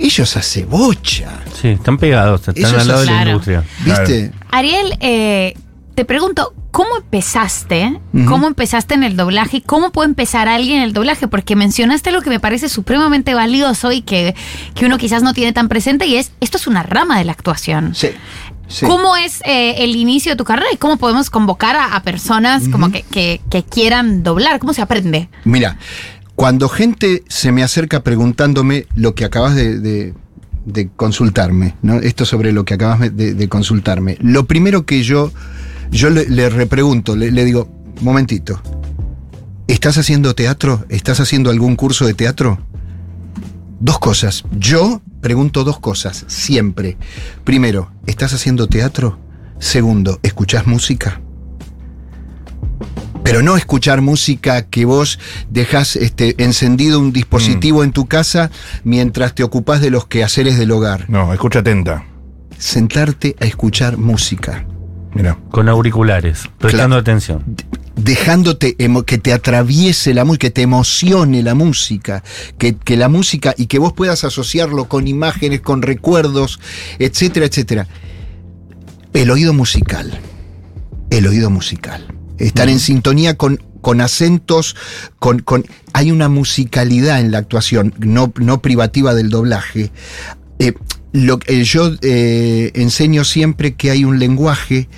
Ellos 0.00 0.36
hace 0.36 0.64
bocha, 0.64 1.40
Sí, 1.60 1.68
están 1.68 1.98
pegados, 1.98 2.42
están 2.46 2.54
Ellos 2.56 2.72
al 2.82 2.86
lado 2.88 3.00
de 3.00 3.06
la 3.06 3.12
Claro. 3.12 3.30
industria. 3.30 3.64
¿viste? 3.84 4.30
Ariel, 4.52 4.96
eh, 5.00 5.54
te 5.98 6.04
pregunto, 6.04 6.54
¿cómo 6.70 6.90
empezaste? 6.96 8.00
¿Cómo 8.28 8.46
empezaste 8.46 8.94
en 8.94 9.02
el 9.02 9.16
doblaje? 9.16 9.62
¿Cómo 9.62 9.90
puede 9.90 10.08
empezar 10.08 10.46
alguien 10.46 10.76
en 10.78 10.84
el 10.84 10.92
doblaje? 10.92 11.26
Porque 11.26 11.56
mencionaste 11.56 12.12
lo 12.12 12.22
que 12.22 12.30
me 12.30 12.38
parece 12.38 12.68
supremamente 12.68 13.34
valioso 13.34 13.90
y 13.90 14.02
que, 14.02 14.36
que 14.76 14.86
uno 14.86 14.96
quizás 14.96 15.24
no 15.24 15.34
tiene 15.34 15.52
tan 15.52 15.66
presente 15.68 16.06
y 16.06 16.14
es, 16.14 16.30
esto 16.40 16.56
es 16.56 16.68
una 16.68 16.84
rama 16.84 17.18
de 17.18 17.24
la 17.24 17.32
actuación. 17.32 17.96
Sí. 17.96 18.10
sí. 18.68 18.86
¿Cómo 18.86 19.16
es 19.16 19.40
eh, 19.44 19.74
el 19.78 19.96
inicio 19.96 20.30
de 20.30 20.36
tu 20.36 20.44
carrera 20.44 20.68
y 20.72 20.76
cómo 20.76 20.98
podemos 20.98 21.30
convocar 21.30 21.74
a, 21.74 21.96
a 21.96 22.02
personas 22.04 22.68
como 22.68 22.92
que, 22.92 23.02
que- 23.02 23.40
que 23.50 23.64
quieran 23.64 24.22
doblar? 24.22 24.60
¿Cómo 24.60 24.74
se 24.74 24.82
aprende? 24.82 25.28
Mira, 25.42 25.78
cuando 26.36 26.68
gente 26.68 27.24
se 27.28 27.50
me 27.50 27.64
acerca 27.64 28.04
preguntándome 28.04 28.86
lo 28.94 29.16
que 29.16 29.24
acabas 29.24 29.56
de, 29.56 29.80
de- 29.80 30.14
de 30.64 30.90
consultarme, 30.94 31.74
¿no? 31.82 31.94
Esto 31.94 32.24
sobre 32.24 32.52
lo 32.52 32.64
que 32.64 32.74
acabas 32.74 33.00
de, 33.00 33.34
de 33.34 33.48
consultarme, 33.48 34.16
lo 34.20 34.44
primero 34.44 34.86
que 34.86 35.02
yo, 35.02 35.32
yo 35.90 36.10
le, 36.10 36.28
le 36.28 36.48
repregunto, 36.48 37.16
le, 37.16 37.30
le 37.30 37.44
digo, 37.44 37.68
momentito, 38.00 38.60
¿estás 39.66 39.98
haciendo 39.98 40.34
teatro? 40.34 40.84
¿Estás 40.88 41.20
haciendo 41.20 41.50
algún 41.50 41.76
curso 41.76 42.06
de 42.06 42.14
teatro? 42.14 42.58
Dos 43.80 43.98
cosas. 43.98 44.44
Yo 44.52 45.02
pregunto 45.20 45.64
dos 45.64 45.78
cosas, 45.78 46.24
siempre. 46.26 46.96
Primero, 47.44 47.92
¿estás 48.06 48.32
haciendo 48.34 48.66
teatro? 48.68 49.18
Segundo, 49.58 50.20
¿escuchás 50.22 50.66
música? 50.66 51.20
Pero 53.24 53.42
no 53.42 53.56
escuchar 53.56 54.00
música 54.00 54.62
que 54.62 54.84
vos 54.84 55.18
dejás 55.50 55.96
este, 55.96 56.42
encendido 56.42 56.98
un 56.98 57.12
dispositivo 57.12 57.84
en 57.84 57.92
tu 57.92 58.06
casa 58.06 58.50
mientras 58.84 59.34
te 59.34 59.42
ocupás 59.42 59.80
de 59.80 59.90
los 59.90 60.06
quehaceres 60.06 60.56
del 60.56 60.70
hogar. 60.70 61.10
No, 61.10 61.32
escucha 61.32 61.58
atenta. 61.58 62.04
Sentarte 62.56 63.36
a 63.40 63.44
escuchar 63.44 63.98
música. 63.98 64.66
Mira. 65.18 65.36
Con 65.50 65.68
auriculares, 65.68 66.44
prestando 66.58 66.94
Claro. 66.94 67.00
atención. 67.00 67.44
dejándote 67.96 68.76
que 69.04 69.18
te 69.18 69.32
atraviese 69.32 70.14
la 70.14 70.24
música, 70.24 70.46
que 70.46 70.50
te 70.52 70.62
emocione 70.62 71.42
la 71.42 71.56
música, 71.56 72.22
que, 72.56 72.76
que 72.76 72.96
la 72.96 73.08
música 73.08 73.52
y 73.58 73.66
que 73.66 73.80
vos 73.80 73.92
puedas 73.92 74.22
asociarlo 74.22 74.84
con 74.84 75.08
imágenes, 75.08 75.60
con 75.60 75.82
recuerdos, 75.82 76.60
etcétera, 77.00 77.46
etcétera. 77.46 77.88
El 79.12 79.32
oído 79.32 79.52
musical. 79.52 80.20
El 81.10 81.26
oído 81.26 81.50
musical. 81.50 82.06
Estar 82.38 82.68
en 82.68 82.78
sintonía 82.78 83.36
con, 83.36 83.56
con 83.80 84.00
acentos, 84.00 84.76
con, 85.18 85.40
con. 85.40 85.66
Hay 85.92 86.12
una 86.12 86.28
musicalidad 86.28 87.18
en 87.18 87.32
la 87.32 87.38
actuación, 87.38 87.92
no, 87.98 88.32
no 88.36 88.62
privativa 88.62 89.14
del 89.14 89.30
doblaje. 89.30 89.90
Eh, 90.60 90.74
lo, 91.12 91.38
que- 91.38 91.64
yo 91.64 91.92
eh, 92.02 92.70
enseño 92.74 93.24
siempre 93.24 93.74
que 93.74 93.90
hay 93.90 94.04
un 94.04 94.18
lenguaje 94.18 94.88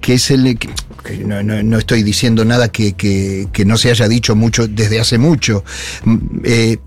que 0.00 0.14
es 0.14 0.30
el 0.30 0.58
que- 0.58 0.68
que 1.04 1.18
no, 1.24 1.42
no- 1.42 1.62
no 1.62 1.78
estoy 1.78 2.02
diciendo 2.02 2.44
nada 2.44 2.68
que, 2.68 2.92
que- 2.94 3.48
que 3.52 3.64
no 3.64 3.76
se 3.76 3.90
haya 3.90 4.08
dicho 4.08 4.34
mucho 4.34 4.66
desde 4.68 5.00
hace 5.00 5.18
mucho. 5.18 5.64
Mm, 6.04 6.16
eh, 6.44 6.78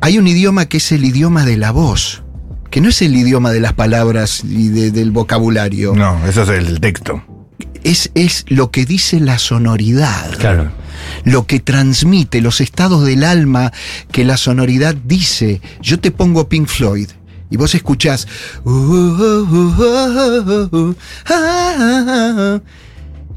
hay 0.00 0.18
un 0.18 0.26
idioma 0.26 0.66
que 0.66 0.76
es 0.78 0.92
el 0.92 1.04
idioma 1.04 1.44
de 1.44 1.56
la 1.56 1.70
voz, 1.70 2.22
que 2.70 2.80
no 2.80 2.88
es 2.88 3.02
el 3.02 3.14
idioma 3.16 3.50
de 3.52 3.60
las 3.60 3.72
palabras 3.72 4.42
y 4.44 4.68
de- 4.68 4.90
del 4.90 5.10
vocabulario. 5.10 5.94
No, 5.94 6.24
eso 6.26 6.42
es 6.42 6.48
el 6.50 6.80
texto. 6.80 7.22
Es, 7.84 8.10
es 8.14 8.44
lo 8.48 8.70
que 8.70 8.84
dice 8.84 9.18
la 9.18 9.38
sonoridad. 9.38 10.36
Claro. 10.38 10.70
Lo 11.24 11.46
que 11.48 11.58
transmite, 11.58 12.40
los 12.40 12.60
estados 12.60 13.04
del 13.04 13.24
alma 13.24 13.72
que 14.12 14.24
la 14.24 14.36
sonoridad 14.36 14.94
dice. 14.94 15.60
Yo 15.80 15.98
te 15.98 16.12
pongo 16.12 16.48
Pink 16.48 16.68
Floyd. 16.68 17.08
Y 17.52 17.56
vos 17.58 17.74
escuchás. 17.74 18.26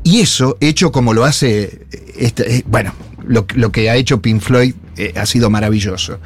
Y 0.04 0.22
eso, 0.22 0.58
hecho 0.62 0.92
como 0.94 1.14
lo 1.14 1.26
hace. 1.26 1.86
este, 2.16 2.56
eh, 2.56 2.64
bueno, 2.66 2.94
lo, 3.28 3.46
lo 3.56 3.74
que 3.74 3.90
ha 3.90 3.98
hecho 3.98 4.22
Pink 4.22 4.40
Floyd 4.40 4.74
eh, 4.96 5.14
ha 5.18 5.26
sido 5.26 5.50
maravilloso. 5.50 6.20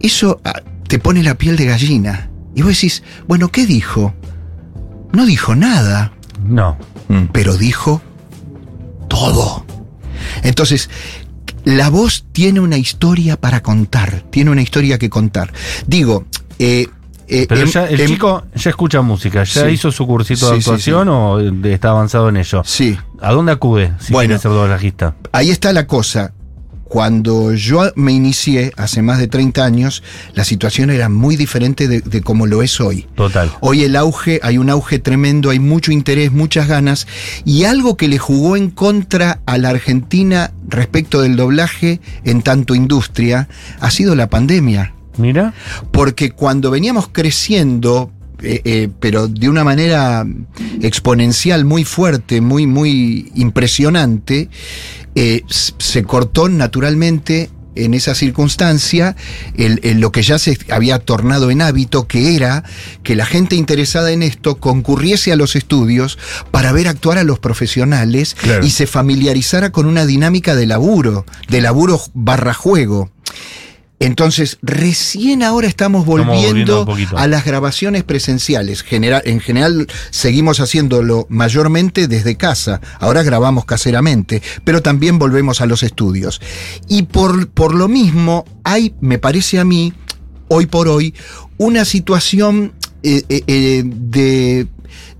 Eso 0.00 0.40
ah, 0.44 0.62
te 0.88 0.98
pone 0.98 1.22
la 1.22 1.34
piel 1.34 1.56
de 1.56 1.66
gallina. 1.66 2.30
Y 2.54 2.62
vos 2.62 2.70
decís, 2.70 3.02
bueno, 3.28 3.52
¿qué 3.52 3.66
dijo? 3.66 4.14
No 5.12 5.26
dijo 5.26 5.54
nada. 5.54 6.14
No. 6.42 6.78
Pero 7.32 7.58
dijo 7.58 8.00
todo. 9.08 9.66
Entonces, 10.42 10.88
la 11.64 11.90
voz 11.90 12.24
tiene 12.32 12.60
una 12.60 12.78
historia 12.78 13.38
para 13.38 13.62
contar, 13.62 14.24
tiene 14.30 14.50
una 14.50 14.62
historia 14.62 14.98
que 14.98 15.10
contar. 15.10 15.52
Digo, 15.86 16.24
eh, 16.58 16.86
eh, 17.30 17.46
Pero 17.48 17.62
em- 17.62 17.68
ya, 17.68 17.86
el 17.86 18.00
em- 18.00 18.06
chico 18.08 18.44
ya 18.54 18.70
escucha 18.70 19.00
música, 19.02 19.44
ya 19.44 19.64
Sí. 19.66 19.72
hizo 19.72 19.90
su 19.92 20.06
cursito 20.06 20.50
de 20.50 20.56
Sí, 20.56 20.62
sí, 20.62 20.68
actuación 20.70 21.08
o 21.08 21.38
está 21.66 21.90
avanzado 21.90 22.28
en 22.28 22.36
ello. 22.36 22.62
Sí. 22.64 22.98
¿A 23.22 23.32
dónde 23.32 23.52
acude 23.52 23.92
si 24.00 24.12
Bueno. 24.12 24.28
quiere 24.28 24.42
ser 24.42 24.50
doblajista? 24.50 25.14
Ahí 25.32 25.50
está 25.50 25.72
la 25.72 25.86
cosa. 25.86 26.32
Cuando 26.84 27.54
yo 27.54 27.92
me 27.94 28.10
inicié, 28.10 28.72
hace 28.76 29.00
más 29.00 29.20
de 29.20 29.28
30 29.28 29.64
años, 29.64 30.02
la 30.34 30.42
situación 30.42 30.90
era 30.90 31.08
muy 31.08 31.36
diferente 31.36 31.86
de, 31.86 32.00
de 32.00 32.20
como 32.20 32.48
lo 32.48 32.62
es 32.62 32.80
hoy. 32.80 33.06
Total. 33.14 33.48
Hoy 33.60 33.84
el 33.84 33.94
auge, 33.94 34.40
hay 34.42 34.58
un 34.58 34.70
auge 34.70 34.98
tremendo, 34.98 35.50
hay 35.50 35.60
mucho 35.60 35.92
interés, 35.92 36.32
muchas 36.32 36.66
ganas, 36.66 37.06
y 37.44 37.62
algo 37.62 37.96
que 37.96 38.08
le 38.08 38.18
jugó 38.18 38.56
en 38.56 38.70
contra 38.70 39.38
a 39.46 39.56
la 39.58 39.68
Argentina 39.68 40.50
respecto 40.66 41.20
del 41.22 41.36
doblaje 41.36 42.00
en 42.24 42.42
tanto 42.42 42.74
industria 42.74 43.46
ha 43.78 43.90
sido 43.92 44.16
la 44.16 44.28
pandemia. 44.28 44.92
Mira. 45.16 45.54
Porque 45.90 46.30
cuando 46.30 46.70
veníamos 46.70 47.08
creciendo, 47.08 48.10
eh, 48.42 48.62
eh, 48.64 48.88
pero 49.00 49.28
de 49.28 49.48
una 49.48 49.64
manera 49.64 50.24
exponencial 50.80 51.64
muy 51.64 51.84
fuerte, 51.84 52.40
muy, 52.40 52.66
muy 52.66 53.30
impresionante, 53.34 54.48
eh, 55.14 55.42
se 55.48 56.02
cortó 56.04 56.48
naturalmente 56.48 57.50
en 57.76 57.94
esa 57.94 58.14
circunstancia 58.14 59.14
el- 59.56 59.78
el- 59.84 60.00
lo 60.00 60.10
que 60.10 60.22
ya 60.22 60.38
se 60.38 60.58
había 60.70 60.98
tornado 60.98 61.50
en 61.50 61.62
hábito, 61.62 62.06
que 62.08 62.34
era 62.34 62.64
que 63.04 63.14
la 63.14 63.26
gente 63.26 63.54
interesada 63.56 64.10
en 64.10 64.22
esto 64.22 64.56
concurriese 64.58 65.32
a 65.32 65.36
los 65.36 65.54
estudios 65.54 66.18
para 66.50 66.72
ver 66.72 66.88
actuar 66.88 67.16
a 67.18 67.24
los 67.24 67.38
profesionales 67.38 68.34
Claro. 68.34 68.66
y 68.66 68.70
se 68.70 68.86
familiarizara 68.86 69.70
con 69.70 69.86
una 69.86 70.04
dinámica 70.04 70.56
de 70.56 70.66
laburo, 70.66 71.24
de 71.48 71.60
laburo 71.60 72.00
barra 72.12 72.54
juego. 72.54 73.10
Entonces, 74.02 74.56
recién 74.62 75.42
ahora 75.42 75.68
estamos 75.68 76.06
volviendo 76.06 76.86
a 77.16 77.26
las 77.26 77.44
grabaciones 77.44 78.02
presenciales. 78.02 78.82
En 78.90 79.40
general, 79.40 79.86
seguimos 80.08 80.58
haciéndolo 80.58 81.26
mayormente 81.28 82.08
desde 82.08 82.36
casa. 82.36 82.80
Ahora 82.98 83.22
grabamos 83.22 83.66
caseramente, 83.66 84.42
pero 84.64 84.80
también 84.80 85.18
volvemos 85.18 85.60
a 85.60 85.66
los 85.66 85.82
estudios. 85.82 86.40
Y 86.88 87.02
por, 87.02 87.50
por 87.50 87.74
lo 87.74 87.88
mismo, 87.88 88.46
hay, 88.64 88.94
me 89.02 89.18
parece 89.18 89.60
a 89.60 89.64
mí, 89.64 89.92
hoy 90.48 90.64
por 90.64 90.88
hoy, 90.88 91.14
una 91.58 91.84
situación 91.84 92.72
eh, 93.02 93.22
eh, 93.28 93.42
eh, 93.46 93.82
de 93.84 94.66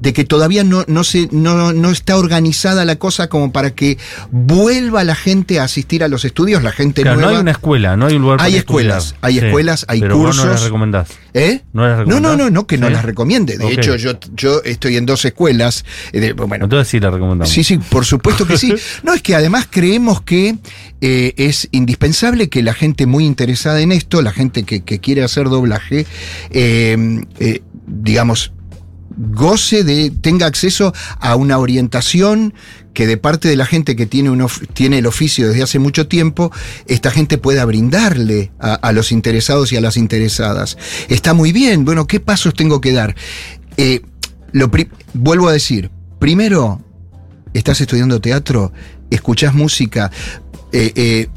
de 0.01 0.13
que 0.13 0.25
todavía 0.25 0.65
no, 0.65 0.85
no, 0.89 1.05
se, 1.05 1.29
no, 1.31 1.73
no 1.73 1.91
está 1.91 2.17
organizada 2.17 2.85
la 2.85 2.97
cosa 2.97 3.29
como 3.29 3.53
para 3.53 3.71
que 3.75 3.99
vuelva 4.31 5.05
la 5.05 5.15
gente 5.15 5.61
a 5.61 5.65
asistir 5.65 6.03
a 6.03 6.09
los 6.09 6.25
estudios, 6.25 6.63
la 6.63 6.73
gente 6.73 7.03
Claro, 7.03 7.17
no 7.17 7.23
nueva. 7.23 7.39
hay 7.39 7.43
una 7.43 7.51
escuela, 7.53 7.97
no 7.97 8.07
hay 8.07 8.17
un 8.17 8.23
lugar 8.23 8.39
para 8.39 8.47
Hay 8.49 8.57
estudiar. 8.57 8.87
escuelas, 8.99 9.15
hay 9.21 9.39
escuelas, 9.39 9.85
hay 9.89 10.01
pero 10.01 10.17
Vos 10.17 10.37
no 10.37 10.43
cursos. 10.43 10.47
las 10.47 10.63
recomendás. 10.65 11.09
¿Eh? 11.35 11.61
¿No 11.73 11.83
las 11.83 11.93
No, 11.99 12.05
recomendás? 12.05 12.23
no, 12.39 12.45
no, 12.45 12.51
no, 12.51 12.67
que 12.67 12.79
no 12.79 12.91
las 12.91 13.05
recomiende. 13.05 13.57
De 13.59 13.73
hecho, 13.73 13.95
yo, 13.97 14.13
yo 14.35 14.63
estoy 14.65 14.97
en 14.97 15.07
dos 15.07 15.25
escuelas. 15.25 15.85
eh, 16.13 16.21
de- 16.21 16.33
bueno, 16.33 16.65
Entonces 16.65 16.89
sí 16.89 16.99
la 16.99 17.11
recomendamos. 17.11 17.51
Sí, 17.53 17.63
sí, 17.63 17.79
por 17.79 18.05
supuesto 18.05 18.47
que 18.47 18.57
sí. 18.59 18.75
No, 19.03 19.15
es 19.15 19.23
que 19.23 19.35
además 19.35 19.67
creemos 19.71 20.23
que 20.23 20.57
eh, 21.01 21.35
es 21.37 21.69
indispensable 21.73 22.49
que 22.49 22.63
la 22.63 22.75
gente 22.75 23.07
muy 23.07 23.25
interesada 23.27 23.81
en 23.81 23.93
esto, 23.93 24.23
la 24.23 24.33
gente 24.33 24.65
que, 24.65 24.83
que 24.83 24.99
quiere 24.99 25.23
hacer 25.23 25.49
doblaje, 25.49 26.07
eh, 26.51 27.21
eh, 27.39 27.63
digamos, 27.87 28.53
goce 29.17 29.85
de, 29.85 30.11
tenga 30.11 30.47
acceso 30.47 30.93
a 31.19 31.37
una 31.37 31.59
orientación 31.59 32.55
que 32.95 33.07
de 33.07 33.17
parte 33.17 33.49
de 33.49 33.57
la 33.57 33.67
gente 33.67 33.97
que 33.97 34.07
tiene, 34.07 34.31
tiene 34.73 34.99
el 34.99 35.07
oficio 35.07 35.49
desde 35.49 35.63
hace 35.63 35.79
mucho 35.79 36.09
tiempo, 36.09 36.53
esta 36.87 37.11
gente 37.11 37.39
pueda 37.39 37.65
brindarle 37.65 38.51
a, 38.59 38.93
los 38.93 39.13
interesados 39.13 39.73
y 39.73 39.77
a 39.77 39.81
las 39.81 39.97
interesadas. 39.97 40.77
Está 41.09 41.35
muy 41.35 41.53
bien, 41.53 41.85
bueno, 41.85 42.07
¿qué 42.07 42.21
pasos 42.21 42.55
tengo 42.55 42.81
que 42.81 42.93
dar? 42.93 43.15
Eh, 43.77 44.03
lo 44.53 44.71
vuelvo 45.15 45.49
a 45.49 45.53
decir, 45.53 45.91
primero, 46.19 46.85
estás 47.55 47.81
estudiando 47.81 48.21
teatro, 48.21 48.73
escuchás 49.11 49.55
música, 49.55 50.11
eh, 50.73 50.93
eh, 50.95 51.29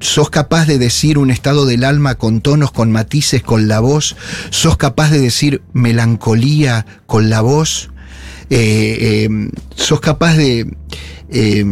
sos 0.00 0.30
capaz 0.30 0.66
de 0.66 0.78
decir 0.78 1.18
un 1.18 1.30
estado 1.30 1.66
del 1.66 1.84
alma 1.84 2.16
con 2.16 2.40
tonos, 2.40 2.72
con 2.72 2.92
matices, 2.92 3.42
con 3.42 3.68
la 3.68 3.80
voz, 3.80 4.16
sos 4.50 4.76
capaz 4.76 5.10
de 5.10 5.20
decir 5.20 5.62
melancolía 5.72 6.86
con 7.06 7.30
la 7.30 7.40
voz, 7.40 7.90
eh, 8.50 9.26
eh, 9.28 9.50
sos 9.74 10.00
capaz 10.00 10.36
de... 10.36 10.76
eh, 11.30 11.64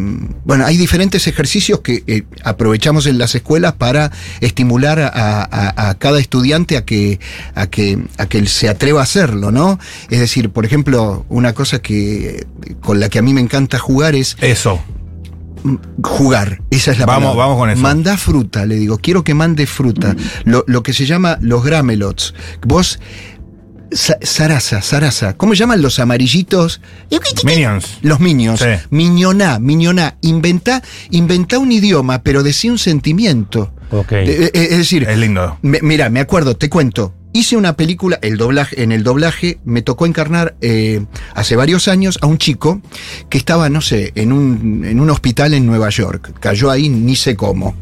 bueno, 0.47 0.65
hay 0.65 0.79
diferentes 0.79 1.27
ejercicios 1.27 1.81
que 1.81 2.03
eh, 2.07 2.23
aprovechamos 2.43 3.05
en 3.07 3.19
las 3.19 3.35
escuelas 3.35 3.75
para 3.75 4.11
estimular 4.41 4.99
a 4.99 5.95
cada 5.99 6.19
estudiante 6.19 6.79
a 6.79 6.85
que, 6.87 7.21
a, 7.55 7.67
que, 7.67 7.99
a 8.17 8.27
que 8.27 8.47
se 8.47 8.71
atreva 8.71 9.01
a 9.01 9.03
hacerlo, 9.03 9.51
¿no? 9.51 9.79
Es 10.09 10.21
decir, 10.21 10.49
por 10.49 10.65
ejemplo, 10.65 11.27
una 11.29 11.53
cosa 11.53 11.83
que 11.83 12.47
con 12.81 12.99
la 13.01 13.11
que 13.11 13.19
a 13.19 13.23
mí 13.23 13.35
me 13.35 13.43
encanta 13.43 13.79
jugar 13.79 14.15
es 14.15 14.39
Eso. 14.41 14.83
Jugar. 16.03 16.61
Esa 16.71 16.93
es 16.93 16.99
la 16.99 17.07
Vamos- 17.07 17.23
palabra. 17.31 17.45
vamos 17.45 17.59
con 17.59 17.71
eso. 17.71 17.81
Manda 17.83 18.17
fruta, 18.17 18.67
le 18.67 18.77
digo. 18.77 18.99
Quiero 18.99 19.25
que 19.25 19.35
mande 19.35 19.67
fruta. 19.67 20.15
Lo, 20.45 20.65
lo 20.67 20.83
que 20.83 20.93
se 20.93 21.07
llama 21.07 21.39
los 21.41 21.65
gramelots. 21.65 22.35
Vos. 22.67 22.99
Sa- 23.93 24.19
Sarasa, 24.23 24.83
Sarasa. 24.83 25.37
¿Cómo 25.37 25.55
llaman 25.55 25.83
los 25.83 25.99
amarillitos? 25.99 26.81
Minions. 27.45 27.99
Los 28.03 28.21
minions. 28.21 28.61
Sí. 28.61 28.67
Miñoná, 28.91 29.59
miñoná. 29.59 30.17
Inventa, 30.21 30.81
inventa 31.11 31.59
un 31.59 31.73
idioma, 31.73 32.23
pero 32.23 32.45
decía 32.45 32.71
un 32.71 32.79
sentimiento. 32.79 33.73
Ok. 33.91 34.13
Eh, 34.13 34.51
eh, 34.55 34.69
es 34.71 34.79
decir, 34.79 35.03
Es 35.09 35.19
lindo. 35.19 35.59
me- 35.63 35.81
mira, 35.83 36.09
me 36.09 36.21
acuerdo, 36.21 36.57
te 36.57 36.69
cuento. 36.71 37.15
Hice 37.33 37.57
una 37.57 37.77
película, 37.77 38.19
el 38.23 38.37
doblaje, 38.37 38.83
en 38.83 38.91
el 38.91 39.05
doblaje 39.05 39.61
me 39.65 39.83
tocó 39.83 40.05
encarnar 40.05 40.57
eh, 40.61 41.05
hace 41.35 41.55
varios 41.55 41.87
años 41.87 42.19
a 42.23 42.27
un 42.27 42.39
chico 42.39 42.83
que 43.29 43.39
estaba, 43.39 43.69
no 43.69 43.81
sé, 43.81 44.11
en 44.17 44.33
un, 44.33 44.85
en 44.85 44.99
un 44.99 45.11
hospital 45.11 45.55
en 45.55 45.65
Nueva 45.65 45.91
York. 45.91 46.35
Cayó 46.41 46.73
ahí, 46.73 46.89
ni 46.89 47.15
sé 47.15 47.37
cómo. 47.37 47.77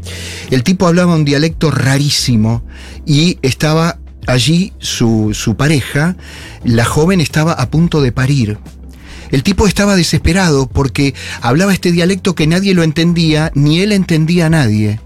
El 0.51 0.63
tipo 0.63 0.87
hablaba 0.87 1.15
un 1.15 1.25
dialecto 1.25 1.71
rarísimo 1.71 2.63
y 3.07 3.39
estaba 3.41 3.99
allí 4.27 4.75
su, 4.81 5.31
su 5.33 5.57
pareja. 5.57 6.17
La 6.63 6.85
joven 6.85 7.23
estaba 7.23 7.53
a 7.55 7.71
punto 7.71 8.03
de 8.03 8.13
parir. 8.13 8.59
El 9.31 9.43
tipo 9.43 9.67
estaba 9.67 9.97
desesperado 9.97 10.69
porque 10.69 11.15
hablaba 11.41 11.73
este 11.73 11.91
dialecto 11.91 12.35
que 12.35 12.47
nadie 12.47 12.75
lo 12.75 12.83
entendía, 12.83 13.51
ni 13.55 13.81
él 13.81 13.93
entendía 13.93 14.47
a 14.47 14.51
nadie. 14.51 15.01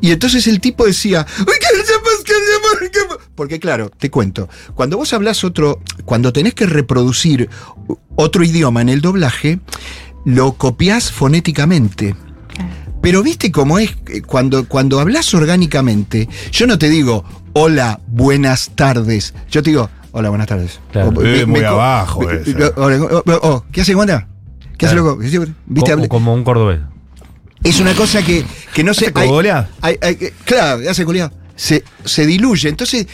Y 0.00 0.12
entonces 0.12 0.46
el 0.46 0.60
tipo 0.60 0.86
decía, 0.86 1.26
"Uy, 1.40 1.46
que 1.46 1.76
sepas 2.34 2.78
que 2.80 2.86
se 2.86 2.92
llama- 3.00 3.16
que-". 3.18 3.24
porque 3.34 3.58
claro, 3.60 3.90
te 3.90 4.10
cuento, 4.10 4.48
cuando 4.74 4.96
vos 4.96 5.12
hablas 5.12 5.44
otro, 5.44 5.80
cuando 6.04 6.32
tenés 6.32 6.54
que 6.54 6.66
reproducir 6.66 7.48
otro 8.16 8.44
idioma 8.44 8.80
en 8.82 8.88
el 8.88 9.00
doblaje, 9.00 9.60
lo 10.24 10.52
copias 10.54 11.10
fonéticamente. 11.12 12.14
Pero 13.00 13.22
viste 13.22 13.52
cómo 13.52 13.78
es 13.78 13.96
eh, 14.08 14.22
cuando, 14.22 14.66
cuando 14.68 14.98
hablas 15.00 15.32
orgánicamente, 15.32 16.28
yo 16.50 16.66
no 16.66 16.78
te 16.78 16.88
digo, 16.88 17.24
hola, 17.52 18.00
buenas 18.08 18.70
tardes. 18.74 19.34
Yo 19.50 19.62
te 19.62 19.70
digo, 19.70 19.88
hola, 20.10 20.30
buenas 20.30 20.48
tardes. 20.48 20.80
Claro. 20.90 21.10
O- 21.16 21.24
Eh, 21.24 21.46
muy 21.46 21.60
abajo 21.62 22.22
me- 22.22 22.34
eso. 22.34 22.74
o- 22.76 22.86
o- 22.86 23.22
o- 23.24 23.48
o, 23.54 23.64
¿Qué 23.70 23.82
hace, 23.82 23.94
Wanda? 23.94 24.26
¿Qué 24.76 24.86
hace, 24.86 24.96
loco? 24.96 25.18
Como 26.08 26.34
un 26.34 26.42
cordobés. 26.44 26.80
es 27.62 27.80
una 27.80 27.94
cosa 27.94 28.22
que, 28.24 28.44
que 28.74 28.82
no 28.84 28.94
se. 28.94 29.06
¿Hace 29.06 29.12
hay- 29.14 29.28
hay- 29.80 29.98
hay- 30.02 30.32
claro, 30.44 30.80
hace 30.90 31.02
cogolear. 31.04 31.32
Se, 31.58 31.82
se 32.04 32.24
diluye. 32.26 32.68
Entonces, 32.68 33.06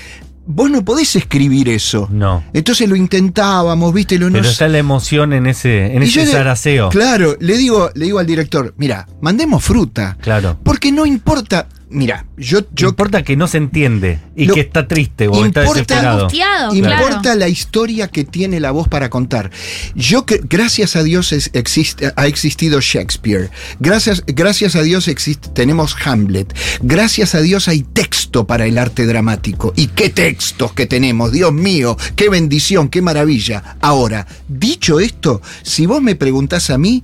vos 0.46 0.70
no 0.70 0.84
podés 0.84 1.16
escribir 1.16 1.68
eso. 1.70 2.06
No. 2.12 2.44
Entonces 2.52 2.86
lo 2.88 2.94
intentábamos, 2.96 3.92
¿viste? 3.94 4.18
Lo 4.18 4.30
Pero 4.30 4.46
está 4.46 4.68
la 4.68 4.78
emoción 4.78 5.32
en 5.32 5.46
ese, 5.46 5.86
en 5.96 6.02
Y 6.02 6.06
ese 6.06 6.26
le- 6.26 6.32
zaraceo. 6.32 6.90
Claro, 6.90 7.36
le 7.40 7.56
digo, 7.56 7.90
le 7.94 8.04
digo 8.04 8.18
al 8.18 8.26
director, 8.26 8.74
mira, 8.76 9.08
mandemos 9.22 9.64
fruta. 9.64 10.16
Claro. 10.20 10.58
Porque 10.62 10.92
no 10.92 11.06
importa. 11.06 11.66
Mira, 11.94 12.26
yo, 12.36 12.60
yo 12.74 12.88
importa 12.88 13.22
que 13.22 13.36
no 13.36 13.46
se 13.46 13.58
entiende 13.58 14.18
y 14.36 14.46
Lo- 14.46 14.54
que 14.54 14.60
está 14.60 14.86
triste 14.88 15.28
o 15.28 15.32
está 15.46 15.60
Importa- 15.60 15.60
desesperado. 15.72 16.18
Angustiado, 16.18 16.74
Importa 16.74 17.20
claro. 17.22 17.38
la 17.38 17.48
historia 17.48 18.08
que 18.08 18.24
tiene 18.24 18.58
la 18.60 18.72
voz 18.72 18.88
para 18.88 19.08
contar. 19.10 19.50
Yo 19.94 20.26
que 20.26 20.40
gracias 20.42 20.96
a 20.96 21.02
Dios 21.02 21.32
es- 21.32 21.50
existe, 21.54 22.12
ha 22.16 22.26
existido 22.26 22.80
Shakespeare. 22.80 23.50
Gracias, 23.80 24.22
gracias 24.26 24.74
a 24.76 24.82
Dios 24.82 25.08
existe, 25.08 25.48
tenemos 25.50 25.96
Hamlet. 26.04 26.52
Gracias 26.82 27.34
a 27.34 27.40
Dios 27.40 27.68
hay 27.68 27.82
texto 27.82 28.46
para 28.46 28.66
el 28.66 28.76
arte 28.78 29.06
dramático. 29.06 29.72
Y 29.76 29.86
qué 29.88 30.10
textos 30.10 30.72
que 30.72 30.86
tenemos, 30.86 31.30
Dios 31.32 31.52
mío, 31.52 31.96
qué 32.16 32.28
bendición, 32.28 32.88
qué 32.88 33.00
maravilla. 33.02 33.76
Ahora, 33.80 34.26
dicho 34.48 34.98
esto, 35.00 35.40
si 35.62 35.86
vos 35.86 36.02
me 36.02 36.16
preguntás 36.16 36.70
a 36.70 36.78
mí, 36.78 37.02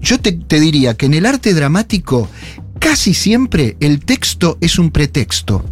yo 0.00 0.18
te, 0.18 0.32
te 0.32 0.58
diría 0.58 0.94
que 0.96 1.06
en 1.06 1.14
el 1.14 1.26
arte 1.26 1.54
dramático 1.54 2.28
casi 2.82 3.14
siempre 3.14 3.76
el 3.80 4.04
texto 4.04 4.58
es 4.60 4.78
un 4.78 4.90
pretexto. 4.90 5.64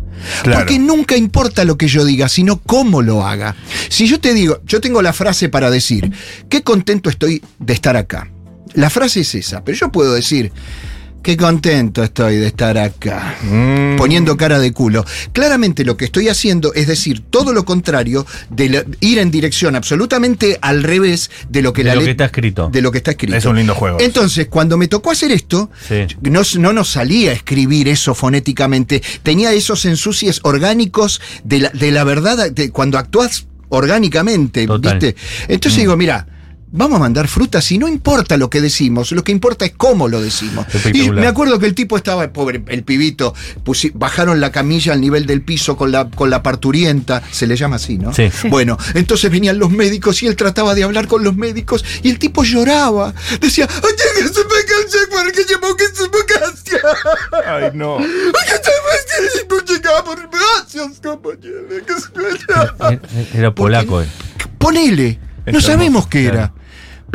Claro. 0.42 0.61
Porque 0.61 0.78
nunca 0.78 1.16
importa 1.16 1.64
lo 1.64 1.76
que 1.76 1.88
yo 1.88 2.04
diga, 2.04 2.28
sino 2.28 2.61
cómo 2.61 3.02
lo 3.02 3.26
haga. 3.26 3.56
Si 3.88 4.06
yo 4.06 4.20
te 4.20 4.32
digo, 4.32 4.61
yo 4.64 4.80
tengo 4.80 5.02
la 5.02 5.12
frase 5.12 5.48
para 5.48 5.70
decir, 5.70 6.12
qué 6.48 6.62
contento 6.62 7.11
estoy 7.11 7.42
de 7.58 7.72
estar 7.72 7.96
acá. 7.96 8.30
La 8.74 8.90
frase 8.90 9.20
es 9.20 9.34
esa, 9.34 9.64
pero 9.64 9.76
yo 9.76 9.90
puedo 9.90 10.14
decir, 10.14 10.52
qué 11.22 11.36
contento 11.36 12.02
estoy 12.02 12.36
de 12.36 12.46
estar 12.46 12.76
acá. 12.78 13.36
Mm. 13.42 13.96
Poniendo 13.96 14.36
cara 14.36 14.58
de 14.58 14.72
culo. 14.72 15.04
Claramente 15.32 15.84
lo 15.84 15.96
que 15.96 16.06
estoy 16.06 16.28
haciendo 16.28 16.72
es 16.74 16.86
decir 16.86 17.22
todo 17.28 17.52
lo 17.52 17.64
contrario, 17.64 18.26
de 18.48 18.68
la- 18.70 18.84
ir 19.00 19.18
en 19.18 19.30
dirección 19.30 19.76
absolutamente 19.76 20.58
al 20.62 20.82
revés 20.82 21.30
de 21.48 21.62
lo 21.62 21.72
que 21.72 21.82
De 21.84 21.90
la 21.90 21.94
lo 21.96 22.02
que 22.04 22.10
está 22.12 22.24
escrito. 22.26 22.68
de 22.72 22.80
lo 22.82 22.90
que 22.90 22.98
está 22.98 23.10
escrito. 23.12 23.36
Es 23.36 23.44
un 23.44 23.56
lindo 23.56 23.74
juego. 23.74 23.98
Entonces, 24.00 24.46
cuando 24.48 24.76
me 24.76 24.88
tocó 24.88 25.10
hacer 25.10 25.30
esto, 25.32 25.70
Sí. 25.88 26.06
no, 26.22 26.42
no 26.58 26.72
nos 26.72 26.88
salía 26.90 27.30
a 27.30 27.34
escribir 27.34 27.88
eso 27.88 28.14
fonéticamente. 28.14 29.02
Tenía 29.22 29.52
esos 29.52 29.84
ensucies 29.84 30.40
orgánicos 30.42 31.20
de 31.44 31.58
la, 31.60 31.68
de 31.70 31.90
la 31.90 32.04
verdad 32.04 32.50
de 32.50 32.70
cuando 32.70 32.98
actúas 32.98 33.46
orgánicamente, 33.68 34.66
Total. 34.66 34.98
¿viste? 34.98 35.16
Entonces 35.48 35.78
Mm. 35.78 35.80
digo, 35.82 35.96
mira. 35.96 36.26
Vamos 36.72 36.96
a 36.96 37.00
mandar 37.00 37.26
frutas 37.26 37.70
y 37.72 37.78
no 37.78 37.88
importa 37.88 38.36
lo 38.36 38.48
que 38.48 38.60
decimos, 38.60 39.10
lo 39.10 39.24
que 39.24 39.32
importa 39.32 39.64
es 39.64 39.72
cómo 39.76 40.06
lo 40.06 40.20
decimos. 40.22 40.66
Y 40.94 41.10
me 41.20 41.26
acuerdo 41.26 41.58
que 41.58 41.66
el 41.66 41.74
tipo 41.74 41.96
estaba, 41.96 42.32
pobre, 42.32 42.62
el 42.68 42.84
pibito, 42.84 43.34
pusi- 43.64 43.90
bajaron 43.92 44.38
la 44.40 44.52
camilla 44.52 44.92
al 44.92 45.00
nivel 45.00 45.26
del 45.26 45.42
piso 45.42 45.76
con 45.76 45.90
la, 45.90 46.08
con 46.08 46.30
la 46.30 46.44
parturienta, 46.44 47.22
se 47.32 47.48
le 47.48 47.56
llama 47.56 47.74
así, 47.76 47.98
¿no? 47.98 48.12
Sí. 48.14 48.28
Bueno, 48.48 48.78
entonces 48.94 49.30
venían 49.32 49.58
los 49.58 49.70
médicos 49.72 50.22
y 50.22 50.28
él 50.28 50.36
trataba 50.36 50.76
de 50.76 50.84
hablar 50.84 51.08
con 51.08 51.24
los 51.24 51.34
médicos 51.34 51.84
y 52.04 52.10
el 52.10 52.20
tipo 52.20 52.44
lloraba. 52.44 53.14
Decía, 53.40 53.66
"Oye, 53.82 53.96
que 54.16 54.28
se 54.28 54.40
me 54.44 54.64
canse 54.64 54.98
porque 55.10 55.44
llevo 55.48 55.74
que 55.76 55.86
se 55.86 56.02
me 56.04 56.24
canse". 56.24 56.78
Ay, 57.46 57.70
no. 57.74 57.94
Oye, 57.96 58.06
se 58.62 58.70
me 58.70 58.96
canse, 59.08 59.46
no 59.48 59.74
llegamos, 59.74 60.16
gracias, 60.30 61.00
compañero, 61.00 61.66
que 61.84 61.94
se 61.94 62.08
me- 62.16 63.38
Era- 63.38 63.52
polaco. 63.54 64.02
eh. 64.02 64.06
Ponele, 64.58 65.18
no 65.46 65.60
sabemos 65.60 66.06
qué 66.06 66.26
era. 66.26 66.52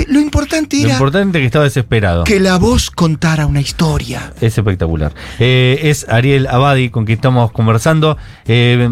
Lo 0.07 0.19
importante 0.19 0.77
Lo 0.77 0.83
era 0.85 0.93
importante 0.93 1.37
es 1.37 1.41
que 1.41 1.45
estaba 1.47 1.65
desesperado. 1.65 2.23
que 2.23 2.39
la 2.39 2.57
voz 2.57 2.89
contara 2.91 3.45
una 3.45 3.61
historia. 3.61 4.33
Es 4.41 4.57
espectacular. 4.57 5.13
Eh, 5.39 5.79
es 5.83 6.07
Ariel 6.09 6.47
Abadi 6.47 6.89
con 6.89 7.05
quien 7.05 7.17
estamos 7.17 7.51
conversando. 7.51 8.17
Eh, 8.47 8.89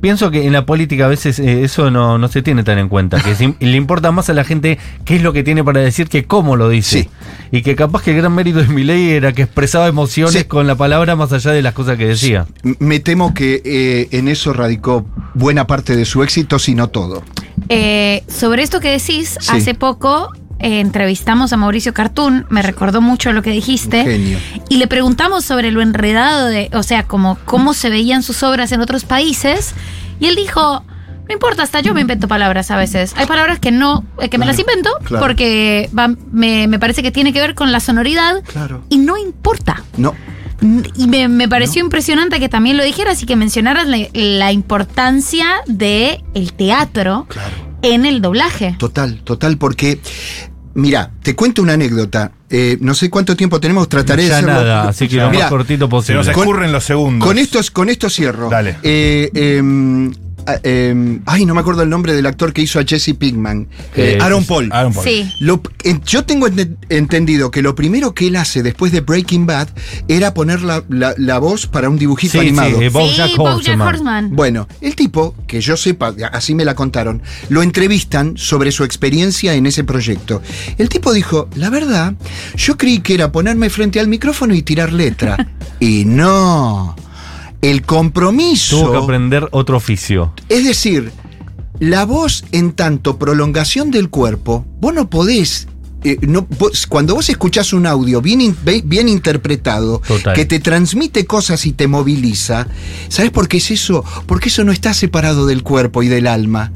pienso 0.00 0.30
que 0.30 0.46
en 0.46 0.52
la 0.52 0.66
política 0.66 1.06
a 1.06 1.08
veces 1.08 1.38
eh, 1.38 1.64
eso 1.64 1.90
no, 1.90 2.18
no 2.18 2.28
se 2.28 2.42
tiene 2.42 2.62
tan 2.64 2.78
en 2.78 2.88
cuenta. 2.88 3.20
Que 3.22 3.34
si- 3.34 3.54
le 3.60 3.76
importa 3.76 4.10
más 4.12 4.28
a 4.30 4.34
la 4.34 4.44
gente 4.44 4.78
qué 5.04 5.16
es 5.16 5.22
lo 5.22 5.32
que 5.32 5.42
tiene 5.42 5.64
para 5.64 5.80
decir 5.80 6.08
que 6.08 6.24
cómo 6.24 6.56
lo 6.56 6.68
dice. 6.68 7.02
Sí. 7.02 7.08
Y 7.50 7.62
que 7.62 7.74
capaz 7.76 8.02
que 8.02 8.12
el 8.12 8.18
gran 8.18 8.34
mérito 8.34 8.58
de 8.60 8.68
Milei 8.68 9.10
era 9.10 9.32
que 9.32 9.42
expresaba 9.42 9.86
emociones 9.88 10.34
Sí. 10.34 10.44
con 10.44 10.66
la 10.66 10.74
palabra 10.74 11.16
más 11.16 11.32
allá 11.32 11.50
de 11.52 11.62
las 11.62 11.74
cosas 11.74 11.98
que 11.98 12.06
decía. 12.06 12.46
Me 12.78 13.00
temo 13.00 13.34
que 13.34 13.60
eh, 13.64 14.08
en 14.12 14.28
eso 14.28 14.52
radicó 14.52 15.04
buena 15.34 15.66
parte 15.66 15.96
de 15.96 16.04
su 16.04 16.22
éxito, 16.22 16.58
si 16.58 16.74
no 16.74 16.88
todo. 16.88 17.22
Eh, 17.68 18.24
sobre 18.28 18.62
esto 18.62 18.80
que 18.80 18.90
decís, 18.90 19.36
Sí. 19.40 19.56
hace 19.56 19.74
poco 19.74 20.30
eh, 20.62 20.80
entrevistamos 20.80 21.52
a 21.52 21.56
Mauricio 21.56 21.92
Cartún, 21.92 22.46
me 22.48 22.62
recordó 22.62 23.00
mucho 23.00 23.32
lo 23.32 23.42
que 23.42 23.50
dijiste. 23.50 24.04
Genio. 24.04 24.38
Y 24.68 24.76
le 24.78 24.86
preguntamos 24.86 25.44
sobre 25.44 25.70
lo 25.70 25.82
enredado 25.82 26.46
de, 26.46 26.70
o 26.72 26.82
sea, 26.82 27.02
como 27.02 27.36
cómo 27.44 27.74
se 27.74 27.90
veían 27.90 28.22
sus 28.22 28.42
obras 28.42 28.72
en 28.72 28.80
otros 28.80 29.04
países. 29.04 29.74
Y 30.20 30.26
él 30.26 30.36
dijo, 30.36 30.84
no 31.28 31.32
importa, 31.32 31.62
hasta 31.62 31.80
yo 31.80 31.94
me 31.94 32.00
invento 32.00 32.28
palabras 32.28 32.70
a 32.70 32.76
veces. 32.76 33.12
Hay 33.16 33.26
palabras 33.26 33.58
que 33.58 33.70
no, 33.70 34.04
eh, 34.20 34.28
que 34.28 34.38
me 34.38 34.46
las 34.46 34.58
invento 34.58 34.90
claro. 35.04 35.24
porque 35.24 35.90
va- 35.96 36.14
me, 36.30 36.66
me 36.68 36.78
parece 36.78 37.02
que 37.02 37.10
tiene 37.10 37.32
que 37.32 37.40
ver 37.40 37.54
con 37.54 37.72
la 37.72 37.80
sonoridad 37.80 38.42
Claro. 38.44 38.84
y 38.88 38.98
no 38.98 39.16
importa. 39.18 39.82
No, 39.96 40.14
Y 40.96 41.08
me, 41.08 41.26
me 41.28 41.48
pareció 41.48 41.82
impresionante 41.82 42.38
que 42.38 42.48
también 42.48 42.76
lo 42.76 42.84
dijeras 42.84 43.20
y 43.22 43.26
que 43.26 43.34
mencionaras 43.34 43.88
la, 43.88 43.98
la 44.12 44.52
importancia 44.52 45.46
de 45.66 46.22
el 46.34 46.52
teatro 46.52 47.26
en 47.82 48.06
el 48.06 48.20
doblaje. 48.22 48.76
total, 48.78 49.22
total, 49.24 49.58
porque. 49.58 49.98
Mira, 50.74 51.10
te 51.22 51.34
cuento 51.36 51.62
una 51.62 51.74
anécdota. 51.74 52.32
Eh, 52.48 52.76
no 52.80 52.94
sé 52.94 53.10
cuánto 53.10 53.36
tiempo 53.36 53.60
tenemos, 53.60 53.88
trataré 53.88 54.24
de 54.24 54.28
Ya 54.28 54.36
hacerlo. 54.38 54.54
nada, 54.54 54.88
así 54.88 55.08
que 55.08 55.16
lo 55.16 55.30
Mirá, 55.30 55.44
más 55.44 55.50
cortito 55.50 55.86
Se 55.86 55.90
posible. 55.90 56.18
nos 56.18 56.28
escurren 56.28 56.72
los 56.72 56.84
segundos. 56.84 57.26
Con 57.26 57.38
esto, 57.38 57.60
con 57.72 57.88
esto 57.88 58.08
cierro. 58.10 58.48
Dale. 58.50 58.76
Eh, 58.82 59.30
em, 59.34 60.12
ah, 60.46 60.58
em, 60.62 61.20
ay, 61.26 61.44
no 61.46 61.54
me 61.54 61.60
acuerdo 61.60 61.82
el 61.82 61.88
nombre 61.90 62.14
del 62.14 62.26
actor 62.26 62.52
que 62.52 62.62
hizo 62.62 62.78
a 62.78 62.84
Jesse 62.84 63.14
Pinkman. 63.18 63.68
Eh, 63.96 64.18
Aaron 64.20 64.44
Paul. 64.44 64.68
Aaron 64.72 64.92
Paul. 64.92 65.04
Sí. 65.04 65.30
Lo- 65.40 65.62
yo 66.06 66.24
tengo 66.24 66.46
ente- 66.48 66.76
entendido 66.88 67.50
que 67.50 67.62
lo 67.62 67.74
primero 67.74 68.14
que 68.14 68.28
él 68.28 68.36
hace 68.36 68.62
después 68.62 68.92
de 68.92 69.00
Breaking 69.00 69.46
Bad 69.46 69.68
era 70.08 70.34
poner 70.34 70.62
la, 70.62 70.82
la- 70.88 71.14
la 71.16 71.38
voz 71.38 71.66
para 71.66 71.88
un 71.88 71.98
dibujito 71.98 72.32
Sí, 72.32 72.38
animado. 72.40 72.78
sí, 72.78 72.84
eh, 72.84 72.88
Bojack 72.88 73.30
sí, 73.30 73.36
Bojack 73.36 73.56
Horseman. 73.56 73.88
Horseman. 73.88 74.36
Bueno, 74.36 74.68
el 74.80 74.94
tipo, 74.96 75.34
que 75.46 75.60
yo 75.60 75.76
sepa, 75.76 76.14
así 76.32 76.54
me 76.54 76.64
la 76.64 76.74
contaron, 76.74 77.22
lo 77.48 77.62
entrevistan 77.62 78.36
sobre 78.36 78.72
su 78.72 78.84
experiencia 78.84 79.54
en 79.54 79.66
ese 79.66 79.84
proyecto. 79.84 80.42
El 80.78 80.88
tipo 80.88 81.12
dijo, 81.12 81.48
la 81.56 81.70
verdad, 81.70 82.14
yo 82.56 82.76
creí 82.76 83.00
que 83.00 83.14
era 83.14 83.32
ponerme 83.32 83.70
frente 83.70 84.00
al 84.00 84.08
micrófono 84.08 84.54
y 84.54 84.62
tirar 84.62 84.92
letra. 84.92 85.36
y 85.80 86.04
no. 86.04 86.96
El 87.62 87.82
compromiso... 87.82 88.78
Tuvo 88.80 88.92
que 88.92 88.98
aprender 88.98 89.48
otro 89.52 89.76
oficio. 89.76 90.34
Es 90.48 90.64
decir, 90.64 91.12
la 91.78 92.04
voz 92.04 92.44
en 92.52 92.72
tanto 92.72 93.18
prolongación 93.18 93.90
del 93.90 94.10
cuerpo, 94.10 94.66
vos 94.80 94.92
no 94.92 95.08
podés. 95.08 95.68
eh, 96.04 96.18
no, 96.22 96.46
vos- 96.58 96.86
cuando 96.88 97.14
vos 97.14 97.28
escuchás 97.30 97.72
un 97.72 97.86
audio 97.86 98.20
bien, 98.20 98.40
interpretado, 99.08 100.00
Total. 100.06 100.34
que 100.34 100.44
te 100.44 100.58
transmite 100.58 101.24
cosas 101.26 101.64
y 101.64 101.72
te 101.72 101.86
moviliza, 101.86 102.66
¿sabes 103.08 103.30
por 103.30 103.46
qué 103.46 103.58
es 103.58 103.70
eso? 103.70 104.04
Porque 104.26 104.48
eso 104.48 104.64
no 104.64 104.72
está 104.72 104.92
separado 104.94 105.46
del 105.46 105.62
cuerpo 105.62 106.02
y 106.02 106.08
del 106.08 106.26
alma. 106.26 106.72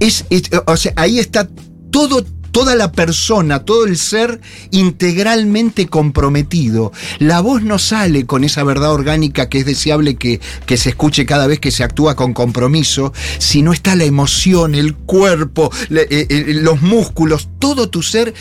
Es, 0.00 0.24
es- 0.30 0.50
o 0.66 0.76
sea, 0.78 0.94
ahí 0.96 1.18
está 1.18 1.46
todo, 1.90 2.24
toda 2.50 2.74
la 2.74 2.92
persona, 2.92 3.60
todo 3.64 3.86
el 3.86 3.96
ser 3.96 4.40
integralmente 4.70 5.86
comprometido. 5.86 6.92
La 7.18 7.40
voz 7.40 7.62
no 7.62 7.78
sale 7.78 8.26
con 8.26 8.44
esa 8.44 8.64
verdad 8.64 8.92
orgánica 8.92 9.48
que 9.48 9.58
es 9.58 9.66
deseable 9.66 10.16
que, 10.16 10.40
que 10.66 10.76
se 10.76 10.90
escuche 10.90 11.26
cada 11.26 11.46
vez 11.46 11.60
que 11.60 11.70
se 11.70 11.84
actúa 11.84 12.16
con 12.16 12.34
compromiso, 12.34 13.12
sino 13.38 13.72
está 13.72 13.96
la 13.96 14.04
emoción, 14.04 14.74
el 14.74 14.94
cuerpo, 14.94 15.70
eh, 15.90 16.06
eh, 16.10 16.44
los 16.54 16.82
músculos, 16.82 17.48
todo 17.58 17.88
tu 17.88 18.02
ser 18.02 18.34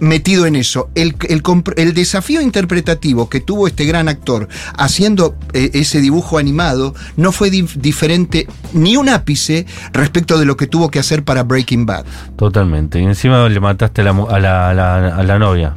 metido 0.00 0.46
en 0.46 0.56
eso. 0.56 0.90
El, 0.94 1.16
el 1.28 1.42
el 1.76 1.94
desafío 1.94 2.40
interpretativo 2.40 3.28
que 3.28 3.40
tuvo 3.40 3.66
este 3.66 3.84
gran 3.84 4.08
actor 4.08 4.48
haciendo 4.76 5.36
eh, 5.52 5.70
ese 5.74 6.00
dibujo 6.00 6.38
animado 6.38 6.94
no 7.16 7.32
fue 7.32 7.50
dif- 7.50 7.76
diferente 7.76 8.46
ni 8.72 8.96
un 8.96 9.08
ápice 9.08 9.66
respecto 9.92 10.38
de 10.38 10.44
lo 10.44 10.56
que 10.56 10.66
tuvo 10.66 10.90
que 10.90 10.98
hacer 10.98 11.22
para 11.24 11.42
Breaking 11.42 11.86
Bad. 11.86 12.04
Totalmente. 12.36 13.00
Y 13.00 13.04
encima 13.04 13.48
le 13.48 13.60
mataste 13.60 14.00
a 14.02 14.04
la, 14.04 14.10
a 14.10 14.38
la, 14.38 14.70
a 14.70 14.74
la- 14.74 15.16
a 15.16 15.22
la 15.22 15.38
novia. 15.38 15.76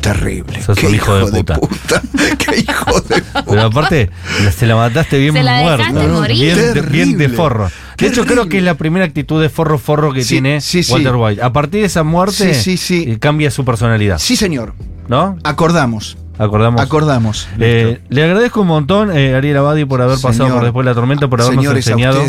Terrible. 0.00 0.60
Sos 0.62 0.76
Qué 0.78 0.86
un 0.88 0.94
hijo, 0.94 1.14
de 1.14 1.22
hijo 1.22 1.30
de 1.30 1.44
puta. 1.44 2.02
¡Qué 2.38 2.58
hijo 2.60 3.00
de 3.02 3.22
Pero 3.48 3.62
aparte, 3.62 4.10
se 4.56 4.66
la 4.66 4.76
mataste 4.76 5.18
bien 5.18 5.34
Se 5.34 5.42
la 5.42 5.76
¿no? 5.92 6.08
morir. 6.08 6.36
Bien, 6.38 6.56
de- 6.56 6.72
Terrible. 6.72 6.90
bien 7.04 7.18
de 7.18 7.28
forro. 7.28 7.70
De 7.98 8.06
hecho, 8.08 8.24
creo 8.26 8.48
que 8.48 8.58
es 8.58 8.64
la 8.64 8.74
primera 8.74 9.04
actitud 9.04 9.40
de 9.40 9.48
forro 9.48 9.78
forro 9.78 10.12
que 10.12 10.22
Sí, 10.24 10.30
tiene 10.34 10.60
sí, 10.60 10.82
sí. 10.82 10.92
Walter 10.92 11.14
White. 11.14 11.42
A 11.42 11.52
partir 11.52 11.80
de 11.82 11.86
esa 11.86 12.02
muerte, 12.02 12.54
Sí, 12.54 12.76
sí, 12.76 12.76
sí. 12.76 13.12
eh, 13.12 13.18
cambia 13.18 13.50
su 13.50 13.64
personalidad. 13.64 14.18
Sí, 14.18 14.34
señor. 14.36 14.74
¿No? 15.08 15.36
Acordamos. 15.44 16.16
Acordamos. 16.38 16.80
Acordamos. 16.80 17.48
Eh, 17.60 18.00
le 18.08 18.24
agradezco 18.24 18.62
un 18.62 18.66
montón, 18.68 19.16
eh, 19.16 19.34
Ariel 19.34 19.56
Abadi, 19.58 19.84
por 19.84 20.00
haber 20.00 20.18
pasado 20.18 20.48
por 20.54 20.64
después 20.64 20.84
de 20.84 20.90
la 20.90 20.94
tormenta, 20.94 21.28
por 21.28 21.40
habernos 21.42 21.66
enseñado, 21.76 22.22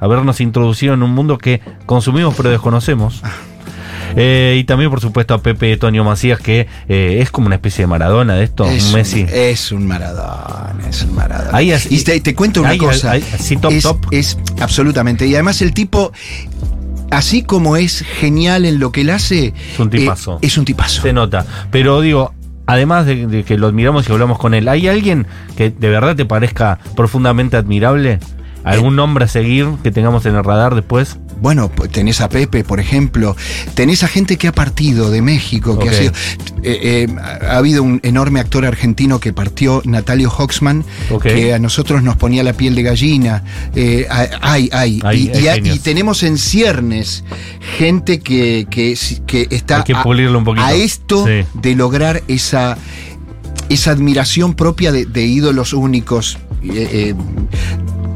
habernos 0.00 0.40
introducido 0.40 0.94
en 0.94 1.02
un 1.02 1.10
mundo 1.10 1.38
que 1.38 1.60
consumimos 1.86 2.34
pero 2.36 2.50
desconocemos. 2.50 3.22
Eh, 4.16 4.56
y 4.60 4.64
también, 4.64 4.90
por 4.90 5.00
supuesto, 5.00 5.34
a 5.34 5.42
Pepe 5.42 5.76
Tonio 5.76 6.04
Macías, 6.04 6.40
que 6.40 6.66
eh, 6.88 7.18
es 7.20 7.30
como 7.30 7.46
una 7.46 7.56
especie 7.56 7.82
de 7.82 7.86
Maradona 7.86 8.34
de 8.34 8.44
esto, 8.44 8.64
es 8.68 8.86
un 8.88 8.94
Messi. 8.94 9.26
es 9.32 9.72
un 9.72 9.86
Maradona, 9.86 10.74
es 10.88 11.02
un 11.02 11.14
Maradona. 11.14 11.56
Ahí 11.56 11.72
y 11.90 11.98
te, 12.02 12.20
te 12.20 12.34
cuento 12.34 12.60
una 12.60 12.70
ahí- 12.70 12.78
cosa. 12.78 13.12
ahí- 13.12 13.24
sí, 13.38 13.56
top, 13.56 13.72
es, 13.72 13.82
top. 13.82 14.06
es 14.10 14.38
absolutamente. 14.60 15.26
Y 15.26 15.34
además 15.34 15.62
el 15.62 15.72
tipo, 15.72 16.12
así 17.10 17.42
como 17.42 17.76
es 17.76 18.02
genial 18.02 18.64
en 18.64 18.78
lo 18.80 18.92
que 18.92 19.02
él 19.02 19.10
hace, 19.10 19.54
Es 19.72 19.78
un 19.78 19.90
tipazo. 19.90 20.34
eh, 20.36 20.46
es 20.46 20.58
un 20.58 20.64
tipazo. 20.64 21.02
Se 21.02 21.12
nota. 21.12 21.44
Pero 21.70 22.00
digo, 22.00 22.34
además 22.66 23.06
de, 23.06 23.26
de 23.26 23.44
que 23.44 23.56
lo 23.58 23.66
admiramos 23.68 24.08
y 24.08 24.12
hablamos 24.12 24.38
con 24.38 24.54
él, 24.54 24.68
¿hay 24.68 24.88
alguien 24.88 25.26
que 25.56 25.70
de 25.70 25.88
verdad 25.88 26.16
te 26.16 26.24
parezca 26.24 26.78
profundamente 26.96 27.56
admirable? 27.56 28.18
¿Algún 28.62 28.94
nombre 28.94 29.24
a 29.24 29.28
seguir 29.28 29.66
que 29.82 29.90
tengamos 29.90 30.26
en 30.26 30.34
el 30.36 30.44
radar 30.44 30.74
después? 30.74 31.18
Bueno, 31.40 31.70
pues, 31.70 31.90
tenés 31.90 32.20
a 32.20 32.28
Pepe, 32.28 32.64
por 32.64 32.80
ejemplo. 32.80 33.36
Tenés 33.74 34.02
a 34.02 34.08
gente 34.08 34.36
que 34.36 34.48
ha 34.48 34.52
partido 34.52 35.10
de 35.10 35.22
México, 35.22 35.78
que 35.78 35.88
ha 35.88 35.92
sido. 35.92 36.12
eh, 36.62 37.06
eh, 37.08 37.16
ha 37.48 37.56
habido 37.56 37.82
un 37.82 38.00
enorme 38.02 38.40
actor 38.40 38.64
argentino 38.66 39.20
que 39.20 39.32
partió, 39.32 39.80
Natalio 39.84 40.30
Hoxman, 40.30 40.84
que 41.22 41.54
a 41.54 41.58
nosotros 41.58 42.02
nos 42.02 42.16
ponía 42.16 42.42
la 42.42 42.52
piel 42.52 42.74
de 42.74 42.82
gallina. 42.82 43.42
Eh, 43.74 44.06
hay, 44.10 44.68
hay. 44.70 44.70
Hay- 44.72 45.00
y, 45.02 45.02
hay 45.30 45.44
y 45.44 45.48
ha- 45.48 45.54
genios. 45.54 45.76
y 45.76 45.78
tenemos 45.80 46.22
en 46.22 46.36
ciernes 46.38 47.24
gente 47.78 48.20
que, 48.20 48.66
que, 48.70 48.96
que 49.26 49.48
está 49.50 49.78
Hay 49.78 49.84
que 49.84 49.94
a- 49.94 50.02
pulirlo 50.02 50.38
un 50.38 50.44
poquito. 50.44 50.64
a 50.66 50.72
esto 50.74 51.26
Sí. 51.26 51.44
de 51.54 51.74
lograr 51.74 52.22
esa, 52.28 52.76
esa 53.68 53.90
admiración 53.92 54.54
propia 54.54 54.92
de, 54.92 55.06
de 55.06 55.24
ídolos 55.24 55.72
únicos. 55.72 56.38
eh, 56.62 56.88
eh, 56.92 57.14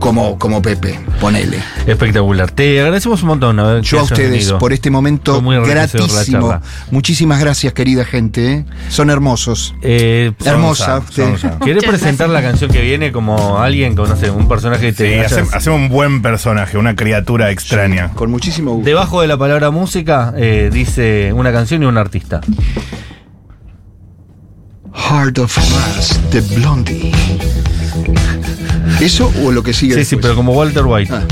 como, 0.05 0.39
como 0.39 0.61
Pepe, 0.61 1.01
ponele. 1.19 1.59
Espectacular. 1.87 2.51
Te 2.51 2.79
agradecemos 2.81 3.23
un 3.23 3.29
montón. 3.29 3.59
haber- 3.59 3.81
que 3.81 3.87
Yo 3.89 4.01
a 4.01 4.03
ustedes 4.03 4.31
venido. 4.33 4.59
por 4.59 4.75
este 4.75 4.91
momento 4.91 5.41
muy 5.41 5.57
gratísimo. 5.67 6.61
Muchísimas 6.91 7.41
gracias, 7.41 7.73
querida 7.73 8.05
gente. 8.05 8.53
¿eh? 8.53 8.65
Son 8.91 9.09
hermosos. 9.09 9.75
Eh, 9.81 10.33
Hermosa. 10.45 11.01
¿Querés 11.65 11.85
presentar 11.85 12.29
la 12.29 12.43
canción 12.43 12.71
que 12.71 12.83
viene 12.83 13.13
como 13.13 13.59
alguien, 13.59 13.95
como, 13.97 14.09
no 14.09 14.17
sé, 14.17 14.31
un 14.31 14.47
personaje 14.47 14.89
que 14.89 14.93
te 14.93 15.15
Sí, 15.15 15.21
hace- 15.21 15.57
hacemos 15.57 15.81
un 15.81 15.89
buen 15.89 16.21
personaje, 16.21 16.77
una 16.77 16.95
criatura 16.95 17.51
extraña. 17.51 18.11
Con 18.11 18.31
muchísimo 18.31 18.73
gusto. 18.75 18.85
Debajo 18.87 19.23
de 19.23 19.29
la 19.29 19.39
palabra 19.39 19.71
música 19.71 20.35
eh, 20.37 20.69
dice 20.71 21.33
una 21.33 21.51
canción 21.51 21.83
y 21.83 21.87
un 21.87 21.97
artista. 21.97 22.43
Heart 24.93 25.39
of 25.39 25.57
Glass 25.57 26.21
de 26.31 26.41
Blondie. 26.57 27.13
¿Eso 29.01 29.33
o 29.45 29.51
lo 29.51 29.63
que 29.63 29.73
sigue? 29.73 29.95
Sí, 29.97 30.05
sí, 30.05 30.17
pero 30.17 30.35
como 30.35 30.53
Walter 30.53 30.85
White. 30.85 31.13
Ah. 31.13 31.23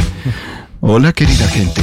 Hola, 0.81 1.13
querida 1.13 1.47
gente. 1.49 1.81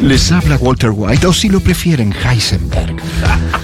Les 0.00 0.30
habla 0.30 0.56
Walter 0.56 0.90
White, 0.94 1.26
o 1.26 1.32
si 1.32 1.48
lo 1.48 1.60
prefieren, 1.60 2.12
Heisenberg. 2.12 2.96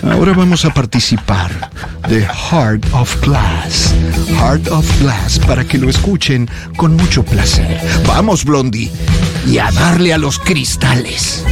Ahora 0.03 0.33
vamos 0.33 0.65
a 0.65 0.75
participar 0.75 1.71
de 2.09 2.23
Heart 2.23 2.87
of 2.93 3.21
Glass. 3.21 3.95
Heart 4.39 4.69
of 4.69 5.01
Glass, 5.01 5.39
para 5.39 5.65
que 5.65 5.79
lo 5.79 5.89
escuchen 5.89 6.49
con 6.77 6.97
mucho 6.97 7.23
placer. 7.25 7.79
Vamos, 8.07 8.45
Blondie, 8.45 8.91
y 9.47 9.59
a 9.59 9.71
darle 9.71 10.13
a 10.13 10.19
los 10.19 10.39
cristales. 10.39 11.45